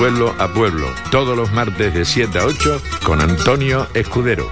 pueblo 0.00 0.34
a 0.38 0.48
pueblo, 0.48 0.86
todos 1.10 1.36
los 1.36 1.52
martes 1.52 1.92
de 1.92 2.06
7 2.06 2.38
a 2.38 2.46
8 2.46 2.82
con 3.04 3.20
Antonio 3.20 3.86
Escudero. 3.92 4.48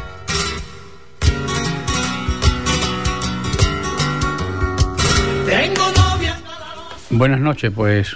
Buenas 7.08 7.40
noches, 7.40 7.72
pues 7.74 8.14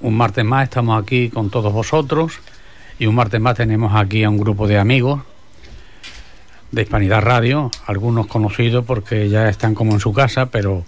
un 0.00 0.14
martes 0.14 0.44
más 0.44 0.64
estamos 0.64 1.02
aquí 1.02 1.30
con 1.30 1.48
todos 1.48 1.72
vosotros 1.72 2.38
y 2.98 3.06
un 3.06 3.14
martes 3.14 3.40
más 3.40 3.56
tenemos 3.56 3.94
aquí 3.94 4.22
a 4.22 4.28
un 4.28 4.36
grupo 4.36 4.68
de 4.68 4.76
amigos 4.76 5.22
de 6.70 6.82
Hispanidad 6.82 7.22
Radio, 7.22 7.70
algunos 7.86 8.26
conocidos 8.26 8.84
porque 8.84 9.30
ya 9.30 9.48
están 9.48 9.74
como 9.74 9.94
en 9.94 10.00
su 10.00 10.12
casa, 10.12 10.50
pero 10.50 10.84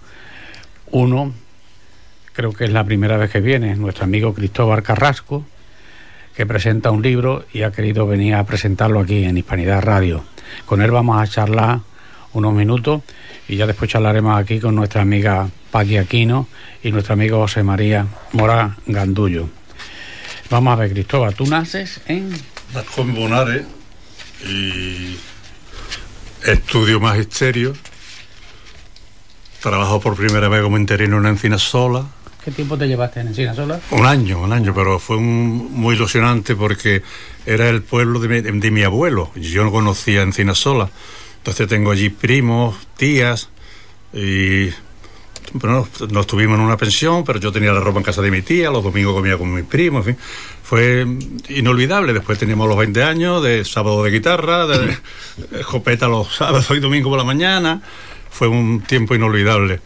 uno 0.91 1.33
creo 2.33 2.53
que 2.53 2.65
es 2.65 2.71
la 2.71 2.83
primera 2.83 3.17
vez 3.17 3.31
que 3.31 3.41
viene, 3.41 3.75
nuestro 3.75 4.03
amigo 4.03 4.35
Cristóbal 4.35 4.83
Carrasco, 4.83 5.43
que 6.37 6.45
presenta 6.45 6.91
un 6.91 7.01
libro 7.01 7.45
y 7.51 7.63
ha 7.63 7.71
querido 7.71 8.05
venir 8.05 8.35
a 8.35 8.43
presentarlo 8.43 8.99
aquí 8.99 9.23
en 9.23 9.39
Hispanidad 9.39 9.81
Radio. 9.81 10.23
Con 10.67 10.83
él 10.83 10.91
vamos 10.91 11.19
a 11.19 11.25
charlar 11.25 11.79
unos 12.33 12.53
minutos 12.53 13.01
y 13.47 13.55
ya 13.55 13.65
después 13.65 13.89
charlaremos 13.89 14.39
aquí 14.39 14.59
con 14.59 14.75
nuestra 14.75 15.01
amiga 15.01 15.49
Paqui 15.71 15.97
Aquino 15.97 16.47
y 16.83 16.91
nuestro 16.91 17.13
amigo 17.13 17.39
José 17.39 17.63
María 17.63 18.05
Mora 18.33 18.77
Gandullo. 18.85 19.49
Vamos 20.51 20.73
a 20.73 20.75
ver, 20.75 20.91
Cristóbal, 20.91 21.33
tú 21.33 21.47
naces 21.47 22.01
en... 22.05 22.29
Nací 22.29 23.01
en 23.01 23.15
Bonares 23.15 23.65
y 24.47 25.17
estudio 26.45 26.99
magisterio. 26.99 27.73
Trabajo 29.59 29.99
por 29.99 30.15
primera 30.15 30.49
vez 30.49 30.61
como 30.61 30.77
interino 30.77 31.17
en 31.17 31.25
Encina 31.25 31.57
Sola. 31.57 32.05
¿Qué 32.47 32.53
tiempo 32.53 32.77
te 32.77 32.87
llevaste 32.87 33.19
en 33.19 33.27
Encina 33.27 33.53
Sola? 33.53 33.77
Un 33.91 34.05
año, 34.05 34.39
un 34.41 34.53
año, 34.53 34.73
pero 34.73 34.99
fue 34.99 35.17
muy 35.17 35.95
ilusionante 35.95 36.55
porque 36.55 37.03
era 37.45 37.67
el 37.67 37.81
pueblo 37.81 38.21
de 38.21 38.29
mi, 38.29 38.59
de 38.61 38.71
mi 38.71 38.83
abuelo. 38.83 39.31
Yo 39.35 39.65
no 39.65 39.71
conocía 39.73 40.21
Encina 40.21 40.55
Sola. 40.55 40.89
Entonces 41.39 41.67
tengo 41.67 41.91
allí 41.91 42.07
primos, 42.07 42.77
tías 42.95 43.49
y 44.13 44.69
bueno, 45.51 45.89
no 46.09 46.21
estuvimos 46.21 46.57
en 46.57 46.63
una 46.63 46.77
pensión, 46.77 47.25
pero 47.25 47.37
yo 47.37 47.51
tenía 47.51 47.73
la 47.73 47.81
ropa 47.81 47.97
en 47.97 48.05
casa 48.05 48.21
de 48.21 48.31
mi 48.31 48.41
tía, 48.41 48.71
los 48.71 48.81
domingos 48.81 49.13
comía 49.13 49.37
con 49.37 49.53
mis 49.53 49.65
primos, 49.65 50.07
en 50.07 50.15
fin. 50.15 50.23
Fue 50.63 51.05
inolvidable. 51.49 52.13
Después 52.13 52.39
teníamos 52.39 52.69
los 52.69 52.77
20 52.77 53.03
años 53.03 53.43
de 53.43 53.65
sábado 53.65 54.05
de 54.05 54.11
guitarra, 54.11 54.65
de 54.67 54.97
escopeta 55.59 56.07
los 56.07 56.33
sábados 56.33 56.71
y 56.71 56.79
domingos 56.79 57.09
por 57.09 57.17
la 57.17 57.25
mañana. 57.25 57.81
Fue 58.29 58.47
un 58.47 58.79
tiempo 58.83 59.15
inolvidable. 59.15 59.81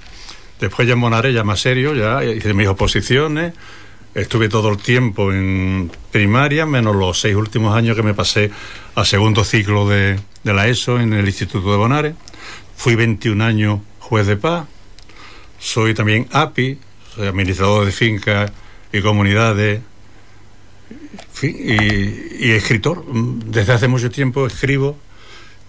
Después 0.61 0.87
ya 0.87 0.93
en 0.93 0.99
Monare, 0.99 1.33
ya 1.33 1.43
más 1.43 1.59
serio, 1.59 1.95
ya 1.95 2.23
hice 2.23 2.53
mis 2.53 2.67
oposiciones. 2.67 3.53
Estuve 4.13 4.47
todo 4.47 4.69
el 4.69 4.77
tiempo 4.77 5.33
en 5.33 5.91
primaria, 6.11 6.67
menos 6.67 6.95
los 6.95 7.19
seis 7.19 7.35
últimos 7.35 7.75
años 7.75 7.95
que 7.95 8.03
me 8.03 8.13
pasé 8.13 8.51
a 8.93 9.03
segundo 9.03 9.43
ciclo 9.43 9.89
de, 9.89 10.19
la 10.43 10.67
ESO 10.67 10.99
en 10.99 11.13
el 11.13 11.25
Instituto 11.25 11.71
de 11.71 11.77
Bonares. 11.77 12.13
Fui 12.75 12.93
21 12.93 13.43
años 13.43 13.79
juez 13.99 14.27
de 14.27 14.37
paz. 14.37 14.67
Soy 15.57 15.95
también 15.95 16.27
API, 16.31 16.77
soy 17.15 17.27
administrador 17.27 17.85
de 17.85 17.91
fincas 17.91 18.51
y 18.93 19.01
comunidades 19.01 19.81
y, 21.41 22.51
escritor. 22.51 23.03
Desde 23.11 23.73
hace 23.73 23.87
mucho 23.87 24.11
tiempo 24.11 24.45
escribo 24.45 24.95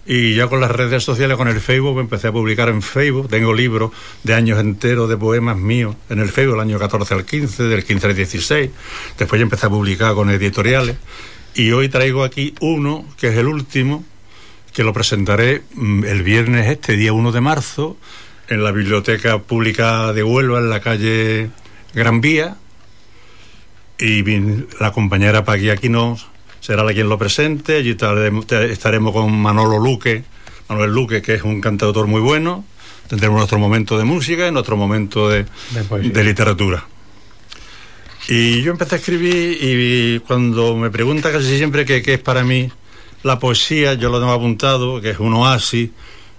y 0.05 0.35
ya 0.35 0.47
con 0.47 0.59
las 0.59 0.71
redes 0.71 1.03
sociales, 1.03 1.37
con 1.37 1.47
el 1.47 1.61
Facebook, 1.61 1.99
empecé 1.99 2.27
a 2.27 2.31
publicar 2.31 2.67
en 2.67 2.81
Facebook. 2.81 3.29
Tengo 3.29 3.53
libros 3.53 3.91
de 4.23 4.33
años 4.33 4.59
enteros 4.59 5.07
de 5.07 5.15
poemas 5.15 5.57
míos 5.57 5.95
en 6.09 6.19
el 6.19 6.29
Facebook, 6.29 6.55
el 6.55 6.61
año 6.61 6.77
14 6.77 7.13
al 7.13 7.25
15, 7.25 7.63
del 7.63 7.85
15 7.85 8.07
al 8.07 8.15
16. 8.15 8.69
Después 9.17 9.39
ya 9.39 9.43
empecé 9.43 9.67
a 9.67 9.69
publicar 9.69 10.13
con 10.13 10.29
editoriales. 10.29 10.97
Y 11.55 11.71
hoy 11.71 11.87
traigo 11.87 12.23
aquí 12.23 12.53
uno, 12.59 13.05
que 13.17 13.29
es 13.29 13.37
el 13.37 13.47
último, 13.47 14.03
que 14.73 14.83
lo 14.83 14.91
presentaré 14.91 15.61
el 15.77 16.23
viernes 16.23 16.69
este, 16.69 16.97
día 16.97 17.13
1 17.13 17.31
de 17.31 17.41
marzo, 17.41 17.95
en 18.49 18.63
la 18.63 18.71
Biblioteca 18.71 19.39
Pública 19.39 20.11
de 20.11 20.23
Huelva, 20.23 20.59
en 20.59 20.69
la 20.69 20.81
calle 20.81 21.49
Gran 21.93 22.19
Vía. 22.19 22.57
Y 23.99 24.23
la 24.81 24.91
compañera 24.91 25.45
Paqui 25.45 25.69
Aquinos 25.69 26.27
será 26.63 26.83
la 26.83 26.93
quien 26.93 27.09
lo 27.09 27.17
presente. 27.17 27.77
Allí 27.77 27.95
estaremos 28.69 29.11
con 29.11 29.37
Manolo 29.37 29.79
Luque, 29.79 30.23
Manuel 30.69 30.91
Luque, 30.91 31.21
que 31.21 31.35
es 31.35 31.43
un 31.43 31.59
cantautor 31.59 32.07
muy 32.07 32.21
bueno. 32.21 32.63
Tendremos 33.09 33.37
nuestro 33.37 33.59
momento 33.59 33.97
de 33.97 34.05
música 34.05 34.47
y 34.47 34.51
nuestro 34.51 34.77
momento 34.77 35.29
de, 35.29 35.45
de, 35.71 36.09
de 36.09 36.23
literatura. 36.23 36.85
Y 38.29 38.61
yo 38.61 38.71
empecé 38.71 38.95
a 38.95 38.97
escribir 38.99 39.57
y 39.61 40.19
cuando 40.21 40.77
me 40.77 40.89
pregunta 40.89 41.33
casi 41.33 41.57
siempre 41.57 41.85
qué, 41.85 42.01
qué 42.01 42.13
es 42.13 42.21
para 42.21 42.45
mí 42.45 42.71
la 43.23 43.39
poesía, 43.39 43.95
yo 43.95 44.09
lo 44.09 44.19
tengo 44.19 44.31
apuntado, 44.31 45.01
que 45.01 45.09
es 45.09 45.19
un 45.19 45.33
oasis 45.33 45.89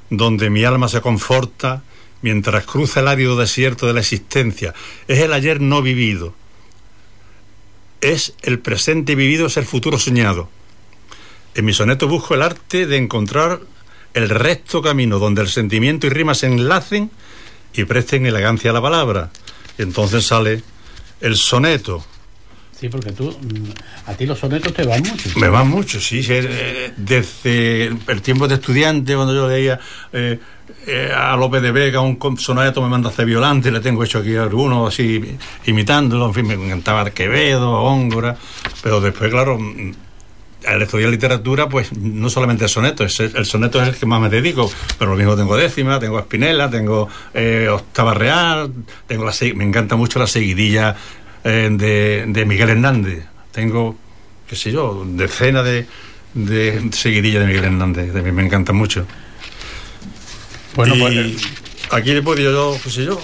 donde 0.08 0.48
mi 0.48 0.64
alma 0.64 0.88
se 0.88 1.02
conforta 1.02 1.82
mientras 2.22 2.64
cruza 2.64 3.00
el 3.00 3.08
árido 3.08 3.36
desierto 3.36 3.86
de 3.86 3.92
la 3.92 4.00
existencia. 4.00 4.72
Es 5.06 5.18
el 5.18 5.34
ayer 5.34 5.60
no 5.60 5.82
vivido. 5.82 6.34
Es 8.00 8.34
el 8.42 8.58
presente 8.58 9.14
vivido, 9.14 9.46
es 9.46 9.56
el 9.56 9.64
futuro 9.64 9.98
soñado. 9.98 10.48
En 11.54 11.64
mi 11.64 11.72
soneto 11.72 12.08
busco 12.08 12.34
el 12.34 12.42
arte 12.42 12.86
de 12.86 12.96
encontrar 12.96 13.60
el 14.12 14.28
recto 14.28 14.82
camino 14.82 15.18
donde 15.18 15.42
el 15.42 15.48
sentimiento 15.48 16.06
y 16.06 16.10
rima 16.10 16.34
se 16.34 16.46
enlacen 16.46 17.10
y 17.72 17.84
presten 17.84 18.26
elegancia 18.26 18.70
a 18.70 18.74
la 18.74 18.82
palabra. 18.82 19.30
Y 19.78 19.82
entonces 19.82 20.26
sale 20.26 20.62
el 21.20 21.36
soneto. 21.36 22.04
Sí, 22.78 22.88
porque 22.88 23.12
tú, 23.12 23.30
mm, 23.30 24.10
a 24.10 24.14
ti 24.14 24.26
los 24.26 24.38
sonetos 24.38 24.74
te 24.74 24.84
van 24.84 25.00
mucho. 25.00 25.30
Me 25.38 25.48
van 25.48 25.68
mucho, 25.68 26.00
sí. 26.00 26.22
Desde 26.96 27.86
el 27.86 28.22
tiempo 28.22 28.48
de 28.48 28.54
estudiante, 28.54 29.14
cuando 29.14 29.34
yo 29.34 29.48
leía 29.48 29.78
eh, 30.12 30.38
eh, 30.86 31.12
a 31.16 31.36
López 31.36 31.62
de 31.62 31.70
Vega 31.70 32.00
un 32.00 32.18
soneto, 32.38 32.82
me 32.82 32.88
manda 32.88 33.12
a 33.16 33.24
violante, 33.24 33.70
le 33.70 33.80
tengo 33.80 34.02
hecho 34.02 34.18
aquí 34.18 34.34
algunos 34.34 34.92
así, 34.92 35.22
imitándolo. 35.66 36.26
En 36.26 36.34
fin, 36.34 36.46
me 36.46 36.54
encantaba 36.54 37.08
Quevedo, 37.10 37.70
Hóngora. 37.70 38.36
Pero 38.82 39.00
después, 39.00 39.30
claro, 39.30 39.56
mm, 39.58 39.92
al 40.66 40.82
estudiar 40.82 41.10
literatura, 41.10 41.68
pues 41.68 41.92
no 41.96 42.28
solamente 42.28 42.64
el 42.64 42.70
soneto, 42.70 43.04
es 43.04 43.20
el, 43.20 43.46
soneto 43.46 43.82
es 43.82 43.88
el 43.88 43.96
que 43.96 44.06
más 44.06 44.20
me 44.20 44.28
dedico, 44.28 44.70
pero 44.98 45.12
lo 45.12 45.16
mismo 45.16 45.36
tengo 45.36 45.56
décima, 45.56 45.98
tengo 46.00 46.18
Espinela, 46.18 46.70
tengo 46.70 47.08
eh, 47.34 47.68
octava 47.70 48.14
real, 48.14 48.72
tengo 49.06 49.24
la, 49.24 49.32
me 49.54 49.64
encanta 49.64 49.96
mucho 49.96 50.18
la 50.18 50.26
seguidilla 50.26 50.96
eh, 51.44 51.68
de, 51.70 52.24
de, 52.26 52.44
Miguel 52.44 52.70
Hernández. 52.70 53.24
Tengo, 53.52 53.96
qué 54.48 54.56
sé 54.56 54.72
yo, 54.72 55.04
decenas 55.06 55.64
de, 55.64 55.86
de 56.34 56.90
seguidillas 56.92 57.42
de 57.42 57.46
Miguel 57.46 57.64
Hernández, 57.64 58.12
de 58.12 58.22
mí 58.22 58.32
me 58.32 58.44
encanta 58.44 58.72
mucho. 58.72 59.06
Bueno, 60.74 60.96
y 60.96 61.00
pues, 61.00 61.48
aquí 61.90 62.10
he 62.10 62.22
podido 62.22 62.52
yo, 62.52 62.80
qué 62.82 62.90
sé 62.90 63.04
yo, 63.04 63.20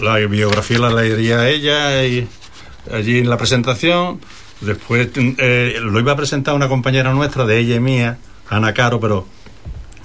la 0.00 0.16
biografía 0.18 0.78
la 0.78 0.92
leería 0.92 1.48
ella 1.48 2.04
y 2.04 2.28
allí 2.92 3.18
en 3.18 3.28
la 3.28 3.36
presentación 3.36 4.20
Después 4.60 5.08
eh, 5.16 5.76
lo 5.80 5.98
iba 5.98 6.12
a 6.12 6.16
presentar 6.16 6.54
una 6.54 6.68
compañera 6.68 7.12
nuestra, 7.12 7.46
de 7.46 7.58
ella 7.58 7.76
y 7.76 7.80
mía, 7.80 8.18
Ana 8.48 8.74
Caro, 8.74 9.00
pero 9.00 9.26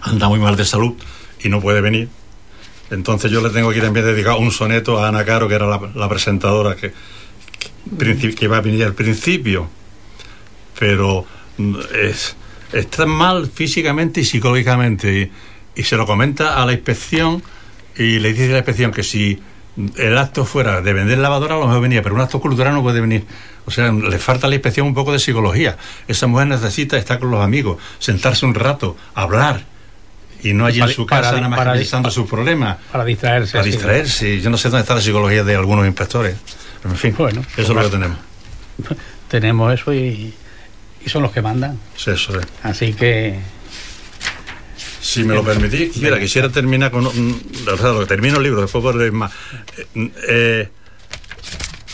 anda 0.01 0.29
muy 0.29 0.39
mal 0.39 0.55
de 0.55 0.63
salud 0.63 0.93
y 1.43 1.49
no 1.49 1.59
puede 1.59 1.81
venir. 1.81 2.09
Entonces 2.91 3.31
yo 3.31 3.41
le 3.41 3.49
tengo 3.49 3.71
que 3.71 3.81
también 3.81 4.05
dedicar 4.05 4.35
un 4.35 4.51
soneto 4.51 4.99
a 4.99 5.07
Ana 5.07 5.25
Caro, 5.25 5.47
que 5.47 5.55
era 5.55 5.65
la, 5.67 6.09
presentadora 6.09 6.75
que, 6.75 6.93
que, 7.97 8.35
que, 8.35 8.45
iba 8.45 8.57
a 8.57 8.61
venir 8.61 8.83
al 8.83 8.93
principio. 8.93 9.67
Pero 10.77 11.25
mm, 11.57 11.75
es, 12.01 12.35
está 12.71 13.05
mal 13.05 13.47
físicamente 13.47 14.21
y 14.21 14.25
psicológicamente. 14.25 15.21
Y, 15.21 15.31
y 15.81 15.83
se 15.83 15.97
lo 15.97 16.05
comenta 16.05 16.61
a 16.61 16.65
la 16.65 16.73
inspección 16.73 17.43
y 17.97 18.19
le 18.19 18.33
dice 18.33 18.49
a 18.49 18.51
la 18.53 18.57
inspección 18.59 18.91
que 18.91 19.03
si 19.03 19.39
el 19.97 20.17
acto 20.17 20.45
fuera 20.45 20.81
de 20.81 20.93
vender 20.93 21.17
lavadora, 21.17 21.55
a 21.55 21.59
lo 21.59 21.67
mejor 21.67 21.81
venía, 21.81 22.01
pero 22.01 22.15
un 22.15 22.21
acto 22.21 22.39
cultural 22.39 22.73
no 22.73 22.81
puede 22.81 23.01
venir. 23.01 23.25
O 23.65 23.71
sea, 23.71 23.91
le 23.91 24.19
falta 24.19 24.47
a 24.47 24.49
la 24.49 24.55
inspección 24.55 24.87
un 24.87 24.93
poco 24.93 25.11
de 25.11 25.19
psicología. 25.19 25.77
Esa 26.07 26.27
mujer 26.27 26.47
necesita 26.47 26.97
estar 26.97 27.19
con 27.19 27.31
los 27.31 27.41
amigos, 27.41 27.77
sentarse 27.99 28.45
un 28.45 28.53
rato, 28.53 28.95
hablar. 29.13 29.65
Y 30.43 30.53
no 30.53 30.65
allí 30.65 30.81
en 30.81 30.89
su 30.89 31.05
casa 31.05 31.33
nada 31.33 31.49
más 31.49 31.77
pensando 31.77 32.11
sus 32.11 32.29
problemas. 32.29 32.77
Para 32.91 33.05
distraerse. 33.05 33.53
Para 33.53 33.65
distraerse. 33.65 34.41
Yo 34.41 34.49
no 34.49 34.57
sé 34.57 34.69
dónde 34.69 34.81
está 34.81 34.95
la 34.95 35.01
psicología 35.01 35.43
de 35.43 35.55
algunos 35.55 35.85
inspectores. 35.87 36.35
En 36.83 36.95
fin, 36.95 37.15
bueno, 37.17 37.43
eso 37.57 37.61
es 37.61 37.69
lo 37.69 37.81
que 37.81 37.89
tenemos. 37.89 38.17
Tenemos 39.27 39.73
eso 39.73 39.93
y, 39.93 40.33
y 41.03 41.09
son 41.09 41.23
los 41.23 41.31
que 41.31 41.41
mandan. 41.41 41.79
Sí, 41.95 42.11
eso 42.11 42.39
es. 42.39 42.45
Así 42.61 42.93
que 42.93 43.39
si 45.05 45.23
me 45.23 45.35
lo 45.35 45.43
permitís, 45.43 45.91
quisiera, 45.93 46.19
quisiera 46.19 46.49
terminar 46.49 46.89
con. 46.89 47.05
Un, 47.05 47.41
o 47.71 47.77
sea, 47.77 47.89
lo 47.89 47.99
que 47.99 48.05
termino 48.07 48.37
el 48.37 48.43
libro, 48.43 48.61
después 48.61 48.81
por 48.81 48.95
leer 48.95 49.11
más. 49.11 49.31
Eh, 49.93 50.11
eh, 50.27 50.69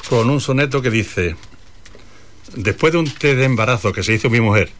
con 0.08 0.30
un 0.30 0.40
soneto 0.40 0.82
que 0.82 0.90
dice: 0.90 1.36
Después 2.56 2.94
de 2.94 3.00
un 3.00 3.12
té 3.12 3.36
de 3.36 3.44
embarazo 3.44 3.92
que 3.92 4.02
se 4.02 4.14
hizo 4.14 4.30
mi 4.30 4.40
mujer, 4.40 4.72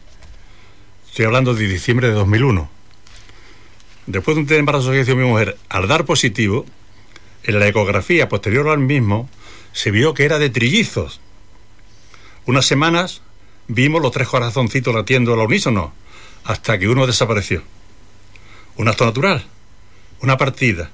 estoy 1.06 1.26
hablando 1.26 1.54
de 1.54 1.68
diciembre 1.68 2.08
de 2.08 2.14
2001, 2.14 2.70
después 4.06 4.34
de 4.34 4.42
un 4.42 4.46
té 4.46 4.54
de 4.54 4.60
embarazo 4.60 4.94
hizo 4.94 5.16
mi 5.16 5.24
mujer, 5.24 5.56
al 5.68 5.88
dar 5.88 6.04
positivo, 6.04 6.66
en 7.44 7.58
la 7.58 7.66
ecografía 7.66 8.28
posterior 8.28 8.68
al 8.68 8.78
mismo, 8.78 9.28
se 9.72 9.90
vio 9.90 10.14
que 10.14 10.24
era 10.24 10.38
de 10.38 10.50
trillizos. 10.50 11.20
Unas 12.46 12.66
semanas 12.66 13.22
vimos 13.68 14.02
los 14.02 14.12
tres 14.12 14.28
corazoncitos 14.28 14.94
latiendo 14.94 15.32
al 15.32 15.40
unísono, 15.40 15.92
hasta 16.44 16.78
que 16.78 16.88
uno 16.88 17.06
desapareció. 17.06 17.62
Un 18.76 18.88
acto 18.88 19.04
natural, 19.04 19.44
una 20.20 20.36
partida, 20.36 20.90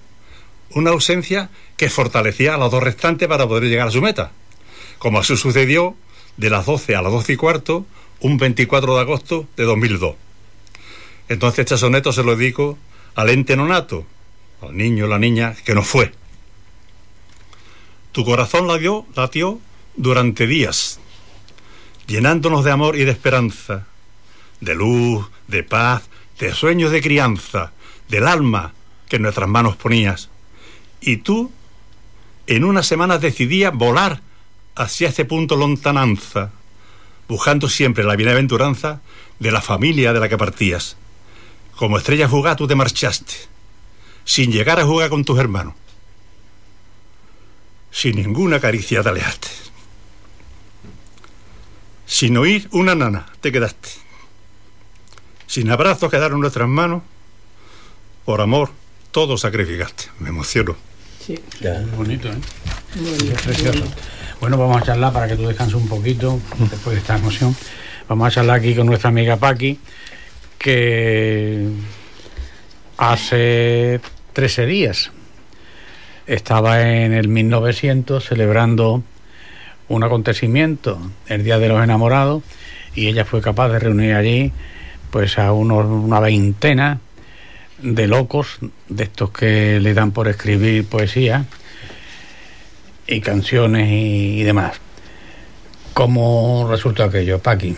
una 0.70 0.90
ausencia 0.90 1.50
que 1.76 1.90
fortalecía 1.90 2.54
a 2.54 2.58
los 2.58 2.70
dos 2.70 2.82
restantes 2.82 3.28
para 3.28 3.46
poder 3.46 3.64
llegar 3.64 3.88
a 3.88 3.92
su 3.92 4.02
meta. 4.02 4.32
Como 4.98 5.18
así 5.18 5.36
sucedió 5.36 5.94
de 6.36 6.50
las 6.50 6.66
12 6.66 6.96
a 6.96 7.02
las 7.02 7.12
12 7.12 7.32
y 7.32 7.36
cuarto, 7.36 7.86
un 8.20 8.36
24 8.36 8.94
de 8.94 9.00
agosto 9.00 9.46
de 9.56 9.64
2002. 9.64 10.16
Entonces 11.28 11.60
este 11.60 11.78
soneto 11.78 12.12
se 12.12 12.22
lo 12.22 12.36
dedico 12.36 12.78
al 13.18 13.30
ente 13.30 13.56
nonato, 13.56 14.06
al 14.62 14.76
niño 14.76 15.06
o 15.06 15.08
la 15.08 15.18
niña 15.18 15.56
que 15.64 15.74
no 15.74 15.82
fue. 15.82 16.12
Tu 18.12 18.24
corazón 18.24 18.68
latió, 18.68 19.06
latió 19.16 19.58
durante 19.96 20.46
días, 20.46 21.00
llenándonos 22.06 22.64
de 22.64 22.70
amor 22.70 22.94
y 22.94 23.02
de 23.02 23.10
esperanza, 23.10 23.88
de 24.60 24.76
luz, 24.76 25.26
de 25.48 25.64
paz, 25.64 26.04
de 26.38 26.54
sueños 26.54 26.92
de 26.92 27.02
crianza, 27.02 27.72
del 28.08 28.28
alma 28.28 28.72
que 29.08 29.16
en 29.16 29.22
nuestras 29.22 29.48
manos 29.48 29.74
ponías. 29.74 30.30
Y 31.00 31.16
tú, 31.16 31.50
en 32.46 32.62
unas 32.62 32.86
semanas 32.86 33.20
decidías 33.20 33.74
volar 33.74 34.20
hacia 34.76 35.08
este 35.08 35.24
punto 35.24 35.56
lontananza, 35.56 36.52
buscando 37.26 37.68
siempre 37.68 38.04
la 38.04 38.14
bienaventuranza 38.14 39.00
de 39.40 39.50
la 39.50 39.60
familia 39.60 40.12
de 40.12 40.20
la 40.20 40.28
que 40.28 40.38
partías. 40.38 40.96
Como 41.78 41.96
estrella 41.96 42.28
fugaz 42.28 42.56
tú 42.56 42.66
te 42.66 42.74
marchaste, 42.74 43.34
sin 44.24 44.50
llegar 44.50 44.80
a 44.80 44.84
jugar 44.84 45.10
con 45.10 45.24
tus 45.24 45.38
hermanos. 45.38 45.74
Sin 47.92 48.16
ninguna 48.16 48.58
caricia 48.58 49.00
te 49.00 49.08
alejaste. 49.10 49.46
Sin 52.04 52.36
oír 52.36 52.68
una 52.72 52.96
nana 52.96 53.26
te 53.40 53.52
quedaste. 53.52 53.90
Sin 55.46 55.70
abrazos 55.70 56.10
quedaron 56.10 56.40
nuestras 56.40 56.68
manos. 56.68 57.02
Por 58.24 58.40
amor, 58.40 58.72
todo 59.12 59.38
sacrificaste. 59.38 60.06
Me 60.18 60.30
emociono. 60.30 60.74
Sí. 61.24 61.38
Ya. 61.60 61.80
Bonito, 61.96 62.28
¿eh? 62.28 62.38
Muy 62.96 63.30
precioso. 63.34 63.84
Bueno, 64.40 64.58
vamos 64.58 64.82
a 64.82 64.84
charlar 64.84 65.12
para 65.12 65.28
que 65.28 65.36
tú 65.36 65.46
descanses 65.46 65.76
un 65.76 65.88
poquito 65.88 66.40
después 66.58 66.96
de 66.96 67.02
esta 67.02 67.16
emoción. 67.16 67.54
Vamos 68.08 68.26
a 68.26 68.30
charlar 68.32 68.58
aquí 68.58 68.74
con 68.74 68.86
nuestra 68.86 69.10
amiga 69.10 69.36
Paqui, 69.36 69.78
que 70.58 71.68
hace 72.96 74.00
13 74.32 74.66
días 74.66 75.12
estaba 76.26 76.82
en 76.82 77.12
el 77.12 77.28
1900 77.28 78.24
celebrando 78.24 79.02
un 79.88 80.04
acontecimiento, 80.04 81.00
el 81.28 81.44
Día 81.44 81.58
de 81.58 81.68
los 81.68 81.82
Enamorados, 81.82 82.42
y 82.94 83.06
ella 83.06 83.24
fue 83.24 83.40
capaz 83.40 83.68
de 83.70 83.78
reunir 83.78 84.14
allí 84.14 84.52
pues 85.10 85.38
a 85.38 85.52
unos, 85.52 85.86
una 85.86 86.20
veintena 86.20 87.00
de 87.78 88.06
locos, 88.06 88.58
de 88.88 89.04
estos 89.04 89.30
que 89.30 89.80
le 89.80 89.94
dan 89.94 90.10
por 90.10 90.28
escribir 90.28 90.84
poesía 90.84 91.46
y 93.06 93.20
canciones 93.20 93.88
y, 93.90 94.42
demás. 94.42 94.78
¿Cómo 95.94 96.66
resultó 96.70 97.04
aquello, 97.04 97.38
Paqui? 97.38 97.74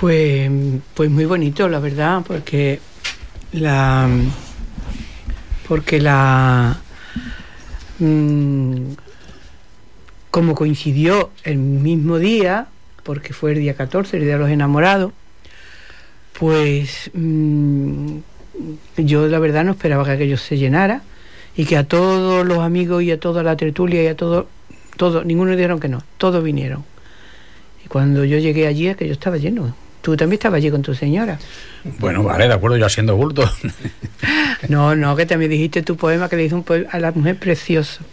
Pues, 0.00 0.50
pues 0.94 1.10
muy 1.10 1.24
bonito, 1.24 1.68
la 1.68 1.78
verdad, 1.78 2.22
porque 2.26 2.80
la 3.52 4.08
porque 5.68 6.00
la 6.00 6.78
mm, 7.98 8.92
como 10.30 10.54
coincidió 10.54 11.30
el 11.44 11.58
mismo 11.58 12.18
día, 12.18 12.66
porque 13.02 13.32
fue 13.32 13.52
el 13.52 13.60
día 13.60 13.74
14, 13.74 14.16
el 14.16 14.24
día 14.24 14.32
de 14.34 14.38
los 14.40 14.50
enamorados, 14.50 15.12
pues 16.38 17.10
mm, 17.14 18.16
yo 18.96 19.28
la 19.28 19.38
verdad 19.38 19.64
no 19.64 19.72
esperaba 19.72 20.04
que 20.04 20.10
aquello 20.10 20.36
se 20.36 20.58
llenara 20.58 21.02
y 21.56 21.64
que 21.66 21.76
a 21.76 21.84
todos 21.84 22.44
los 22.44 22.58
amigos 22.58 23.02
y 23.04 23.12
a 23.12 23.20
toda 23.20 23.42
la 23.42 23.56
tertulia 23.56 24.02
y 24.02 24.08
a 24.08 24.16
todos, 24.16 24.46
todos, 24.96 25.24
ninguno 25.24 25.52
dijeron 25.52 25.78
que 25.78 25.88
no, 25.88 26.02
todos 26.18 26.42
vinieron. 26.42 26.84
Y 27.84 27.88
cuando 27.88 28.24
yo 28.24 28.38
llegué 28.38 28.66
allí, 28.66 28.88
aquello 28.88 29.12
estaba 29.12 29.36
lleno. 29.36 29.74
Tú 30.04 30.18
también 30.18 30.34
estabas 30.34 30.58
allí 30.58 30.70
con 30.70 30.82
tu 30.82 30.92
señora. 30.92 31.38
Bueno, 31.98 32.22
vale, 32.22 32.46
de 32.46 32.52
acuerdo, 32.52 32.76
yo 32.76 32.84
haciendo 32.84 33.16
bulto. 33.16 33.50
no, 34.68 34.94
no, 34.94 35.16
que 35.16 35.24
también 35.24 35.50
dijiste 35.50 35.80
tu 35.80 35.96
poema 35.96 36.28
que 36.28 36.36
le 36.36 36.44
hizo 36.44 36.56
un 36.56 36.62
poema 36.62 36.90
a 36.90 37.00
la 37.00 37.10
mujer 37.12 37.38
precioso. 37.38 38.04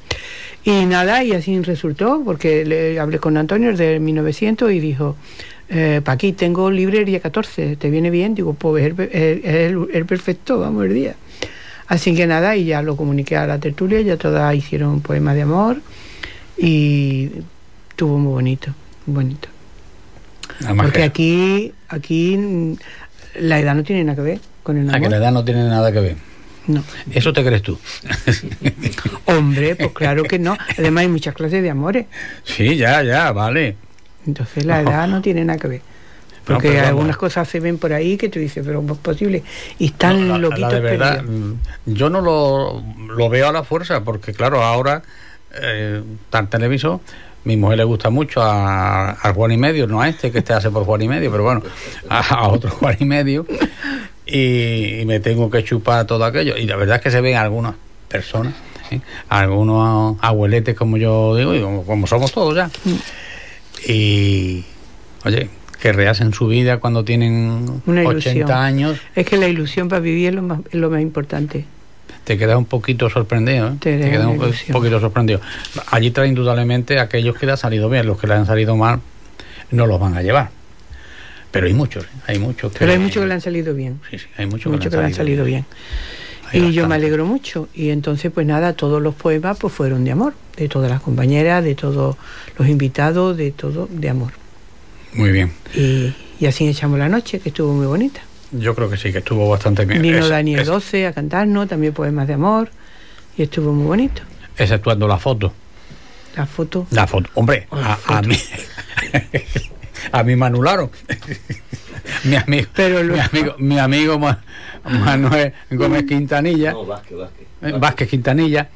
Y 0.64 0.86
nada, 0.86 1.22
y 1.22 1.34
así 1.34 1.62
resultó, 1.62 2.22
porque 2.24 2.64
le 2.64 2.98
hablé 2.98 3.20
con 3.20 3.36
Antonio 3.36 3.72
desde 3.72 4.00
1900 4.00 4.72
y 4.72 4.80
dijo, 4.80 5.18
eh, 5.68 6.00
pa' 6.02 6.14
aquí 6.14 6.32
tengo 6.32 6.72
libre 6.72 7.00
el 7.00 7.06
día 7.06 7.20
14, 7.20 7.76
¿te 7.76 7.90
viene 7.90 8.10
bien? 8.10 8.36
Digo, 8.36 8.54
pues 8.54 8.86
es 8.86 8.98
el, 9.44 10.06
perfecto, 10.06 10.62
vamos, 10.62 10.86
el 10.86 10.94
día. 10.94 11.16
Así 11.88 12.16
que 12.16 12.26
nada, 12.26 12.56
y 12.56 12.64
ya 12.64 12.82
lo 12.82 12.96
comuniqué 12.96 13.36
a 13.36 13.46
la 13.46 13.60
tertulia, 13.60 14.00
ya 14.00 14.16
todas 14.16 14.56
hicieron 14.56 15.02
poemas 15.02 15.36
de 15.36 15.42
amor 15.42 15.82
y 16.58 17.32
estuvo 17.90 18.18
muy 18.18 18.32
bonito, 18.32 18.74
muy 19.08 19.16
bonito. 19.26 19.51
Porque 20.76 21.04
aquí, 21.04 21.74
aquí 21.88 22.78
la 23.36 23.60
edad 23.60 23.76
no 23.76 23.84
tiene 23.84 24.04
nada 24.04 24.16
que 24.16 24.22
ver 24.22 24.40
con 24.64 24.78
el 24.78 24.84
amor. 24.84 24.96
Ah, 24.96 25.02
que 25.02 25.10
la 25.10 25.18
edad 25.18 25.32
no 25.32 25.44
tiene 25.44 25.68
nada 25.68 25.92
que 25.92 26.00
ver. 26.00 26.16
No. 26.68 26.84
¿Eso 27.12 27.34
te 27.34 27.44
crees 27.44 27.64
tú? 27.64 27.80
Hombre, 29.26 29.76
pues 29.76 29.92
claro 29.92 30.24
que 30.24 30.38
no. 30.38 30.58
Además 30.78 31.02
hay 31.02 31.08
muchas 31.08 31.34
clases 31.34 31.64
de 31.64 31.70
amores. 31.70 32.06
Sí, 32.44 32.78
ya, 32.78 33.02
ya, 33.04 33.32
vale. 33.32 33.76
Entonces 34.28 34.66
la 34.66 34.82
edad 34.82 35.08
no 35.08 35.22
tiene 35.22 35.44
nada 35.44 35.58
que 35.58 35.68
ver. 35.68 35.82
Porque 36.46 36.80
algunas 36.80 37.18
cosas 37.18 37.48
se 37.48 37.60
ven 37.60 37.78
por 37.78 37.94
ahí 37.94 38.18
que 38.18 38.30
tú 38.30 38.40
dices, 38.40 38.66
pero 38.66 38.84
es 38.86 38.98
posible. 38.98 39.44
Y 39.80 39.86
están 39.88 40.28
no, 40.28 40.38
loquitos. 40.38 40.74
de 40.74 40.80
verdad, 40.80 41.24
mm, 41.24 41.54
yo 41.86 42.10
no 42.10 42.22
lo, 42.22 42.84
lo, 43.16 43.30
veo 43.30 43.50
a 43.50 43.52
la 43.52 43.64
fuerza, 43.64 44.04
porque 44.04 44.34
claro, 44.34 44.64
ahora, 44.64 45.04
eh, 45.54 46.02
tan 46.30 46.50
televisor, 46.50 47.00
mi 47.44 47.58
mujer 47.58 47.78
le 47.78 47.84
gusta 47.84 48.10
mucho 48.10 48.42
a, 48.44 49.16
Juan 49.36 49.52
y 49.52 49.58
medio, 49.58 49.88
no 49.88 50.02
a 50.02 50.10
este 50.10 50.32
que 50.32 50.40
este 50.40 50.54
hace 50.54 50.70
por 50.70 50.86
Juan 50.86 51.02
y 51.02 51.08
medio, 51.08 51.32
pero 51.32 51.44
bueno, 51.44 51.64
a, 52.10 52.48
otro 52.48 52.70
Juan 52.70 52.98
y 53.00 53.06
medio, 53.06 53.46
y, 54.26 55.04
me 55.06 55.20
tengo 55.20 55.50
que 55.50 55.64
chupar 55.64 56.06
todo 56.06 56.24
aquello. 56.24 56.56
Y 56.58 56.66
la 56.66 56.76
verdad 56.76 56.98
es 56.98 57.02
que 57.02 57.12
se 57.12 57.22
ven 57.22 57.38
algunas 57.38 57.76
personas, 58.08 58.54
¿eh? 58.92 59.02
algunos 59.30 60.18
abueletes, 60.22 60.76
como 60.76 60.98
yo 60.98 61.36
digo, 61.36 61.56
y 61.56 61.62
como, 61.62 62.08
somos 62.08 62.32
todos 62.32 62.56
ya. 62.56 62.70
Y, 63.88 64.64
oye, 65.26 65.50
que 65.82 65.92
rehacen 65.92 66.34
su 66.34 66.48
vida 66.48 66.80
cuando 66.80 67.04
tienen 67.04 67.82
80 67.88 68.64
años. 68.64 69.00
Es 69.16 69.26
que 69.26 69.38
la 69.38 69.48
ilusión 69.48 69.90
para 69.90 70.00
vivir 70.00 70.30
es 70.30 70.36
lo 70.36 70.44
más, 70.44 70.60
es 70.70 70.76
lo 70.76 70.92
más 70.92 71.02
importante 71.02 71.66
te 72.24 72.38
quedas 72.38 72.58
un 72.58 72.66
poquito 72.66 73.10
sorprendido. 73.10 73.70
¿eh? 73.70 73.76
Te, 73.80 74.00
quedas 74.00 74.28
un 74.28 74.38
poquito 74.72 75.00
sorprendido. 75.00 75.42
Allí 75.88 76.12
trae 76.12 76.28
indudablemente 76.28 77.00
aquellos 77.00 77.36
que 77.38 77.46
le 77.46 77.54
han 77.54 77.58
salido 77.58 77.90
bien, 77.90 78.06
los 78.06 78.20
que 78.20 78.28
le 78.28 78.34
han 78.36 78.46
salido 78.46 78.76
mal 78.76 79.00
no 79.72 79.88
los 79.88 80.00
van 80.00 80.16
a 80.16 80.22
llevar. 80.22 80.50
Pero 81.52 81.68
hay 81.68 81.74
muchos, 81.74 82.06
¿eh? 82.06 82.08
hay 82.28 82.40
muchos. 82.40 82.72
Que 82.72 82.80
Pero 82.80 82.92
hay 82.92 83.00
muchos 83.00 83.22
que 83.22 83.28
le 83.28 83.34
han 83.34 83.42
salido 83.42 83.74
bien. 83.74 84.00
Sí, 84.10 84.20
sí, 84.20 84.28
hay 84.38 84.46
muchos, 84.46 84.80
que, 84.80 84.90
le 84.90 85.04
han 85.04 85.14
salido 85.14 85.44
bien. 85.44 85.66
y 86.54 86.72
yo 86.72 86.88
me 86.88 86.96
alegro 86.96 87.26
mucho. 87.26 87.68
Y 87.74 87.90
entonces, 87.90 88.32
pues 88.32 88.48
nada, 88.48 88.74
todos 88.74 89.02
los 89.02 89.16
poemas 89.16 89.58
pues 89.60 89.74
fueron 89.74 90.06
de 90.06 90.12
amor, 90.12 90.34
de 90.56 90.70
todas 90.70 90.90
las 90.90 91.02
compañeras, 91.02 91.64
de 91.64 91.76
todos 91.76 92.16
los 92.58 92.68
invitados, 92.68 93.36
de 93.36 93.52
todo, 93.52 93.88
de 93.92 94.10
amor. 94.10 94.32
Muy 95.14 95.32
bien. 95.32 95.52
Y, 95.76 96.14
y 96.40 96.46
así 96.46 96.68
echamos 96.68 97.00
la 97.00 97.10
noche, 97.10 97.40
que 97.40 97.50
estuvo 97.50 97.74
muy 97.74 97.86
bonita. 97.86 98.22
Yo 98.52 98.76
creo 98.76 98.90
que 98.90 98.98
sí, 98.98 99.12
que 99.12 99.20
estuvo 99.20 99.50
bastante 99.50 99.86
bien. 99.86 100.02
Vino 100.02 100.28
Daniel 100.28 100.66
12 100.66 101.08
a 101.08 101.14
cantarnos, 101.14 101.68
también 101.68 101.94
poemas 101.94 102.28
de 102.28 102.34
amor, 102.34 102.70
y 103.38 103.44
estuvo 103.44 103.72
muy 103.72 103.88
bonito. 103.88 104.22
Exceptuando 104.58 105.08
la 105.08 105.18
foto. 105.18 105.54
La 106.36 106.46
foto. 106.46 106.88
La 106.92 107.08
foto. 107.08 107.30
Hombre, 107.36 107.68
a, 107.72 108.22
mí. 108.22 108.38
a 110.12 110.24
mí 110.24 110.36
me 110.36 110.46
anularon. 110.46 110.90
mi 112.26 112.36
amigo, 112.36 112.68
Pero 112.74 113.04
mi 113.04 113.20
amigo, 113.20 113.56
mi 113.58 113.80
amigo 113.80 114.20
Manuel 114.84 115.54
Gómez 115.70 116.04
Quintanilla. 116.06 116.72
No, 116.74 116.86
Vázquez, 116.86 117.18
Vázquez. 117.18 117.80
Vázquez 117.80 118.10
Quintanilla. 118.10 118.70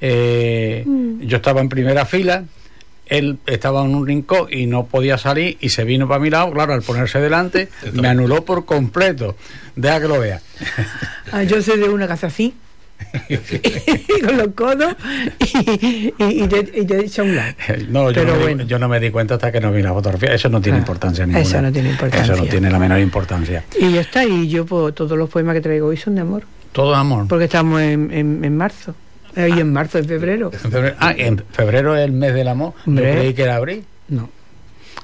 Eh, 0.00 0.84
mm. 0.86 1.22
Yo 1.22 1.36
estaba 1.38 1.60
en 1.60 1.68
primera 1.68 2.04
fila 2.04 2.44
él 3.06 3.38
estaba 3.46 3.84
en 3.84 3.94
un 3.94 4.06
rincón 4.06 4.48
y 4.50 4.66
no 4.66 4.86
podía 4.86 5.16
salir 5.18 5.56
y 5.60 5.68
se 5.70 5.84
vino 5.84 6.08
para 6.08 6.20
mi 6.20 6.30
lado, 6.30 6.50
claro, 6.52 6.74
al 6.74 6.82
ponerse 6.82 7.20
delante 7.20 7.68
me 7.92 8.08
anuló 8.08 8.44
por 8.44 8.64
completo. 8.64 9.36
Deja 9.74 10.00
que 10.00 10.08
lo 10.08 10.20
vea. 10.20 10.40
Ah, 11.32 11.42
yo 11.42 11.60
soy 11.60 11.80
de 11.80 11.88
una 11.88 12.06
casa 12.06 12.28
así. 12.28 12.54
con 14.24 14.36
los 14.36 14.48
codos 14.54 14.94
y, 15.40 16.14
y, 16.18 16.48
te, 16.48 17.04
y 17.04 17.20
a 17.20 17.22
un 17.24 17.36
lado. 17.36 17.52
No, 17.88 18.10
yo, 18.12 18.24
no 18.24 18.36
bueno. 18.38 18.62
yo 18.62 18.78
no 18.78 18.88
me 18.88 19.00
di 19.00 19.10
cuenta 19.10 19.34
hasta 19.34 19.50
que 19.50 19.60
no 19.60 19.72
vi 19.72 19.82
la 19.82 19.92
fotografía. 19.92 20.32
Eso 20.32 20.48
no 20.48 20.60
tiene 20.60 20.78
ah, 20.78 20.82
importancia 20.82 21.26
ninguna. 21.26 21.42
Eso 21.42 21.60
no 21.60 21.72
tiene 21.72 21.90
importancia. 21.90 22.32
Eso 22.32 22.42
no 22.44 22.48
tiene 22.48 22.70
la 22.70 22.78
menor 22.78 23.00
importancia. 23.00 23.64
Y 23.78 23.92
ya 23.92 24.02
está. 24.02 24.24
Y 24.24 24.48
yo, 24.48 24.64
pues, 24.64 24.94
todos 24.94 25.18
los 25.18 25.28
poemas 25.28 25.56
que 25.56 25.60
traigo 25.62 25.88
hoy 25.88 25.96
son 25.96 26.14
de 26.14 26.20
amor. 26.20 26.44
Todo 26.70 26.94
amor. 26.94 27.26
Porque 27.26 27.46
estamos 27.46 27.80
en, 27.80 28.12
en, 28.12 28.44
en 28.44 28.56
marzo. 28.56 28.94
Hoy 29.36 29.52
en 29.60 29.72
marzo, 29.72 29.98
en 29.98 30.06
febrero. 30.06 30.50
Ah, 30.98 31.14
en 31.16 31.42
febrero 31.52 31.94
es 31.96 32.04
el 32.04 32.12
mes 32.12 32.32
del 32.34 32.48
amor. 32.48 32.72
Yo 32.86 32.94
creí 32.94 33.34
que 33.34 33.42
era 33.42 33.56
abril. 33.56 33.84
No. 34.08 34.30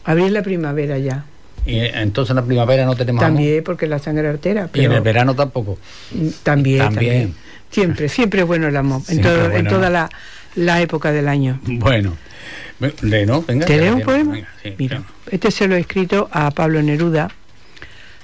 Abril 0.04 0.32
la 0.32 0.42
primavera 0.42 0.98
ya. 0.98 1.24
Y 1.66 1.78
entonces 1.78 2.30
en 2.30 2.36
la 2.36 2.44
primavera 2.44 2.84
no 2.86 2.96
tenemos 2.96 3.22
amor. 3.22 3.36
También, 3.36 3.62
porque 3.62 3.86
la 3.86 3.98
sangre 3.98 4.26
artera. 4.28 4.68
Y 4.74 4.84
en 4.84 4.92
el 4.92 5.00
verano 5.00 5.34
tampoco. 5.34 5.78
Mm, 6.12 6.28
También, 6.42 6.78
También. 6.78 7.12
también. 7.22 7.34
Siempre, 7.70 8.08
siempre 8.08 8.40
es 8.42 8.46
bueno 8.46 8.68
el 8.68 8.76
amor. 8.76 9.02
En, 9.08 9.20
todo- 9.22 9.38
bueno, 9.48 9.54
en 9.56 9.66
toda 9.68 9.86
¿no? 9.88 9.90
la, 9.92 10.10
la 10.56 10.80
época 10.82 11.12
del 11.12 11.28
año. 11.28 11.60
Bueno, 11.64 12.16
¿no? 12.80 13.42
Venga. 13.42 13.64
¿Te 13.66 13.76
leo 13.78 13.94
un 13.96 14.02
poema? 14.02 14.32
Venga, 14.32 14.48
sí, 14.62 14.74
Mira, 14.78 15.02
este 15.30 15.50
se 15.50 15.68
lo 15.68 15.76
he 15.76 15.80
escrito 15.80 16.28
a 16.32 16.50
Pablo 16.50 16.82
Neruda 16.82 17.30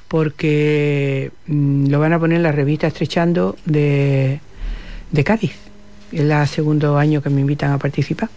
porque 0.08 1.30
mm, 1.46 1.88
lo 1.88 2.00
van 2.00 2.12
a 2.12 2.18
poner 2.18 2.36
en 2.38 2.42
la 2.42 2.52
revista 2.52 2.86
Estrechando 2.86 3.56
de, 3.64 4.40
de 5.12 5.24
Cádiz. 5.24 5.52
Es 6.12 6.20
el 6.20 6.48
segundo 6.48 6.96
año 6.96 7.22
que 7.22 7.30
me 7.30 7.40
invitan 7.40 7.72
a 7.72 7.78
participar. 7.78 8.28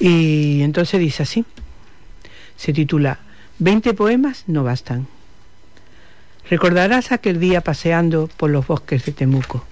Y 0.00 0.62
entonces 0.62 1.00
dice 1.00 1.22
así. 1.22 1.44
Se 2.56 2.72
titula 2.72 3.18
20 3.58 3.94
poemas 3.94 4.44
no 4.46 4.64
bastan. 4.64 5.06
Recordarás 6.50 7.12
aquel 7.12 7.40
día 7.40 7.60
paseando 7.60 8.28
por 8.36 8.50
los 8.50 8.66
bosques 8.66 9.04
de 9.04 9.12
Temuco. 9.12 9.64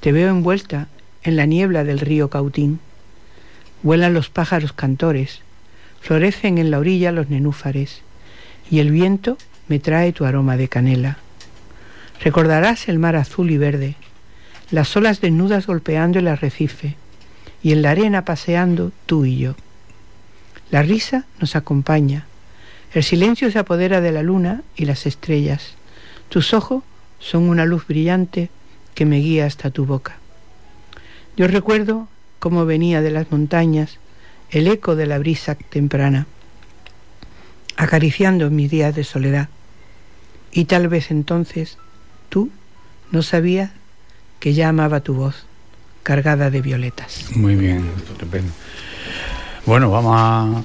Te 0.00 0.12
veo 0.12 0.28
envuelta 0.28 0.88
en 1.22 1.36
la 1.36 1.46
niebla 1.46 1.82
del 1.82 1.98
río 1.98 2.30
Cautín. 2.30 2.78
Vuelan 3.82 4.14
los 4.14 4.28
pájaros 4.28 4.72
cantores, 4.72 5.40
florecen 6.00 6.58
en 6.58 6.70
la 6.70 6.78
orilla 6.78 7.10
los 7.10 7.28
nenúfares, 7.28 8.02
y 8.70 8.80
el 8.80 8.90
viento 8.90 9.38
me 9.66 9.78
trae 9.78 10.12
tu 10.12 10.24
aroma 10.24 10.56
de 10.56 10.68
canela. 10.68 11.18
Recordarás 12.20 12.88
el 12.88 12.98
mar 12.98 13.16
azul 13.16 13.50
y 13.50 13.58
verde, 13.58 13.96
las 14.70 14.96
olas 14.96 15.20
desnudas 15.20 15.66
golpeando 15.66 16.18
el 16.18 16.28
arrecife, 16.28 16.96
y 17.62 17.72
en 17.72 17.82
la 17.82 17.90
arena 17.90 18.24
paseando 18.24 18.92
tú 19.06 19.24
y 19.24 19.38
yo. 19.38 19.54
La 20.70 20.82
risa 20.82 21.24
nos 21.40 21.56
acompaña, 21.56 22.26
el 22.92 23.02
silencio 23.02 23.50
se 23.50 23.58
apodera 23.58 24.00
de 24.00 24.12
la 24.12 24.22
luna 24.22 24.62
y 24.76 24.86
las 24.86 25.06
estrellas. 25.06 25.74
Tus 26.28 26.54
ojos 26.54 26.82
son 27.18 27.48
una 27.48 27.66
luz 27.66 27.86
brillante 27.86 28.50
que 28.94 29.04
me 29.04 29.18
guía 29.18 29.46
hasta 29.46 29.70
tu 29.70 29.84
boca. 29.84 30.16
Yo 31.36 31.46
recuerdo 31.46 32.08
cómo 32.38 32.64
venía 32.64 33.00
de 33.02 33.10
las 33.10 33.30
montañas 33.30 33.98
el 34.50 34.66
eco 34.66 34.96
de 34.96 35.06
la 35.06 35.18
brisa 35.18 35.54
temprana, 35.54 36.26
acariciando 37.76 38.50
mis 38.50 38.70
días 38.70 38.94
de 38.94 39.04
soledad. 39.04 39.48
Y 40.50 40.64
tal 40.64 40.88
vez 40.88 41.10
entonces 41.10 41.76
tú 42.30 42.50
no 43.10 43.22
sabías 43.22 43.70
que 44.40 44.54
ya 44.54 44.68
amaba 44.68 45.00
tu 45.00 45.14
voz, 45.14 45.46
cargada 46.02 46.50
de 46.50 46.60
violetas. 46.62 47.26
Muy 47.34 47.54
bien, 47.56 47.90
estupendo. 47.96 48.52
Bueno, 49.66 49.90
vamos 49.90 50.14
a 50.16 50.62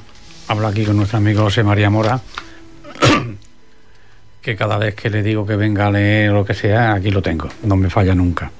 hablar 0.48 0.72
aquí 0.72 0.86
con 0.86 0.98
nuestro 0.98 1.18
amigo 1.18 1.44
José 1.44 1.64
María 1.64 1.90
Mora, 1.90 2.22
que 4.42 4.56
cada 4.56 4.78
vez 4.78 4.96
que 4.96 5.10
le 5.10 5.24
digo 5.24 5.46
que 5.46 5.56
venga 5.56 5.88
a 5.88 5.92
leer 5.92 6.32
lo 6.32 6.46
que 6.46 6.54
sea, 6.54 6.94
aquí 6.94 7.12
lo 7.12 7.22
tengo, 7.22 7.50
no 7.64 7.76
me 7.76 7.90
falla 7.90 8.16
nunca. 8.16 8.52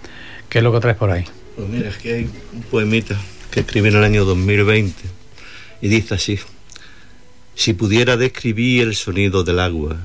¿Qué 0.50 0.60
es 0.60 0.64
lo 0.64 0.72
que 0.74 0.80
traes 0.80 0.98
por 0.98 1.12
ahí? 1.12 1.26
Pues 1.56 1.70
mira, 1.70 1.90
es 1.90 1.98
que 1.98 2.14
hay 2.14 2.30
un 2.54 2.62
poemita 2.64 3.16
que 3.52 3.62
escribí 3.62 3.90
en 3.90 3.96
el 3.96 4.04
año 4.04 4.26
2020 4.26 5.02
y 5.82 5.88
dice 5.88 6.16
así: 6.16 6.40
Si 7.56 7.74
pudiera 7.74 8.18
describir 8.18 8.88
el 8.88 8.96
sonido 8.96 9.44
del 9.44 9.60
agua, 9.60 9.98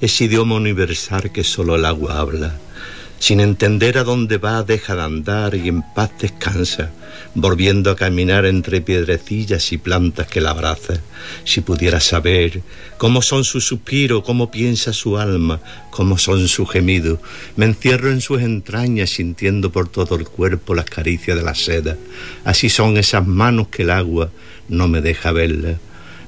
ese 0.00 0.24
idioma 0.24 0.56
universal 0.56 1.30
que 1.30 1.44
solo 1.44 1.76
el 1.76 1.84
agua 1.84 2.18
habla, 2.18 2.58
sin 3.24 3.40
entender 3.40 3.96
a 3.96 4.04
dónde 4.04 4.36
va, 4.36 4.62
deja 4.64 4.94
de 4.94 5.00
andar 5.00 5.54
y 5.54 5.68
en 5.68 5.80
paz 5.80 6.10
descansa, 6.20 6.90
volviendo 7.34 7.90
a 7.90 7.96
caminar 7.96 8.44
entre 8.44 8.82
piedrecillas 8.82 9.72
y 9.72 9.78
plantas 9.78 10.26
que 10.26 10.42
la 10.42 10.50
abrazan. 10.50 11.00
Si 11.42 11.62
pudiera 11.62 12.00
saber 12.00 12.60
cómo 12.98 13.22
son 13.22 13.44
sus 13.44 13.64
suspiros, 13.64 14.24
cómo 14.24 14.50
piensa 14.50 14.92
su 14.92 15.16
alma, 15.16 15.58
cómo 15.90 16.18
son 16.18 16.48
sus 16.48 16.70
gemidos, 16.70 17.18
me 17.56 17.64
encierro 17.64 18.10
en 18.10 18.20
sus 18.20 18.42
entrañas 18.42 19.08
sintiendo 19.08 19.72
por 19.72 19.88
todo 19.88 20.16
el 20.16 20.28
cuerpo 20.28 20.74
las 20.74 20.84
caricias 20.84 21.34
de 21.38 21.44
la 21.44 21.54
seda. 21.54 21.96
Así 22.44 22.68
son 22.68 22.98
esas 22.98 23.26
manos 23.26 23.68
que 23.68 23.84
el 23.84 23.90
agua 23.90 24.30
no 24.68 24.86
me 24.86 25.00
deja 25.00 25.32
verlas. 25.32 25.78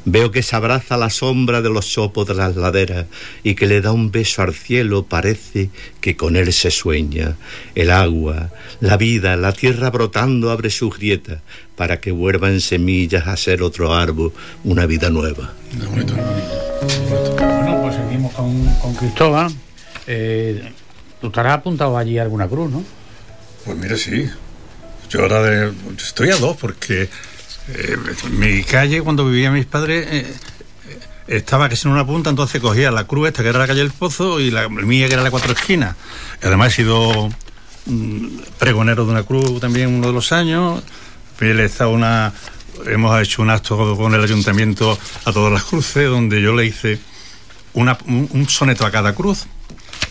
Veo 0.09 0.31
que 0.31 0.43
se 0.45 0.55
abraza 0.55 0.97
la 0.97 1.11
sombra 1.11 1.63
de 1.63 1.69
los 1.69 1.93
sopos 1.93 2.29
de 2.29 2.35
las 2.35 2.55
laderas 2.55 3.07
y 3.43 3.57
que 3.57 3.67
le 3.67 3.81
da 3.81 3.91
un 3.93 4.13
beso 4.13 4.41
al 4.43 4.55
cielo, 4.55 5.03
parece 5.03 5.71
que 6.01 6.17
con 6.17 6.37
él 6.37 6.53
se 6.53 6.71
sueña. 6.71 7.37
El 7.75 7.91
agua, 7.91 8.51
la 8.81 8.97
vida, 8.97 9.35
la 9.37 9.51
tierra 9.53 9.91
brotando 9.91 10.51
abre 10.53 10.71
sus 10.71 10.97
grietas 10.97 11.41
para 11.75 11.99
que 12.01 12.13
vuelvan 12.13 12.61
semillas 12.61 13.27
a 13.27 13.37
ser 13.37 13.63
otro 13.63 13.93
árbol, 13.95 14.33
una 14.65 14.87
vida 14.87 15.11
nueva. 15.11 15.53
Bueno, 15.75 17.83
pues 17.83 17.97
seguimos 17.97 18.33
con, 18.35 18.65
con 18.77 18.95
Cristóbal. 18.95 19.53
Eh, 20.07 20.73
Tú 21.21 21.29
estarás 21.29 21.55
apuntado 21.55 21.97
allí 21.97 22.19
a 22.19 22.23
alguna 22.23 22.47
cruz, 22.47 22.71
¿no? 22.71 22.85
Pues 23.65 23.77
mira, 23.79 23.97
sí. 23.97 24.29
Yo 25.09 25.23
ahora 25.23 25.43
de- 25.43 25.73
estoy 25.99 26.29
a 26.31 26.37
dos 26.37 26.57
porque 26.59 27.09
eh, 27.68 27.96
mi 28.30 28.62
calle, 28.62 29.02
cuando 29.02 29.26
vivían 29.26 29.52
mis 29.52 29.66
padres, 29.66 30.06
eh, 30.11 30.35
eh, 30.88 31.37
estaba 31.37 31.68
casi 31.68 31.88
en 31.88 31.94
una 31.94 32.06
punta, 32.06 32.30
entonces 32.30 32.61
cogía 32.61 32.90
la 32.90 33.04
cruz 33.04 33.28
esta, 33.28 33.42
que 33.42 33.49
era 33.49 33.58
la 33.58 33.66
calle 33.66 33.80
del 33.80 33.90
Pozo, 33.90 34.40
y 34.40 34.50
la 34.50 34.68
mía, 34.68 35.08
que 35.08 35.14
era 35.14 35.23
la 35.23 35.30
Cuatro 35.30 35.52
Esquinas. 35.52 35.96
Además, 36.42 36.73
he 36.73 36.76
sido 36.76 37.28
mm, 37.87 38.26
pregonero 38.58 39.04
de 39.04 39.12
una 39.12 39.25
cruz 39.25 39.61
también 39.61 39.94
uno 39.94 40.06
de 40.06 40.12
los 40.12 40.32
años. 40.32 40.82
Está 41.40 41.88
una, 41.88 42.32
hemos 42.87 43.20
hecho 43.20 43.42
un 43.42 43.50
acto 43.50 43.96
con 43.96 44.14
el 44.14 44.23
ayuntamiento 44.23 44.99
a 45.25 45.32
todas 45.32 45.52
las 45.52 45.64
cruces, 45.64 46.08
donde 46.08 46.40
yo 46.40 46.54
le 46.54 46.66
hice 46.66 46.99
un 47.75 48.46
soneto 48.49 48.87
a 48.87 48.90
cada 48.90 49.14
cruz 49.14 49.46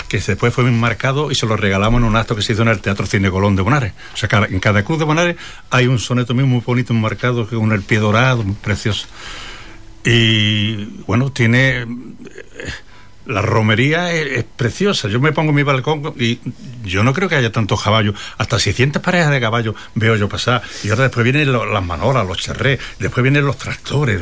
que 0.07 0.19
después 0.19 0.53
fue 0.53 0.63
enmarcado 0.67 1.31
y 1.31 1.35
se 1.35 1.45
lo 1.45 1.57
regalamos 1.57 1.99
en 1.99 2.05
un 2.07 2.15
acto 2.15 2.35
que 2.35 2.41
se 2.41 2.53
hizo 2.53 2.61
en 2.61 2.67
el 2.69 2.79
Teatro 2.79 3.05
Cine 3.05 3.29
Colón 3.31 3.55
de 3.55 3.61
Bonares. 3.63 3.93
O 4.13 4.17
sea, 4.17 4.29
en 4.49 4.59
cada 4.59 4.83
cruz 4.83 4.99
de 4.99 5.05
Bonares 5.05 5.35
hay 5.71 5.87
un 5.87 5.99
soneto 5.99 6.33
mío 6.33 6.45
muy 6.47 6.61
bonito 6.61 6.93
enmarcado 6.93 7.47
con 7.47 7.71
el 7.71 7.81
pie 7.81 7.99
dorado, 7.99 8.43
muy 8.43 8.55
precioso. 8.55 9.07
Y 10.03 10.85
bueno, 11.07 11.31
tiene. 11.31 11.81
eh, 11.81 11.85
La 13.25 13.41
romería 13.41 14.11
es, 14.13 14.43
preciosa. 14.43 15.07
Yo 15.07 15.19
me 15.19 15.31
pongo 15.31 15.49
en 15.49 15.55
mi 15.55 15.63
balcón 15.63 16.13
y 16.19 16.39
yo 16.83 17.03
no 17.03 17.11
creo 17.11 17.27
que 17.27 17.33
haya 17.35 17.51
tantos 17.51 17.81
caballos. 17.81 18.13
Hasta 18.37 18.59
600 18.59 19.01
parejas 19.01 19.31
de 19.31 19.41
caballos 19.41 19.75
veo 19.95 20.15
yo 20.15 20.29
pasar. 20.29 20.61
Y 20.83 20.89
ahora 20.91 21.03
después 21.03 21.23
vienen 21.23 21.51
lo- 21.51 21.65
las 21.65 21.83
manolas, 21.83 22.27
los 22.27 22.37
charrés, 22.37 22.79
después 22.99 23.23
vienen 23.23 23.43
los 23.43 23.57
tractores. 23.57 24.21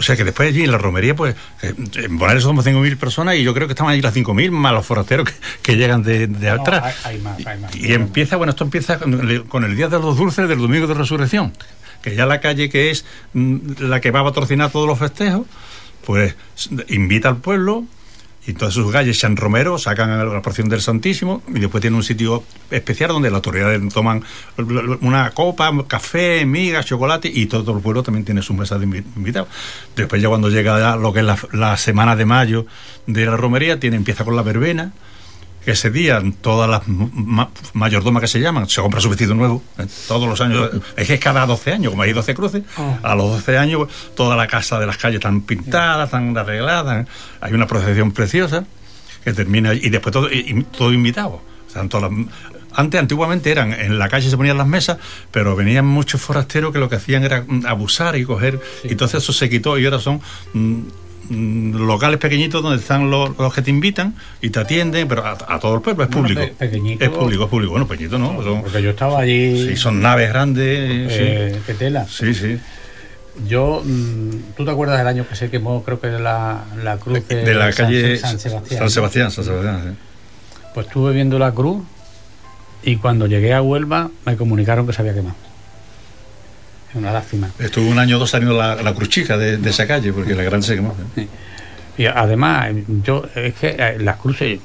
O 0.00 0.02
sea 0.02 0.16
que 0.16 0.24
después 0.24 0.48
allí 0.48 0.64
en 0.64 0.72
la 0.72 0.78
romería, 0.78 1.14
pues 1.14 1.36
eh, 1.62 1.74
en 1.94 2.16
Bonares 2.18 2.42
somos 2.42 2.64
5.000 2.66 2.96
personas 2.96 3.36
y 3.36 3.42
yo 3.42 3.52
creo 3.54 3.68
que 3.68 3.74
están 3.74 3.86
allí 3.88 4.00
las 4.00 4.14
5.000 4.16 4.50
más 4.50 4.72
los 4.72 4.84
forasteros 4.86 5.28
que, 5.28 5.34
que 5.62 5.76
llegan 5.76 6.02
de, 6.02 6.26
de 6.26 6.46
No, 6.54 6.62
atrás. 6.62 6.96
hay- 7.04 7.16
hay 7.16 7.20
más, 7.22 7.46
hay 7.46 7.58
más. 7.60 7.76
Y 7.76 7.92
empieza, 7.92 8.36
bueno, 8.36 8.50
esto 8.50 8.64
empieza 8.64 8.98
con, 8.98 9.44
con 9.48 9.62
el 9.64 9.76
Día 9.76 9.88
de 9.88 9.98
los 9.98 10.16
Dulces 10.16 10.48
del 10.48 10.58
Domingo 10.58 10.86
de 10.86 10.94
Resurrección, 10.94 11.52
que 12.00 12.16
ya 12.16 12.24
la 12.24 12.40
calle 12.40 12.70
que 12.70 12.90
es 12.90 13.04
mm, 13.34 13.58
la 13.80 14.00
que 14.00 14.10
va 14.10 14.20
a 14.20 14.24
patrocinar 14.24 14.70
todos 14.70 14.86
los 14.88 14.98
festejos, 14.98 15.46
pues 16.06 16.34
invita 16.88 17.28
al 17.28 17.36
pueblo 17.36 17.84
y 18.46 18.54
todas 18.54 18.72
sus 18.72 18.90
calles 18.90 19.18
San 19.18 19.36
Romero 19.36 19.78
sacan 19.78 20.16
la 20.32 20.42
porción 20.42 20.68
del 20.68 20.80
Santísimo 20.80 21.42
y 21.48 21.60
después 21.60 21.82
tiene 21.82 21.96
un 21.96 22.02
sitio 22.02 22.42
especial 22.70 23.10
donde 23.10 23.28
las 23.30 23.36
autoridades 23.36 23.80
toman 23.92 24.22
una 25.02 25.30
copa, 25.32 25.70
café, 25.86 26.44
migas, 26.46 26.86
chocolate 26.86 27.30
y 27.32 27.46
todo 27.46 27.76
el 27.76 27.82
pueblo 27.82 28.02
también 28.02 28.24
tiene 28.24 28.40
su 28.42 28.54
mesa 28.54 28.78
de 28.78 28.86
invi- 28.86 29.04
invitados. 29.16 29.48
Después 29.94 30.22
ya 30.22 30.28
cuando 30.28 30.48
llega 30.48 30.96
lo 30.96 31.12
que 31.12 31.20
es 31.20 31.26
la, 31.26 31.38
la 31.52 31.76
semana 31.76 32.16
de 32.16 32.24
mayo 32.24 32.66
de 33.06 33.26
la 33.26 33.36
romería, 33.36 33.78
tiene, 33.78 33.96
empieza 33.96 34.24
con 34.24 34.34
la 34.36 34.42
verbena, 34.42 34.92
ese 35.66 35.90
día 35.90 36.22
todas 36.40 36.68
las 36.70 36.82
ma- 36.88 37.50
mayordomas 37.74 38.20
que 38.22 38.26
se 38.28 38.40
llaman 38.40 38.68
se 38.68 38.80
compra 38.80 39.00
su 39.00 39.08
vestido 39.10 39.34
nuevo 39.34 39.62
eh, 39.78 39.86
todos 40.08 40.28
los 40.28 40.40
años 40.40 40.70
es 40.96 41.06
que 41.06 41.18
cada 41.18 41.44
12 41.46 41.72
años 41.72 41.90
como 41.90 42.02
hay 42.02 42.12
12 42.12 42.34
cruces 42.34 42.62
a 43.02 43.14
los 43.14 43.30
12 43.30 43.58
años 43.58 43.82
pues, 43.84 44.14
toda 44.16 44.36
la 44.36 44.46
casa 44.46 44.78
de 44.80 44.86
las 44.86 44.96
calles 44.96 45.16
están 45.16 45.42
pintadas 45.42 46.06
están 46.06 46.36
arregladas 46.36 47.04
¿eh? 47.06 47.10
hay 47.42 47.52
una 47.52 47.66
procesión 47.66 48.12
preciosa 48.12 48.64
que 49.24 49.32
termina 49.34 49.74
y 49.74 49.90
después 49.90 50.12
todo, 50.14 50.30
y, 50.32 50.64
todo 50.76 50.92
invitado. 50.94 51.42
Todas 51.90 52.10
las- 52.10 52.26
antes 52.72 52.98
antiguamente 53.00 53.50
eran 53.50 53.72
en 53.72 53.98
la 53.98 54.08
calle 54.08 54.30
se 54.30 54.36
ponían 54.36 54.56
las 54.56 54.66
mesas 54.66 54.96
pero 55.30 55.54
venían 55.56 55.84
muchos 55.84 56.20
forasteros 56.22 56.72
que 56.72 56.78
lo 56.78 56.88
que 56.88 56.96
hacían 56.96 57.22
era 57.24 57.44
mm, 57.46 57.66
abusar 57.66 58.16
y 58.16 58.24
coger 58.24 58.60
y 58.84 58.92
entonces 58.92 59.22
eso 59.22 59.32
se 59.32 59.50
quitó 59.50 59.76
y 59.76 59.84
ahora 59.84 59.98
son 59.98 60.20
mm, 60.54 60.80
locales 61.30 62.18
pequeñitos 62.18 62.62
donde 62.62 62.78
están 62.78 63.10
los, 63.10 63.36
los 63.38 63.54
que 63.54 63.62
te 63.62 63.70
invitan 63.70 64.14
y 64.42 64.50
te 64.50 64.58
atienden, 64.60 65.06
pero 65.08 65.24
a, 65.24 65.38
a 65.48 65.58
todo 65.60 65.76
el 65.76 65.80
pueblo, 65.80 66.04
es 66.04 66.10
público. 66.10 66.40
pe- 66.40 66.48
pequeñito. 66.58 67.04
es 67.04 67.10
público, 67.10 67.44
es 67.44 67.50
público. 67.50 67.70
Bueno, 67.70 67.86
pequeñito 67.86 68.18
no. 68.18 68.42
Son, 68.42 68.62
Porque 68.62 68.82
yo 68.82 68.90
estaba 68.90 69.20
allí. 69.20 69.68
sí, 69.68 69.76
son 69.76 70.00
naves 70.00 70.28
grandes. 70.28 70.66
eh, 71.12 71.60
¿Qué 71.66 71.74
tela? 71.74 72.04
sí, 72.08 72.34
sí, 72.34 72.56
sí. 72.56 72.58
Yo, 73.46 73.80
mm, 73.84 74.54
¿tú 74.56 74.64
te 74.64 74.70
acuerdas 74.72 74.98
del 74.98 75.06
año 75.06 75.26
que 75.28 75.36
se 75.36 75.48
quemó, 75.50 75.82
creo 75.84 76.00
que 76.00 76.08
de 76.08 76.18
la, 76.20 76.64
la 76.82 76.96
cruz 76.98 77.26
de, 77.28 77.36
De 77.44 77.54
la 77.54 77.72
San- 77.72 77.86
calle 77.86 78.16
San 78.18 78.38
Sebastián? 78.38 78.78
San 78.80 78.90
Sebastián, 78.90 79.30
San 79.30 79.44
Sebastián, 79.44 79.82
sí. 79.84 80.60
Pues 80.74 80.86
estuve 80.88 81.12
viendo 81.14 81.38
la 81.38 81.52
cruz 81.52 81.82
y 82.82 82.96
cuando 82.96 83.26
llegué 83.26 83.54
a 83.54 83.62
Huelva 83.62 84.10
me 84.26 84.36
comunicaron 84.36 84.86
que 84.86 84.92
se 84.92 85.00
había 85.02 85.14
quemado. 85.14 85.36
Es 86.90 86.96
una 86.96 87.12
lástima. 87.12 87.50
Estuvo 87.58 87.88
un 87.88 87.98
año 87.98 88.16
o 88.16 88.18
dos 88.18 88.34
años 88.34 88.54
la, 88.54 88.76
la 88.76 88.94
cruchica 88.94 89.38
de, 89.38 89.58
de, 89.58 89.70
esa 89.70 89.86
calle, 89.86 90.12
porque 90.12 90.34
la 90.34 90.42
gran 90.42 90.62
se 90.62 90.74
quemó. 90.74 90.94
Sí. 91.14 91.28
Y 91.98 92.06
además, 92.06 92.70
yo, 93.04 93.24
es 93.34 93.54
que 93.54 93.76
eh, 93.78 93.98
las 94.00 94.16
cruces, 94.16 94.58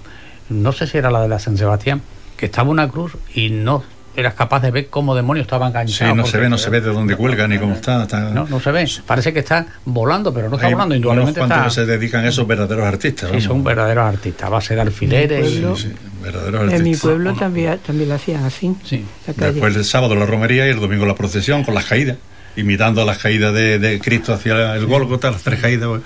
no 0.50 0.72
sé 0.72 0.88
si 0.88 0.98
era 0.98 1.12
la 1.12 1.22
de 1.22 1.28
la 1.28 1.40
San 1.40 1.58
Sebastián, 1.58 2.02
que 2.38 2.48
estaba 2.48 2.70
una 2.70 2.88
cruz 2.88 3.14
y 3.34 3.50
no 3.50 3.84
eras 4.16 4.34
capaz 4.34 4.62
de 4.62 4.72
ver 4.72 4.88
cómo 4.88 5.14
demonios 5.16 5.46
estaban 5.46 5.70
enganchados. 5.70 6.14
Sí, 6.14 6.18
no 6.18 6.26
se 6.26 6.38
ve, 6.38 6.50
no 6.50 6.58
se 6.58 6.70
ve 6.70 6.82
de 6.82 6.92
dónde 6.92 7.16
cuelga 7.16 7.48
ni 7.48 7.58
cómo 7.58 7.74
está, 7.74 8.04
está, 8.04 8.22
No, 8.30 8.48
no 8.48 8.60
se 8.60 8.72
ve. 8.72 8.90
Parece 9.06 9.34
que 9.34 9.40
está 9.40 9.66
volando, 9.84 10.34
pero 10.34 10.50
no 10.50 10.56
está 10.56 10.68
Hay 10.68 10.74
volando. 10.74 10.96
Indudablemente 10.96 11.40
unos 11.40 11.50
cuantos 11.50 11.74
está. 11.74 11.82
que 11.82 11.88
se 11.88 11.98
dedican 11.98 12.26
a 12.26 12.30
esos 12.30 12.48
verdaderos 12.48 12.86
artistas. 12.86 13.30
Sí, 13.30 13.36
vamos. 13.36 13.44
son 13.44 13.64
verdaderos 13.64 14.06
artistas, 14.06 14.48
a 14.48 14.50
base 14.50 14.76
de 14.76 14.82
alfileres. 14.82 15.50
Sí, 15.50 15.64
sí, 15.76 15.94
verdaderos 16.26 16.74
En 16.74 16.84
mi 16.84 16.96
pueblo 16.96 17.34
también, 17.34 17.80
también 17.86 18.10
lo 18.10 18.16
hacían 18.16 18.44
así. 18.44 18.76
Sí. 18.84 19.06
Después 19.28 19.76
el 19.76 19.86
sábado 19.86 20.16
la 20.16 20.26
romería 20.26 20.68
y 20.68 20.72
el 20.72 20.80
domingo 20.80 21.06
la 21.06 21.16
procesión 21.16 21.64
con 21.64 21.74
las 21.74 21.86
caídas, 21.86 22.18
imitando 22.56 23.06
las 23.06 23.18
caídas 23.20 23.54
de, 23.54 23.80
de 23.80 24.00
Cristo 24.00 24.34
hacia 24.34 24.76
el 24.76 24.86
Gólgota, 24.86 25.32
las 25.32 25.44
tres 25.44 25.60
caídas. 25.60 25.88
pues. 25.88 26.02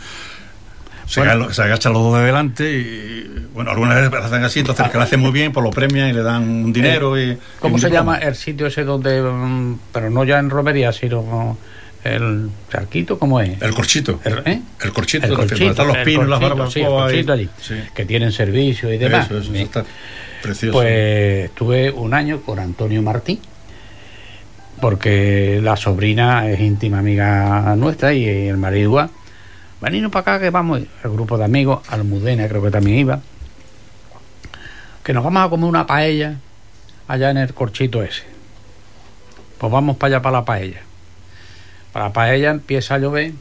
Se, 1.07 1.21
Bueno. 1.21 1.45
aga- 1.45 1.53
se 1.53 1.61
agachan 1.63 1.91
los 1.93 2.03
dos 2.03 2.19
de 2.19 2.25
delante 2.25 2.71
y, 2.71 3.47
bueno, 3.55 3.71
algunas 3.71 3.95
veces 3.95 4.11
lo 4.11 4.23
hacen 4.23 4.43
así, 4.43 4.59
entonces 4.59 4.85
el 4.85 4.91
que 4.91 4.97
lo 4.99 5.03
hace 5.05 5.17
muy 5.17 5.31
bien, 5.31 5.51
pues 5.51 5.63
lo 5.63 5.71
premian 5.71 6.07
y 6.07 6.13
le 6.13 6.21
dan 6.21 6.43
un 6.47 6.71
dinero. 6.71 7.19
y, 7.19 7.35
¿Cómo 7.59 7.77
y 7.77 7.81
se 7.81 7.89
llama 7.89 8.17
el 8.19 8.35
sitio 8.35 8.67
ese 8.67 8.83
donde, 8.83 9.19
mm, 9.19 9.79
pero 9.91 10.11
no 10.11 10.23
ya 10.23 10.37
en 10.37 10.51
romería, 10.51 10.93
sino 10.93 11.57
el 12.03 12.49
charquito, 12.71 13.19
¿cómo 13.19 13.39
es? 13.41 13.61
El 13.61 13.73
corchito. 13.73 14.19
El, 14.23 14.41
¿eh? 14.45 14.61
El 14.81 14.93
corchito, 14.93 15.25
El 15.27 15.35
corchito, 15.35 15.71
están 15.71 15.87
los 15.87 15.97
pinos, 15.97 16.27
las 16.27 16.39
barbacoas. 16.39 16.73
sí, 16.73 16.79
el 16.81 17.31
allí, 17.31 17.49
Sí. 17.61 17.75
que 17.93 18.05
tienen 18.05 18.31
servicio 18.31 18.91
y 18.93 18.97
demás. 18.97 19.25
Eso, 19.25 19.39
eso, 19.39 19.53
está 19.53 19.85
precioso. 20.41 20.77
Pues 20.77 21.45
estuve 21.45 21.91
un 21.91 22.13
año 22.13 22.41
con 22.41 22.59
Antonio 22.59 23.01
Martín, 23.01 23.39
porque 24.81 25.59
la 25.61 25.75
sobrina 25.75 26.49
es 26.49 26.59
íntima 26.59 26.99
amiga 26.99 27.75
nuestra 27.75 28.13
y 28.13 28.25
el 28.27 28.57
marido 28.57 28.83
igual. 28.83 29.09
Venimos 29.81 30.11
para 30.11 30.35
acá 30.35 30.39
que 30.43 30.49
vamos, 30.49 30.81
el 31.03 31.11
grupo 31.11 31.37
de 31.37 31.45
amigos, 31.45 31.81
Almudena 31.89 32.47
creo 32.47 32.61
que 32.61 32.71
también 32.71 32.97
iba, 32.99 33.19
que 35.03 35.13
nos 35.13 35.23
vamos 35.23 35.45
a 35.45 35.49
comer 35.49 35.65
una 35.69 35.87
paella 35.87 36.35
allá 37.07 37.31
en 37.31 37.37
el 37.37 37.53
corchito 37.53 38.03
ese. 38.03 38.23
Pues 39.57 39.71
vamos 39.71 39.97
para 39.97 40.15
allá 40.15 40.21
para 40.21 40.37
la 40.39 40.45
paella. 40.45 40.81
Para 41.93 42.05
la 42.05 42.13
paella 42.13 42.51
empieza 42.51 42.95
a 42.95 42.99
llover. 42.99 43.31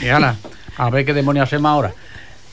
Y 0.00 0.08
ala, 0.08 0.36
a 0.76 0.90
ver 0.90 1.04
qué 1.04 1.12
demonios 1.14 1.44
hacemos 1.44 1.70
ahora. 1.70 1.92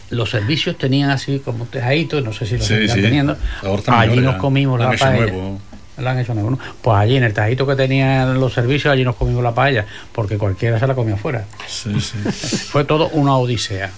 Los 0.09 0.29
servicios 0.31 0.77
tenían 0.77 1.09
así 1.11 1.39
como 1.39 1.65
tejaditos, 1.65 2.23
no 2.23 2.33
sé 2.33 2.45
si 2.45 2.57
lo 2.57 2.63
Sí, 2.63 2.87
sí. 2.87 3.01
teniendo. 3.01 3.37
Ahora 3.63 3.75
están 3.79 3.95
Allí 3.99 4.19
nos 4.21 4.35
comimos 4.37 4.79
la 4.79 4.91
paella. 4.91 5.31
nuevo. 5.31 5.59
La 5.97 6.11
han 6.11 6.19
hecho 6.19 6.33
nuevo, 6.33 6.51
¿no? 6.51 6.59
Pues 6.81 6.97
allí 6.97 7.17
en 7.17 7.23
el 7.23 7.33
tajito 7.33 7.67
que 7.67 7.75
tenían 7.75 8.39
los 8.39 8.53
servicios, 8.53 8.91
allí 8.93 9.03
nos 9.03 9.17
comimos 9.17 9.43
la 9.43 9.53
paella, 9.53 9.85
porque 10.13 10.37
cualquiera 10.37 10.79
se 10.79 10.87
la 10.87 10.95
comía 10.95 11.15
afuera. 11.15 11.45
Sí, 11.67 11.99
sí. 11.99 12.17
Fue 12.71 12.85
todo 12.85 13.09
una 13.09 13.35
odisea. 13.35 13.91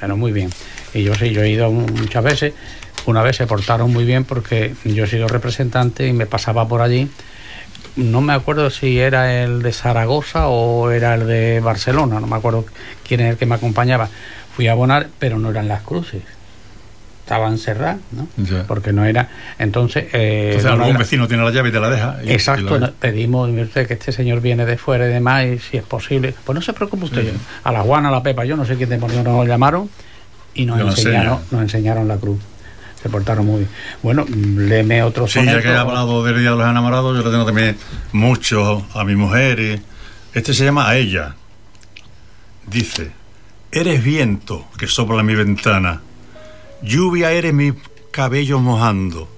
Pero 0.00 0.16
muy 0.16 0.32
bien. 0.32 0.48
Y 0.94 1.02
yo 1.02 1.14
sí, 1.14 1.30
yo 1.30 1.42
he 1.42 1.50
ido 1.50 1.70
muchas 1.70 2.24
veces. 2.24 2.54
Una 3.06 3.22
vez 3.22 3.36
se 3.36 3.46
portaron 3.46 3.92
muy 3.92 4.04
bien 4.04 4.24
porque 4.24 4.74
yo 4.84 5.04
he 5.04 5.06
sido 5.06 5.28
representante 5.28 6.06
y 6.06 6.12
me 6.12 6.24
pasaba 6.26 6.66
por 6.66 6.80
allí. 6.80 7.08
No 7.98 8.20
me 8.20 8.32
acuerdo 8.32 8.70
si 8.70 8.98
era 9.00 9.42
el 9.42 9.60
de 9.62 9.72
Zaragoza 9.72 10.48
o 10.48 10.90
era 10.90 11.14
el 11.16 11.26
de 11.26 11.60
Barcelona, 11.60 12.20
no 12.20 12.26
me 12.26 12.36
acuerdo 12.36 12.64
quién 13.06 13.20
es 13.20 13.30
el 13.32 13.36
que 13.36 13.44
me 13.46 13.56
acompañaba. 13.56 14.08
Fui 14.54 14.68
a 14.68 14.72
abonar, 14.72 15.08
pero 15.18 15.38
no 15.38 15.50
eran 15.50 15.68
las 15.68 15.82
cruces. 15.82 16.22
Estaban 17.24 17.58
cerradas, 17.58 17.98
¿no? 18.12 18.26
Porque 18.66 18.92
no 18.92 19.04
era. 19.04 19.28
Entonces. 19.58 20.06
eh, 20.14 20.46
Entonces 20.52 20.70
algún 20.70 20.88
era- 20.90 20.98
vecino 20.98 21.28
tiene 21.28 21.42
la 21.44 21.50
llave 21.50 21.68
y 21.68 21.72
te 21.72 21.80
la 21.80 21.90
deja. 21.90 22.16
y- 22.24 22.28
y 22.28 22.32
Exacto, 22.32 22.78
la- 22.78 22.90
pedimos 22.92 23.50
usted, 23.50 23.86
que 23.86 23.94
este 23.94 24.12
señor 24.12 24.40
viene 24.40 24.64
de 24.64 24.78
fuera 24.78 25.06
y 25.06 25.12
demás, 25.12 25.44
y 25.44 25.58
si 25.58 25.76
es 25.76 25.82
posible, 25.82 26.34
pues 26.44 26.54
no 26.54 26.62
se 26.62 26.72
preocupe 26.72 27.04
usted. 27.04 27.32
A 27.64 27.72
la 27.72 27.80
Juana, 27.82 28.08
a 28.08 28.12
la 28.12 28.22
Pepa, 28.22 28.44
yo 28.46 28.56
no 28.56 28.64
sé 28.64 28.76
quién 28.76 28.88
demonios 28.88 29.24
nos 29.24 29.46
llamaron 29.46 29.90
y 30.54 30.64
nos 30.64 30.78
enseñaron, 30.80 31.40
nos 31.50 31.60
enseñaron 31.62 32.08
la 32.08 32.16
cruz. 32.16 32.38
Se 33.02 33.08
portaron 33.08 33.46
muy 33.46 33.58
bien. 33.60 33.70
Bueno, 34.02 34.26
léeme 34.28 35.02
otro 35.02 35.28
Sí, 35.28 35.44
ya 35.44 35.62
que 35.62 35.68
he 35.68 35.76
hablado 35.76 36.24
del 36.24 36.40
Día 36.40 36.50
de 36.50 36.56
los 36.56 36.68
Enamorados, 36.68 37.16
yo 37.16 37.24
le 37.24 37.30
tengo 37.30 37.46
también 37.46 37.76
mucho 38.12 38.86
a 38.92 39.04
mi 39.04 39.14
mujer. 39.14 39.60
y 39.60 39.80
Este 40.36 40.52
se 40.52 40.64
llama 40.64 40.88
A 40.88 40.96
ella. 40.96 41.36
Dice, 42.66 43.12
eres 43.70 44.02
viento 44.02 44.66
que 44.76 44.88
sopla 44.88 45.20
en 45.20 45.26
mi 45.26 45.34
ventana, 45.34 46.02
lluvia 46.82 47.32
eres 47.32 47.54
mi 47.54 47.72
cabello 48.10 48.58
mojando, 48.58 49.28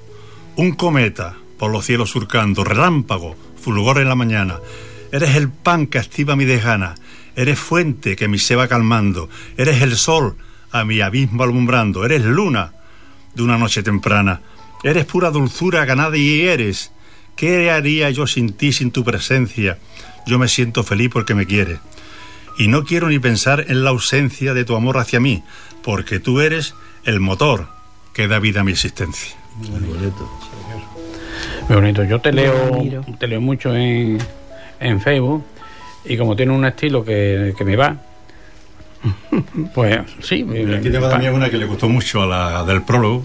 un 0.57 0.73
cometa 0.73 1.37
por 1.59 1.71
los 1.71 1.85
cielos 1.85 2.11
surcando, 2.11 2.65
relámpago, 2.65 3.37
fulgor 3.61 3.99
en 3.99 4.09
la 4.09 4.15
mañana, 4.15 4.59
eres 5.13 5.37
el 5.37 5.51
pan 5.51 5.87
que 5.87 5.99
activa 5.99 6.35
mi 6.35 6.45
desgana, 6.45 6.95
eres 7.37 7.59
fuente 7.59 8.17
que 8.17 8.27
mi 8.27 8.39
se 8.39 8.57
va 8.57 8.69
calmando, 8.69 9.29
eres 9.57 9.83
el 9.83 9.97
sol 9.97 10.37
a 10.73 10.85
mi 10.85 11.01
abismo 11.01 11.43
alumbrando, 11.43 12.05
eres 12.05 12.25
luna 12.25 12.73
de 13.35 13.43
una 13.43 13.59
noche 13.59 13.83
temprana. 13.83 14.41
Eres 14.83 15.05
pura 15.05 15.31
dulzura 15.31 15.85
ganada 15.85 16.17
y 16.17 16.43
eres. 16.43 16.93
¿Qué 17.37 17.71
haría 17.71 18.11
yo 18.11 18.27
sin 18.27 18.53
ti, 18.53 18.73
sin 18.73 18.91
tu 18.91 19.05
presencia? 19.05 19.79
Yo 20.27 20.39
me 20.39 20.49
siento 20.49 20.83
feliz 20.83 21.11
porque 21.13 21.35
me 21.35 21.47
quieres. 21.47 21.79
Y 22.59 22.69
no 22.69 22.85
quiero 22.85 23.09
ni 23.09 23.19
pensar 23.19 23.67
en 23.69 23.85
la 23.85 23.91
ausencia 23.91 24.53
de 24.55 24.65
tu 24.65 24.77
amor 24.77 24.99
hacia 24.99 25.21
mí, 25.21 25.43
porque 25.83 26.19
tú 26.19 26.41
eres 26.41 26.75
el 27.05 27.21
motor 27.21 27.69
que 28.13 28.29
da 28.29 28.39
vida 28.39 28.61
a 28.61 28.65
mi 28.65 28.73
existencia. 28.73 29.37
Muy 29.57 29.81
bonito. 31.77 32.05
Yo 32.05 32.21
te 32.21 32.33
Yo 32.33 32.53
lo 32.53 32.83
leo, 32.83 33.05
te 33.19 33.27
leo 33.27 33.41
mucho 33.41 33.75
en, 33.75 34.19
en 34.81 35.01
Facebook 35.01 35.45
y 36.05 36.17
como 36.17 36.35
tiene 36.35 36.53
un 36.53 36.65
estilo 36.65 37.05
que, 37.05 37.55
que 37.57 37.65
me 37.65 37.77
va, 37.77 37.97
pues 39.75 39.99
sí. 40.23 40.47
Aquí 40.77 40.91
tengo 40.91 41.09
también 41.09 41.33
una 41.35 41.49
que 41.51 41.57
le 41.59 41.67
gustó 41.67 41.89
mucho 41.89 42.23
a 42.23 42.27
la 42.27 42.65
del 42.65 42.83
prólogo, 42.83 43.25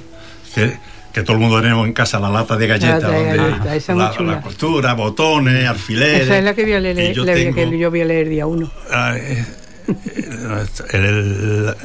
que, 0.53 0.77
que 1.13 1.21
todo 1.23 1.33
el 1.33 1.39
mundo 1.41 1.61
tenemos 1.61 1.85
en 1.88 1.93
casa, 1.93 2.19
la 2.19 2.29
lata 2.29 2.55
de 2.57 2.67
galletas, 2.67 3.01
La 3.03 3.09
de 3.09 3.38
donde 3.38 3.77
es 3.77 3.89
muy 3.89 3.99
la, 3.99 4.11
chula. 4.11 4.31
la 4.33 4.41
costura, 4.41 4.93
botones, 4.93 5.67
alfileres. 5.67 6.21
Esa 6.23 6.38
es 6.38 6.43
la 6.43 6.53
que 6.53 6.63
voy 6.63 6.73
a 6.73 6.79
leer, 6.79 7.13
yo 7.13 7.25
la 7.25 7.33
que 7.33 7.51
tengo- 7.51 7.73
yo 7.73 7.89
voy 7.89 8.01
a 8.01 8.05
leer 8.05 8.29
día 8.29 8.45
uno. 8.47 8.71
Ah, 8.91 9.15
eh, 9.17 9.45
el, 10.93 11.03
el- 11.05 11.75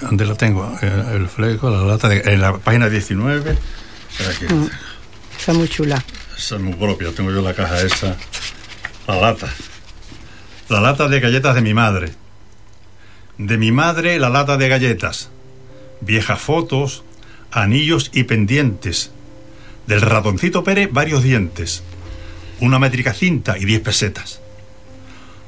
¿Dónde 0.00 0.26
lo 0.26 0.34
tengo? 0.34 0.76
El, 0.82 1.22
el 1.22 1.28
fleco, 1.28 1.70
la 1.70 1.82
lata, 1.84 2.08
de- 2.08 2.22
en 2.32 2.40
la 2.40 2.56
página 2.58 2.88
19. 2.88 3.56
Espera 4.10 4.30
aquí. 4.30 4.52
Mm. 4.54 4.68
Está 5.38 5.52
muy 5.52 5.68
chula. 5.68 6.02
Esa 6.36 6.56
es 6.56 6.60
muy 6.60 6.74
propia, 6.74 7.10
tengo 7.14 7.30
yo 7.30 7.40
la 7.40 7.54
caja 7.54 7.80
esa. 7.80 8.16
La 9.06 9.16
lata. 9.20 9.48
La 10.68 10.80
lata 10.80 11.06
de 11.08 11.20
galletas 11.20 11.54
de 11.54 11.60
mi 11.60 11.72
madre. 11.74 12.10
De 13.38 13.58
mi 13.58 13.72
madre 13.72 14.18
la 14.18 14.28
lata 14.28 14.56
de 14.56 14.68
galletas. 14.68 15.30
Viejas 16.00 16.40
fotos, 16.40 17.04
anillos 17.50 18.10
y 18.12 18.24
pendientes. 18.24 19.10
Del 19.86 20.00
ratoncito 20.00 20.64
Pérez 20.64 20.88
varios 20.92 21.22
dientes. 21.22 21.82
Una 22.60 22.78
métrica 22.78 23.12
cinta 23.12 23.58
y 23.58 23.64
diez 23.64 23.80
pesetas. 23.80 24.40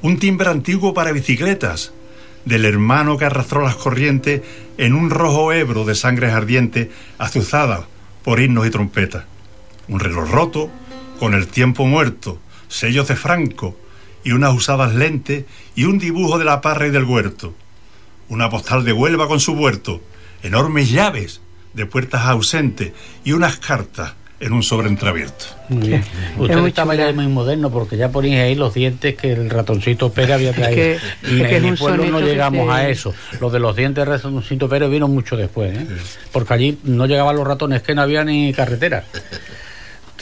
Un 0.03 0.19
timbre 0.19 0.51
antiguo 0.51 0.95
para 0.95 1.13
bicicletas. 1.13 1.93
Del 2.45 2.65
hermano 2.65 3.17
que 3.17 3.25
arrastró 3.25 3.63
las 3.63 3.77
corrientes 3.77 4.43
en 4.77 4.95
un 4.95 5.11
rojo 5.11 5.53
ebro 5.53 5.85
de 5.85 5.95
sangre 5.95 6.31
ardiente 6.31 6.91
azuzada 7.19 7.87
por 8.23 8.41
himnos 8.41 8.67
y 8.67 8.71
trompetas 8.71 9.25
un 9.89 10.01
reloj 10.01 10.31
roto, 10.31 10.71
con 11.19 11.35
el 11.35 11.49
tiempo 11.49 11.87
muerto, 11.87 12.39
sellos 12.69 13.09
de 13.09 13.17
Franco 13.17 13.77
y 14.25 14.33
unas 14.33 14.55
usadas 14.55 14.95
lentes 14.95 15.45
y 15.75 15.85
un 15.85 15.99
dibujo 15.99 16.39
de 16.39 16.45
la 16.45 16.61
parra 16.61 16.87
y 16.87 16.91
del 16.91 17.05
huerto. 17.05 17.55
Una 18.29 18.49
postal 18.51 18.85
de 18.85 18.93
Huelva 18.93 19.29
con 19.29 19.41
su 19.41 19.53
huerto, 19.53 20.01
enormes 20.43 20.91
llaves 20.91 21.41
de 21.75 21.87
puertas 21.87 22.23
ausentes 22.27 22.93
y 23.25 23.33
unas 23.33 23.57
cartas 23.57 24.15
en 24.41 24.53
un 24.53 24.63
sobre 24.63 24.89
entreabierto. 24.89 25.45
Muy 25.69 25.89
bien. 25.89 26.05
Usted 26.39 26.59
muy 26.59 26.69
estaba 26.69 26.95
ya 26.95 27.13
muy 27.13 27.27
moderno 27.29 27.71
porque 27.71 27.97
ya 27.97 28.11
poníais 28.11 28.43
ahí 28.45 28.55
los 28.55 28.75
dientes 28.75 29.15
que 29.17 29.33
el 29.33 29.49
ratoncito 29.49 30.13
Pérez 30.13 30.33
había 30.35 30.53
traído. 30.53 30.75
que- 30.77 30.99
y 31.31 31.41
es 31.41 31.49
que 31.49 31.57
es 31.57 31.63
en 31.65 31.71
mi 31.71 31.77
pueblo 31.77 32.05
no 32.07 32.19
que 32.19 32.25
llegamos 32.25 32.67
se- 32.67 32.73
a 32.73 32.89
eso. 32.89 33.15
Lo 33.41 33.49
de 33.51 33.59
los 33.61 33.75
dientes 33.77 34.05
del 34.05 34.15
ratoncito 34.15 34.69
Pérez 34.69 34.91
vino 34.91 35.09
mucho 35.09 35.37
después, 35.37 35.77
¿eh? 35.79 35.87
porque 36.33 36.53
allí 36.55 36.79
no 36.85 37.07
llegaban 37.07 37.37
los 37.37 37.47
ratones, 37.47 37.83
que 37.83 37.95
no 37.95 38.03
había 38.03 38.25
ni 38.25 38.53
carretera. 38.53 39.05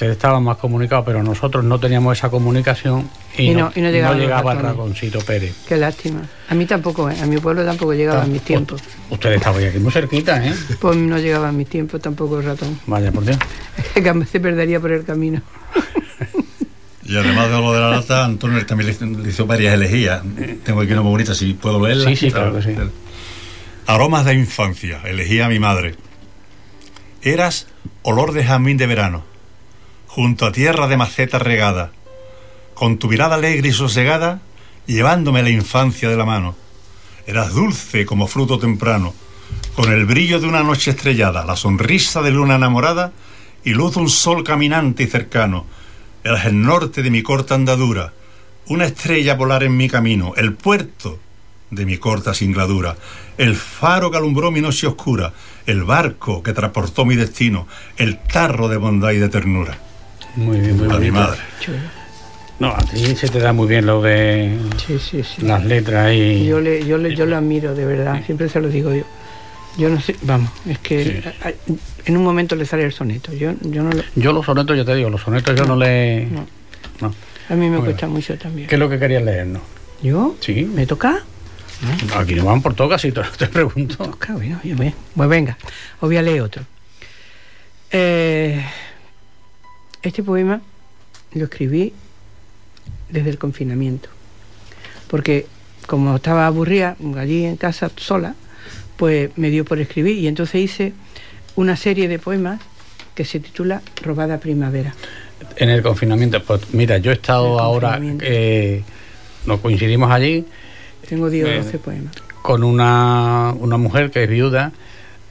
Ustedes 0.03 0.17
estaban 0.17 0.43
más 0.43 0.57
comunicados, 0.57 1.05
pero 1.07 1.23
nosotros 1.23 1.65
no 1.65 1.79
teníamos 1.79 2.19
esa 2.19 2.29
comunicación 2.29 3.09
y, 3.39 3.51
Y 3.51 3.55
no, 3.55 3.67
no- 3.67 3.73
y 3.77 3.81
no 3.83 3.91
llegaban 3.93 4.19
llegaba 4.19 4.53
el 4.53 4.59
ratoncito 4.59 5.21
Pérez. 5.21 5.55
Qué 5.69 5.77
lástima. 5.77 6.23
A 6.49 6.55
mí 6.57 6.67
tampoco, 6.67 7.09
¿eh? 7.09 7.17
a 7.23 7.27
mi 7.27 7.39
pueblo 7.39 7.65
tampoco 7.65 7.95
llegaba 7.95 8.25
en 8.25 8.33
mis 8.33 8.43
tiempos. 8.43 8.83
Ustedes 9.11 9.37
estaban 9.37 9.63
aquí 9.65 9.79
muy 9.79 9.93
cerquita, 9.93 10.45
¿eh? 10.45 10.53
Pues 10.81 10.97
no 10.97 11.19
llegaba 11.19 11.51
en 11.51 11.57
mis 11.57 11.69
tiempos 11.69 12.01
tampoco 12.01 12.41
el 12.41 12.47
ratón. 12.47 12.81
Vaya, 12.89 13.13
por 13.13 13.25
Dios. 13.25 13.39
Que 13.95 14.25
se 14.27 14.41
perdería 14.41 14.81
por 14.81 14.91
el 14.91 15.05
camino. 15.05 15.41
Y 17.05 17.17
además 17.17 17.49
de 17.51 17.61
lo 17.61 17.73
de 17.73 17.81
la 17.81 17.91
lata, 17.91 18.25
Antonio 18.25 18.65
también 18.67 18.87
le 18.89 18.93
hizo- 18.95 19.05
le 19.23 19.29
hizo 19.29 19.47
varias 19.47 19.75
elegías. 19.75 20.23
Tengo 20.65 20.81
aquí 20.81 20.93
una 20.93 21.03
muy 21.03 21.11
bonita, 21.13 21.35
si 21.35 21.53
puedo 21.55 21.85
leerla. 21.87 22.09
Sí, 22.11 22.17
sí, 22.17 22.31
claro 22.33 22.55
que 22.57 22.63
sí. 22.63 22.75
Aromas 23.87 24.25
de 24.25 24.35
infancia, 24.35 25.01
elegía 25.05 25.47
a 25.47 25.49
mi 25.49 25.59
madre. 25.61 25.95
Eras 27.23 27.67
olor 28.03 28.33
de 28.33 28.45
jazmín 28.45 28.77
de 28.79 28.87
verano, 28.87 29.25
junto 30.15 30.45
a 30.45 30.53
tierra 30.53 30.89
de 30.89 30.99
maceta 30.99 31.39
regada, 31.39 31.91
con 32.75 32.99
tu 32.99 33.09
mirada 33.09 33.37
alegre 33.37 33.71
y 33.71 33.73
sosegada, 33.73 34.43
llevándome 34.85 35.43
la 35.43 35.49
infancia 35.49 36.11
de 36.11 36.19
la 36.19 36.27
mano. 36.27 36.55
Eras 37.27 37.55
dulce 37.55 38.05
como 38.05 38.27
fruto 38.27 38.59
temprano, 38.59 39.15
con 39.75 39.91
el 39.91 40.05
brillo 40.05 40.39
de 40.39 40.49
una 40.49 40.63
noche 40.63 40.91
estrellada, 40.91 41.47
la 41.47 41.57
sonrisa 41.57 42.21
de 42.21 42.31
luna 42.31 42.57
enamorada 42.57 43.13
y 43.65 43.71
luz 43.71 43.95
de 43.95 44.01
un 44.01 44.11
sol 44.11 44.45
caminante 44.45 45.05
y 45.05 45.07
cercano. 45.07 45.65
Eras 46.23 46.45
el 46.45 46.61
norte 46.61 47.03
de 47.03 47.11
mi 47.11 47.23
corta 47.23 47.55
andadura, 47.55 48.13
una 48.67 48.85
estrella 48.85 49.39
polar 49.39 49.63
en 49.63 49.79
mi 49.79 49.89
camino, 49.89 50.35
el 50.37 50.53
puerto 50.53 51.21
de 51.71 51.87
mi 51.87 51.97
corta 51.97 52.35
singladura, 52.35 52.99
el 53.39 53.57
faro 53.57 54.11
que 54.11 54.19
alumbró 54.19 54.51
mi 54.51 54.61
noche 54.61 54.87
oscura, 54.87 55.33
el 55.65 55.85
barco 55.85 56.43
que 56.43 56.53
transportó 56.53 57.07
mi 57.07 57.17
destino, 57.17 57.67
el 57.97 58.19
tarro 58.19 58.69
de 58.69 58.77
bondad 58.77 59.13
y 59.13 59.17
de 59.17 59.31
ternura. 59.31 59.92
Muy 60.37 60.61
bien, 60.61 60.77
muy 60.77 60.95
A 60.95 60.99
mi 60.99 61.11
madre. 61.11 61.41
Chulo. 61.61 61.79
No, 62.59 62.69
a 62.69 62.79
ti 62.79 63.17
se 63.17 63.29
te 63.29 63.39
da 63.41 63.53
muy 63.53 63.67
bien 63.67 63.87
lo 63.87 64.01
de 64.03 64.57
Sí, 64.87 64.99
sí, 64.99 65.23
sí. 65.25 65.43
las 65.43 65.65
letras 65.65 66.13
y... 66.15 66.45
Yo 66.47 66.61
le, 66.61 66.85
yo 66.87 66.97
le, 66.97 67.15
yo 67.17 67.27
lo 67.27 67.37
admiro, 67.37 67.75
de 67.75 67.85
verdad, 67.85 68.23
siempre 68.25 68.49
se 68.49 68.61
lo 68.61 68.69
digo 68.69 68.95
yo. 68.95 69.03
Yo 69.79 69.89
no 69.89 70.01
sé, 70.01 70.15
vamos, 70.23 70.51
es 70.69 70.79
que 70.79 71.23
en 72.05 72.17
un 72.17 72.23
momento 72.23 72.55
le 72.55 72.67
sale 72.67 72.85
el 72.85 72.93
soneto. 72.93 73.33
Yo, 73.33 73.53
yo 73.63 73.83
no 73.83 73.91
lo- 73.91 74.03
Yo 74.15 74.33
los 74.33 74.45
sonetos, 74.47 74.77
yo 74.77 74.85
te 74.85 74.95
digo, 74.95 75.09
los 75.11 75.23
sonetos 75.23 75.57
yo 75.59 75.65
no, 75.65 75.77
le... 75.77 76.27
no. 76.27 76.47
No. 77.01 77.15
A 77.49 77.55
mí 77.55 77.63
me 77.69 77.71
Bueno. 77.79 77.85
cuesta 77.87 78.07
mucho 78.07 78.37
también. 78.39 78.69
¿Qué 78.69 78.77
es 78.77 78.79
lo 78.79 78.89
que 78.89 78.99
querías 78.99 79.23
leernos? 79.25 79.63
¿Yo? 80.03 80.37
Sí. 80.41 80.65
¿Me 80.73 80.87
toca? 80.87 81.23
Aquí 82.17 82.35
no 82.35 82.45
van 82.45 82.63
por 82.63 82.75
todo 82.75 82.89
casi, 82.91 83.11
te, 83.11 83.23
te 83.39 83.47
pregunto. 83.49 83.97
Toca, 83.97 84.35
bueno, 84.35 84.61
yo 84.63 84.77
me- 84.77 84.95
Pues 85.17 85.29
venga, 85.29 85.57
os 85.97 86.09
voy 86.09 86.17
a 86.19 86.23
leer 86.23 86.43
otro. 86.43 86.63
Eh, 87.91 88.63
este 90.03 90.23
poema 90.23 90.61
lo 91.35 91.45
escribí 91.45 91.93
desde 93.11 93.31
el 93.31 93.39
confinamiento. 93.39 94.09
Porque 95.09 95.47
como 95.87 96.17
estaba 96.17 96.47
aburrida 96.47 96.97
allí 97.17 97.45
en 97.45 97.57
casa 97.57 97.91
sola, 97.97 98.35
pues 98.97 99.31
me 99.37 99.51
dio 99.51 99.65
por 99.65 99.79
escribir 99.81 100.17
y 100.19 100.29
entonces 100.29 100.61
hice 100.61 100.93
una 101.57 101.77
serie 101.77 102.09
de 102.09 102.19
poemas 102.19 102.61
que 103.15 103.25
se 103.25 103.41
titula 103.41 103.83
Robada 104.03 104.39
Primavera. 104.39 104.95
En 105.57 105.69
el 105.71 105.83
confinamiento, 105.83 106.43
pues 106.43 106.73
mira, 106.73 106.99
yo 106.99 107.11
he 107.11 107.15
estado 107.15 107.59
ahora, 107.59 108.01
eh, 108.21 108.83
nos 109.45 109.61
coincidimos 109.61 110.11
allí 110.11 110.45
Tengo 111.09 111.29
10 111.29 111.45
o 111.45 111.49
Bueno. 111.49 111.65
12 111.65 111.79
poemas. 111.79 112.15
con 112.43 112.65
una, 112.65 113.55
una 113.59 113.77
mujer 113.77 114.11
que 114.11 114.23
es 114.25 114.31
viuda 114.31 114.73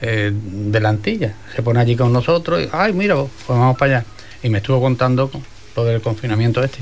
eh, 0.00 0.32
de 0.32 0.80
la 0.80 0.90
Antilla. 0.90 1.34
Se 1.56 1.62
pone 1.62 1.80
allí 1.80 1.96
con 1.96 2.12
nosotros 2.12 2.62
y, 2.62 2.68
ay, 2.72 2.92
mira, 2.92 3.14
pues 3.16 3.30
vamos 3.48 3.76
para 3.76 3.98
allá. 3.98 4.06
Y 4.42 4.48
me 4.48 4.58
estuvo 4.58 4.80
contando 4.80 5.30
lo 5.76 5.84
del 5.84 6.00
confinamiento 6.00 6.62
este. 6.62 6.78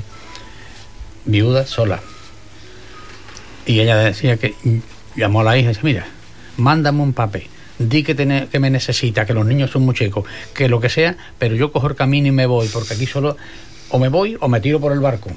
Viuda 1.25 1.65
sola. 1.65 1.99
Y 3.65 3.79
ella 3.79 3.97
decía 3.97 4.37
que 4.37 4.55
llamó 5.15 5.41
a 5.41 5.43
la 5.43 5.57
hija 5.57 5.65
y 5.71 5.73
dice, 5.73 5.81
mira, 5.83 6.05
mándame 6.57 7.01
un 7.03 7.13
papel. 7.13 7.43
Di 7.77 8.03
que, 8.03 8.15
que 8.51 8.59
me 8.59 8.69
necesita, 8.69 9.25
que 9.25 9.33
los 9.33 9.45
niños 9.45 9.71
son 9.71 9.83
muy 9.83 9.95
chicos, 9.95 10.25
que 10.53 10.67
lo 10.67 10.79
que 10.79 10.89
sea, 10.89 11.15
pero 11.39 11.55
yo 11.55 11.71
cojo 11.71 11.87
el 11.87 11.95
camino 11.95 12.27
y 12.27 12.31
me 12.31 12.45
voy, 12.45 12.67
porque 12.67 12.93
aquí 12.93 13.05
solo 13.05 13.37
o 13.89 13.99
me 13.99 14.09
voy 14.09 14.37
o 14.39 14.47
me 14.47 14.59
tiro 14.61 14.79
por 14.79 14.91
el 14.91 14.99
barco. 14.99 15.31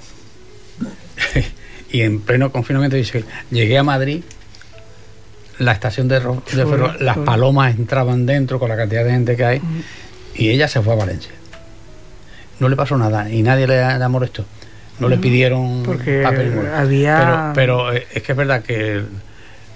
y 1.90 2.02
en 2.02 2.20
pleno 2.20 2.50
confinamiento 2.52 2.96
dice, 2.96 3.24
llegué 3.50 3.78
a 3.78 3.82
Madrid, 3.82 4.22
la 5.58 5.72
estación 5.72 6.08
de, 6.08 6.16
de 6.20 6.20
ferro- 6.66 6.96
las 7.00 7.18
palomas 7.18 7.74
entraban 7.76 8.26
dentro 8.26 8.58
con 8.58 8.68
la 8.68 8.76
cantidad 8.76 9.04
de 9.04 9.10
gente 9.12 9.36
que 9.36 9.44
hay, 9.44 9.60
y 10.34 10.48
ella 10.50 10.68
se 10.68 10.80
fue 10.82 10.92
a 10.94 10.96
Valencia. 10.96 11.30
No 12.60 12.68
le 12.68 12.76
pasó 12.76 12.96
nada 12.96 13.30
y 13.30 13.42
nadie 13.42 13.66
le, 13.66 13.98
le 13.98 14.08
molestó. 14.08 14.44
No 15.00 15.08
le 15.08 15.18
pidieron 15.18 15.82
Porque 15.84 16.22
papel 16.22 16.68
había- 16.72 17.52
Pero, 17.54 17.88
pero 17.88 17.92
eh, 17.92 18.06
es 18.14 18.22
que 18.22 18.32
es 18.32 18.38
verdad 18.38 18.62
que 18.62 19.02